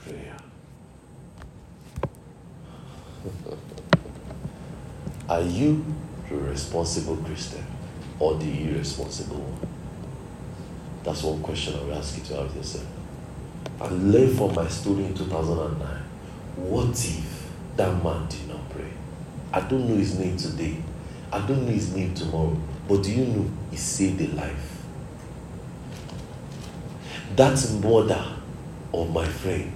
prayer. 0.00 0.36
Are 5.28 5.42
you 5.42 5.84
the 6.28 6.36
responsible 6.36 7.16
Christian 7.16 7.64
or 8.18 8.34
the 8.36 8.68
irresponsible 8.68 9.38
one? 9.40 9.71
That's 11.04 11.22
one 11.24 11.42
question 11.42 11.74
I 11.74 11.82
will 11.84 11.94
ask 11.94 12.16
you 12.16 12.24
to 12.24 12.40
ask 12.42 12.54
yourself. 12.54 12.86
I 13.80 13.88
learned 13.88 14.36
from 14.36 14.54
my 14.54 14.68
story 14.68 15.04
in 15.04 15.14
2009. 15.14 16.02
What 16.56 16.90
if 16.90 17.50
that 17.76 18.04
man 18.04 18.28
did 18.28 18.48
not 18.48 18.68
pray? 18.70 18.92
I 19.52 19.60
don't 19.60 19.88
know 19.88 19.96
his 19.96 20.18
name 20.18 20.36
today. 20.36 20.76
I 21.32 21.40
don't 21.40 21.66
know 21.66 21.72
his 21.72 21.94
name 21.94 22.14
tomorrow. 22.14 22.56
But 22.88 23.02
do 23.02 23.10
you 23.12 23.24
know 23.24 23.50
he 23.70 23.76
saved 23.76 24.20
a 24.20 24.28
life? 24.36 24.82
That 27.34 27.58
mother 27.82 28.24
of 28.94 29.10
my 29.12 29.24
friend 29.24 29.74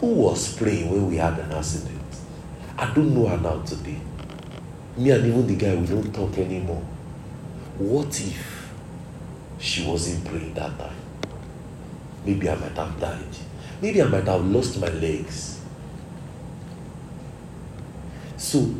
who 0.00 0.06
was 0.14 0.56
praying 0.56 0.90
when 0.90 1.08
we 1.08 1.16
had 1.16 1.38
an 1.38 1.52
accident. 1.52 2.00
I 2.76 2.92
don't 2.92 3.14
know 3.14 3.26
her 3.26 3.38
now 3.38 3.62
today. 3.62 4.00
Me 4.96 5.10
and 5.10 5.26
even 5.26 5.46
the 5.46 5.56
guy, 5.56 5.74
we 5.74 5.86
don't 5.86 6.12
talk 6.12 6.36
anymore. 6.38 6.82
What 7.78 8.20
if 8.20 8.57
she 9.58 9.86
wasn't 9.86 10.24
praying 10.24 10.54
that 10.54 10.78
time? 10.78 10.96
Maybe 12.24 12.48
I 12.48 12.54
might 12.54 12.76
have 12.76 12.98
died. 13.00 13.36
Maybe 13.80 14.02
I 14.02 14.06
might 14.06 14.24
have 14.24 14.44
lost 14.44 14.80
my 14.80 14.88
legs. 14.88 15.60
So 18.36 18.74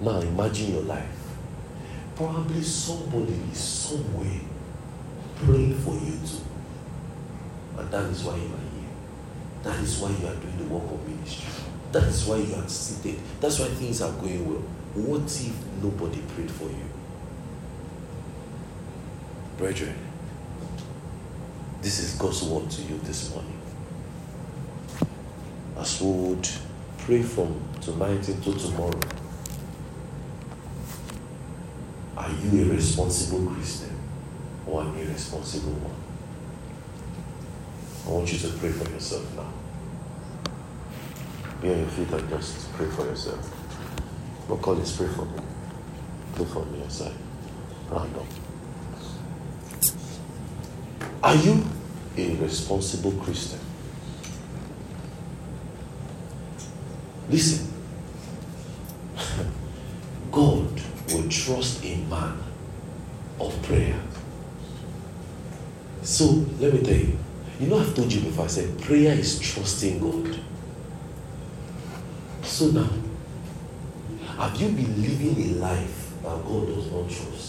now 0.00 0.20
imagine 0.20 0.74
your 0.74 0.82
life. 0.82 1.08
Probably 2.16 2.62
somebody 2.62 3.38
is 3.50 3.58
somewhere 3.58 4.40
praying 5.36 5.78
for 5.80 5.94
you 5.94 6.18
too. 6.26 6.42
And 7.78 7.90
that 7.90 8.04
is 8.04 8.22
why 8.24 8.36
you 8.36 8.42
are 8.42 8.68
here. 8.74 8.90
That 9.62 9.78
is 9.80 9.98
why 9.98 10.10
you 10.10 10.26
are 10.26 10.34
doing 10.34 10.58
the 10.58 10.64
work 10.64 10.90
of 10.90 11.08
ministry. 11.08 11.50
That 11.92 12.04
is 12.04 12.26
why 12.26 12.36
you 12.36 12.54
are 12.54 12.68
seated. 12.68 13.20
That's 13.40 13.58
why 13.58 13.68
things 13.68 14.02
are 14.02 14.12
going 14.12 14.48
well. 14.48 14.62
What 14.94 15.22
if 15.22 15.54
nobody 15.82 16.20
prayed 16.34 16.50
for 16.50 16.64
you? 16.64 16.91
Brethren, 19.62 19.94
this 21.82 22.00
is 22.00 22.16
God's 22.16 22.42
word 22.42 22.68
to 22.68 22.82
you 22.82 22.98
this 23.04 23.30
morning. 23.30 23.60
As 25.78 26.02
we 26.02 26.10
would 26.10 26.48
pray 26.98 27.22
from 27.22 27.62
tonight 27.80 28.28
into 28.28 28.58
tomorrow, 28.58 28.98
are 32.16 32.30
you 32.42 32.62
a 32.62 32.74
responsible 32.74 33.52
Christian 33.52 33.96
or 34.66 34.82
an 34.82 34.98
irresponsible 34.98 35.74
one? 35.74 35.94
I 38.04 38.16
want 38.18 38.32
you 38.32 38.40
to 38.40 38.48
pray 38.58 38.70
for 38.70 38.90
yourself 38.90 39.32
now. 39.36 39.52
Be 41.60 41.70
on 41.72 41.78
your 41.78 41.88
feet 41.88 42.10
and 42.10 42.28
just 42.28 42.72
pray 42.72 42.88
for 42.88 43.04
yourself. 43.04 43.48
No 44.48 44.56
Collins, 44.56 44.96
pray 44.96 45.06
for 45.06 45.24
me. 45.24 45.40
Pray 46.34 46.46
for 46.46 46.66
me 46.66 46.80
aside. 46.80 47.14
Round 47.88 48.16
up. 48.16 48.41
Are 51.22 51.36
you 51.36 51.64
a 52.16 52.34
responsible 52.36 53.12
Christian? 53.12 53.60
Listen. 57.30 57.72
God 60.32 60.80
will 61.08 61.28
trust 61.28 61.84
a 61.84 61.96
man 62.10 62.38
of 63.40 63.62
prayer. 63.62 64.00
So 66.02 66.24
let 66.58 66.74
me 66.74 66.82
tell 66.82 66.96
you. 66.96 67.18
You 67.60 67.68
know, 67.68 67.78
I've 67.78 67.94
told 67.94 68.12
you 68.12 68.22
before, 68.22 68.46
I 68.46 68.48
said 68.48 68.80
prayer 68.80 69.12
is 69.12 69.38
trusting 69.38 70.00
God. 70.00 70.40
So 72.42 72.66
now, 72.66 72.90
have 74.36 74.60
you 74.60 74.68
been 74.70 75.00
living 75.00 75.50
a 75.50 75.54
life 75.60 76.12
that 76.22 76.44
God 76.44 76.66
does 76.66 76.90
not 76.90 77.08
trust? 77.08 77.41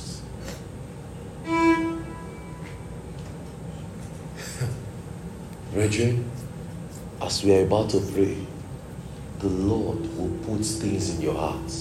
Brethren, 5.74 6.30
as 7.20 7.44
we 7.44 7.56
are 7.56 7.64
about 7.64 7.90
to 7.90 8.00
pray, 8.14 8.38
the 9.40 9.48
Lord 9.48 9.98
will 10.16 10.30
put 10.46 10.64
things 10.64 11.16
in 11.16 11.22
your 11.22 11.34
heart. 11.34 11.72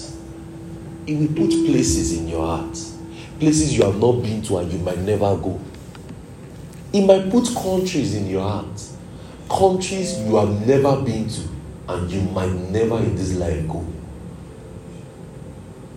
He 1.05 1.15
will 1.15 1.27
put 1.27 1.49
places 1.67 2.17
in 2.17 2.27
your 2.27 2.43
heart, 2.43 2.75
places 3.39 3.77
you 3.77 3.85
have 3.85 3.99
not 3.99 4.13
been 4.23 4.41
to 4.43 4.57
and 4.57 4.71
you 4.73 4.79
might 4.79 4.97
never 4.97 5.37
go. 5.37 5.61
He 6.91 7.05
might 7.05 7.29
put 7.29 7.45
countries 7.53 8.15
in 8.15 8.27
your 8.27 8.41
heart, 8.41 8.83
countries 9.47 10.17
you 10.21 10.37
have 10.37 10.65
never 10.65 10.99
been 11.03 11.29
to 11.29 11.41
and 11.89 12.09
you 12.09 12.21
might 12.31 12.51
never 12.51 12.97
in 12.97 13.15
this 13.15 13.35
life 13.35 13.67
go. 13.67 13.85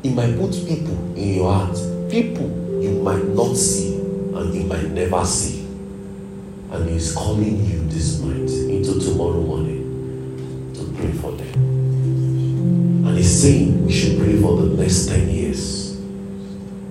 He 0.02 0.10
might 0.10 0.38
put 0.38 0.52
people 0.52 1.16
in 1.16 1.34
your 1.36 1.50
heart, 1.50 1.76
people 2.10 2.82
you 2.82 3.00
might 3.02 3.24
not 3.28 3.56
see 3.56 3.96
and 3.96 4.54
you 4.54 4.64
might 4.64 4.84
never 4.90 5.24
see. 5.24 5.65
And 6.70 6.90
He's 6.90 7.14
calling 7.14 7.64
you 7.64 7.80
this 7.88 8.20
night 8.20 8.50
into 8.70 9.00
tomorrow 9.00 9.40
morning 9.40 10.72
to 10.74 10.84
pray 11.00 11.12
for 11.12 11.32
them. 11.32 11.54
And 13.06 13.16
He's 13.16 13.42
saying 13.42 13.86
we 13.86 13.92
should 13.92 14.18
pray 14.18 14.40
for 14.40 14.56
the 14.56 14.76
next 14.82 15.06
10 15.08 15.28
years. 15.28 15.96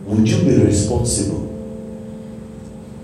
Would 0.05 0.27
you 0.29 0.43
be 0.43 0.63
responsible? 0.63 1.43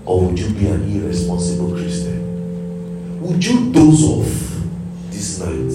Or 0.04 0.26
would 0.26 0.38
you 0.38 0.50
be 0.54 0.66
an 0.66 0.82
irresponsible 0.90 1.72
Christian? 1.72 3.20
Would 3.20 3.44
you 3.44 3.72
doze 3.72 4.02
off 4.04 4.62
this 5.10 5.38
night 5.38 5.72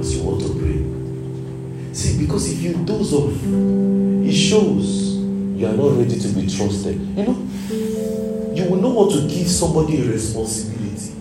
as 0.00 0.16
you 0.16 0.22
want 0.22 0.40
to 0.42 0.48
pray? 0.54 0.84
See, 1.92 2.18
because 2.24 2.52
if 2.52 2.60
you 2.62 2.84
doze 2.84 3.12
off, 3.12 3.32
it 3.42 4.32
shows 4.32 5.16
you 5.16 5.66
are 5.66 5.72
not 5.72 5.96
ready 5.98 6.18
to 6.20 6.28
be 6.28 6.46
trusted. 6.46 7.00
You 7.16 7.24
know, 7.24 7.36
will 8.68 8.80
not 8.80 8.94
want 8.94 9.12
to 9.12 9.28
give 9.28 9.48
somebody 9.48 10.02
a 10.02 10.10
responsibility 10.10 11.14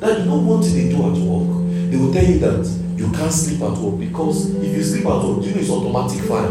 that 0.00 0.18
you 0.20 0.24
know 0.26 0.38
what 0.38 0.62
they 0.62 0.88
do 0.88 0.96
at 0.96 1.16
work. 1.18 1.90
They 1.90 1.96
will 1.96 2.12
tell 2.12 2.24
you 2.24 2.38
that 2.40 2.66
you 2.96 3.10
can't 3.12 3.32
sleep 3.32 3.60
at 3.62 3.78
work 3.78 3.98
because 3.98 4.54
if 4.56 4.76
you 4.76 4.82
sleep 4.82 5.06
at 5.06 5.22
work, 5.24 5.44
you 5.44 5.52
know 5.52 5.60
it's 5.60 5.70
automatic 5.70 6.20
fire. 6.26 6.50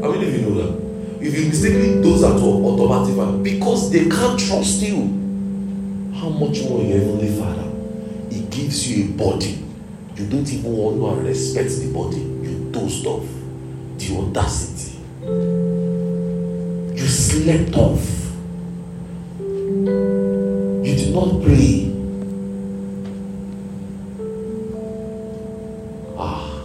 How 0.00 0.12
many 0.12 0.28
of 0.28 0.34
you 0.34 0.42
know 0.42 0.54
that? 0.62 0.86
If 1.24 1.38
you 1.38 1.46
mistakenly 1.46 2.02
doze 2.02 2.22
at 2.22 2.34
work, 2.40 2.62
automatic 2.64 3.16
fire 3.16 3.32
because 3.42 3.90
they 3.90 4.08
can't 4.08 4.38
trust 4.38 4.82
you. 4.82 4.96
How 6.14 6.30
much 6.30 6.62
more 6.64 6.82
your 6.82 6.98
heavenly 6.98 7.38
Father? 7.38 7.70
He 8.30 8.42
gives 8.46 8.90
you 8.90 9.06
a 9.06 9.08
body. 9.16 9.62
You 10.16 10.26
don't 10.26 10.50
even 10.50 10.72
want 10.72 11.20
to 11.20 11.28
respect 11.28 11.70
the 11.70 11.92
body. 11.92 12.18
You 12.18 12.70
dozed 12.72 13.06
off. 13.06 13.26
The 13.98 14.16
audacity. 14.16 14.98
You 16.94 17.06
slept 17.06 17.76
off. 17.76 18.25
Not 21.16 21.40
pray. 21.42 21.90
Ah, 26.18 26.60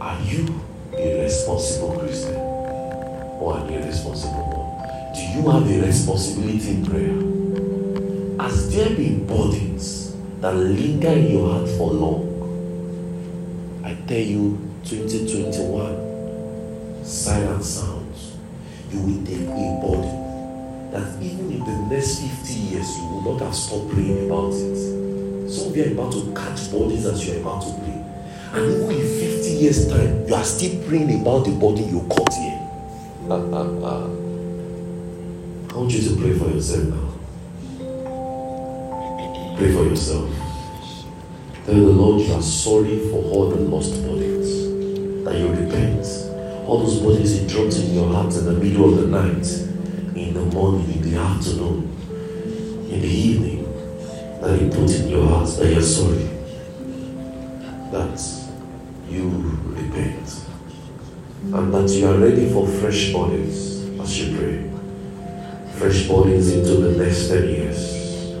are 0.00 0.20
you 0.22 0.60
a 0.96 1.24
responsible 1.24 1.98
Christian 1.98 2.36
or 2.36 3.58
an 3.58 3.68
irresponsible 3.74 4.46
one? 4.54 5.12
Do 5.12 5.20
you 5.34 5.50
have 5.50 5.68
a 5.68 5.86
responsibility 5.86 6.70
in 6.70 6.86
prayer? 6.86 7.18
Has 8.40 8.72
there 8.72 8.94
been 8.94 9.26
burdens 9.26 10.14
that 10.40 10.54
linger 10.54 11.08
in 11.08 11.32
your 11.32 11.50
heart 11.50 11.68
for 11.70 11.90
long? 11.90 12.22
I 13.82 13.94
tell 14.06 14.18
you, 14.20 14.56
2021, 14.84 15.27
will 23.18 23.34
not 23.34 23.42
have 23.42 23.54
stopped 23.54 23.90
praying 23.90 24.26
about 24.26 24.52
it. 24.52 25.50
Some 25.50 25.68
of 25.68 25.76
you 25.76 25.84
are 25.84 25.92
about 25.92 26.12
to 26.12 26.32
catch 26.34 26.70
bodies 26.70 27.06
as 27.06 27.26
you 27.26 27.34
are 27.36 27.40
about 27.40 27.62
to 27.62 27.72
pray. 27.80 28.04
And 28.52 28.64
even 28.64 28.90
in 28.90 29.00
50 29.00 29.50
years' 29.50 29.88
time, 29.88 30.26
you 30.26 30.34
are 30.34 30.44
still 30.44 30.82
praying 30.88 31.20
about 31.20 31.44
the 31.44 31.52
body 31.52 31.82
you 31.82 32.00
caught 32.08 32.34
here. 32.34 32.58
I 35.70 35.76
want 35.76 35.92
you 35.92 36.00
to 36.08 36.16
pray 36.20 36.32
for 36.38 36.48
yourself 36.48 36.84
now. 36.88 37.08
Pray 39.56 39.72
for 39.72 39.84
yourself. 39.84 40.30
Tell 41.66 41.74
the 41.74 41.92
Lord 41.92 42.22
you 42.22 42.32
are 42.32 42.42
sorry 42.42 42.98
for 43.10 43.22
all 43.22 43.50
the 43.50 43.56
lost 43.56 44.02
bodies. 44.02 44.66
That 45.24 45.38
you 45.38 45.48
repent. 45.48 46.06
All 46.66 46.78
those 46.84 47.00
bodies 47.00 47.40
you 47.40 47.48
dropped 47.48 47.76
in 47.76 47.94
your 47.94 48.12
heart 48.12 48.34
in 48.34 48.44
the 48.46 48.52
middle 48.52 48.92
of 48.92 49.00
the 49.00 49.06
night, 49.08 49.46
in 50.16 50.34
the 50.34 50.40
morning, 50.54 50.90
in 50.90 51.02
the 51.10 51.18
afternoon, 51.18 51.97
in 52.90 53.00
the 53.00 53.08
evening, 53.08 53.64
that 54.40 54.60
you 54.60 54.68
put 54.68 54.90
in 54.90 55.08
your 55.08 55.26
heart 55.28 55.48
that 55.56 55.72
you're 55.72 55.82
sorry. 55.82 56.28
That 57.90 58.20
you 59.08 59.28
repent. 59.64 60.44
And 61.42 61.74
that 61.74 61.88
you 61.90 62.08
are 62.08 62.18
ready 62.18 62.48
for 62.50 62.66
fresh 62.66 63.12
bodies 63.12 63.84
as 64.00 64.20
you 64.20 64.36
pray. 64.36 64.70
Fresh 65.78 66.08
bodies 66.08 66.52
into 66.52 66.76
the 66.76 67.04
next 67.04 67.28
10 67.28 67.48
years. 67.48 68.32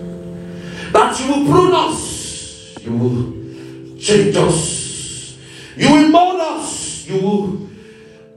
That 0.92 1.18
you 1.20 1.26
will 1.28 1.52
prune 1.52 1.74
us. 1.74 2.76
You 2.84 2.92
will 2.96 3.98
change 3.98 4.36
us. 4.36 5.38
You 5.76 5.92
will 5.92 6.08
mold 6.08 6.40
us. 6.40 7.06
You 7.06 7.20
will 7.20 7.68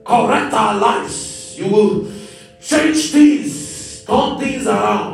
correct 0.04 0.52
our 0.54 0.74
lives. 0.74 1.58
You 1.58 1.68
will 1.68 2.12
change 2.60 3.10
things, 3.10 4.04
turn 4.04 4.38
things 4.38 4.66
around, 4.66 5.11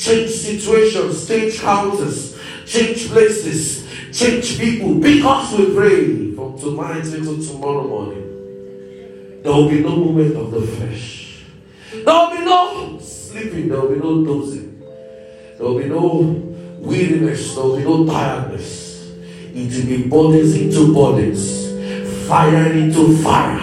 change 0.00 0.30
situations, 0.30 1.28
change 1.28 1.60
houses, 1.60 2.38
change 2.64 3.08
places, 3.08 3.86
change 4.12 4.58
people. 4.58 4.94
Because 4.94 5.58
we 5.58 5.74
pray 5.74 6.34
from 6.34 6.58
tonight 6.58 7.04
until 7.04 7.36
tomorrow 7.36 7.86
morning, 7.86 9.42
there 9.42 9.52
will 9.52 9.68
be 9.68 9.80
no 9.80 9.96
movement 9.96 10.36
of 10.36 10.50
the 10.52 10.62
flesh. 10.62 11.44
There 11.92 12.04
will 12.04 12.30
be 12.30 12.44
no 12.44 12.98
sleeping. 13.00 13.68
There 13.68 13.80
will 13.80 13.94
be 13.94 14.00
no 14.00 14.24
dozing. 14.24 14.80
There 14.80 15.66
will 15.66 15.78
be 15.78 15.88
no 15.88 16.34
weariness. 16.78 17.54
There 17.54 17.64
will 17.64 17.76
be 17.76 17.84
no 17.84 18.06
tiredness. 18.06 19.10
It 19.52 19.74
will 19.74 19.86
be 19.86 20.08
bodies 20.08 20.56
into 20.56 20.94
bodies, 20.94 22.26
fire 22.26 22.72
into 22.72 23.18
fire, 23.18 23.60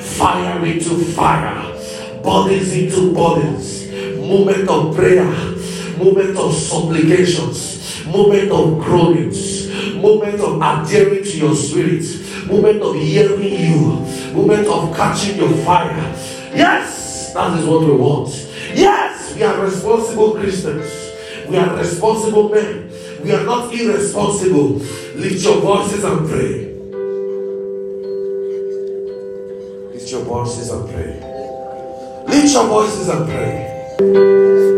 fire 0.00 0.66
into 0.66 1.04
fire, 1.12 2.22
bodies 2.24 2.72
into 2.74 3.12
bodies, 3.12 3.88
moment 4.18 4.68
of 4.68 4.96
prayer, 4.96 5.30
moment 6.02 6.36
of 6.38 6.54
supplications, 6.54 8.04
moment 8.06 8.50
of 8.50 8.78
groanings, 8.78 9.68
moment 9.96 10.40
of 10.40 10.60
adhering 10.60 11.22
to 11.22 11.38
your 11.38 11.54
spirit, 11.54 12.04
moment 12.48 12.82
of 12.82 12.94
hearing 12.96 13.42
you, 13.42 14.32
moment 14.34 14.66
of 14.66 14.96
catching 14.96 15.36
your 15.36 15.52
fire. 15.64 15.94
Yes, 16.54 17.32
that 17.34 17.58
is 17.58 17.66
what 17.66 17.84
we 17.84 17.92
want. 17.92 18.28
Yes, 18.74 19.34
we 19.34 19.42
are 19.42 19.62
responsible 19.62 20.32
Christians. 20.32 20.90
We 21.48 21.56
are 21.56 21.76
responsible 21.76 22.48
men. 22.48 22.90
We 23.22 23.32
are 23.32 23.44
not 23.44 23.72
irresponsible. 23.74 24.80
Lift 25.16 25.44
your 25.44 25.60
voices 25.60 26.04
and 26.04 26.28
pray. 26.28 26.70
Lift 29.92 30.10
your 30.10 30.22
voices 30.22 30.70
and 30.70 30.88
pray. 30.88 31.20
Lift 32.28 32.54
your 32.54 32.66
voices 32.66 33.08
and 33.08 33.26
pray. 33.26 34.69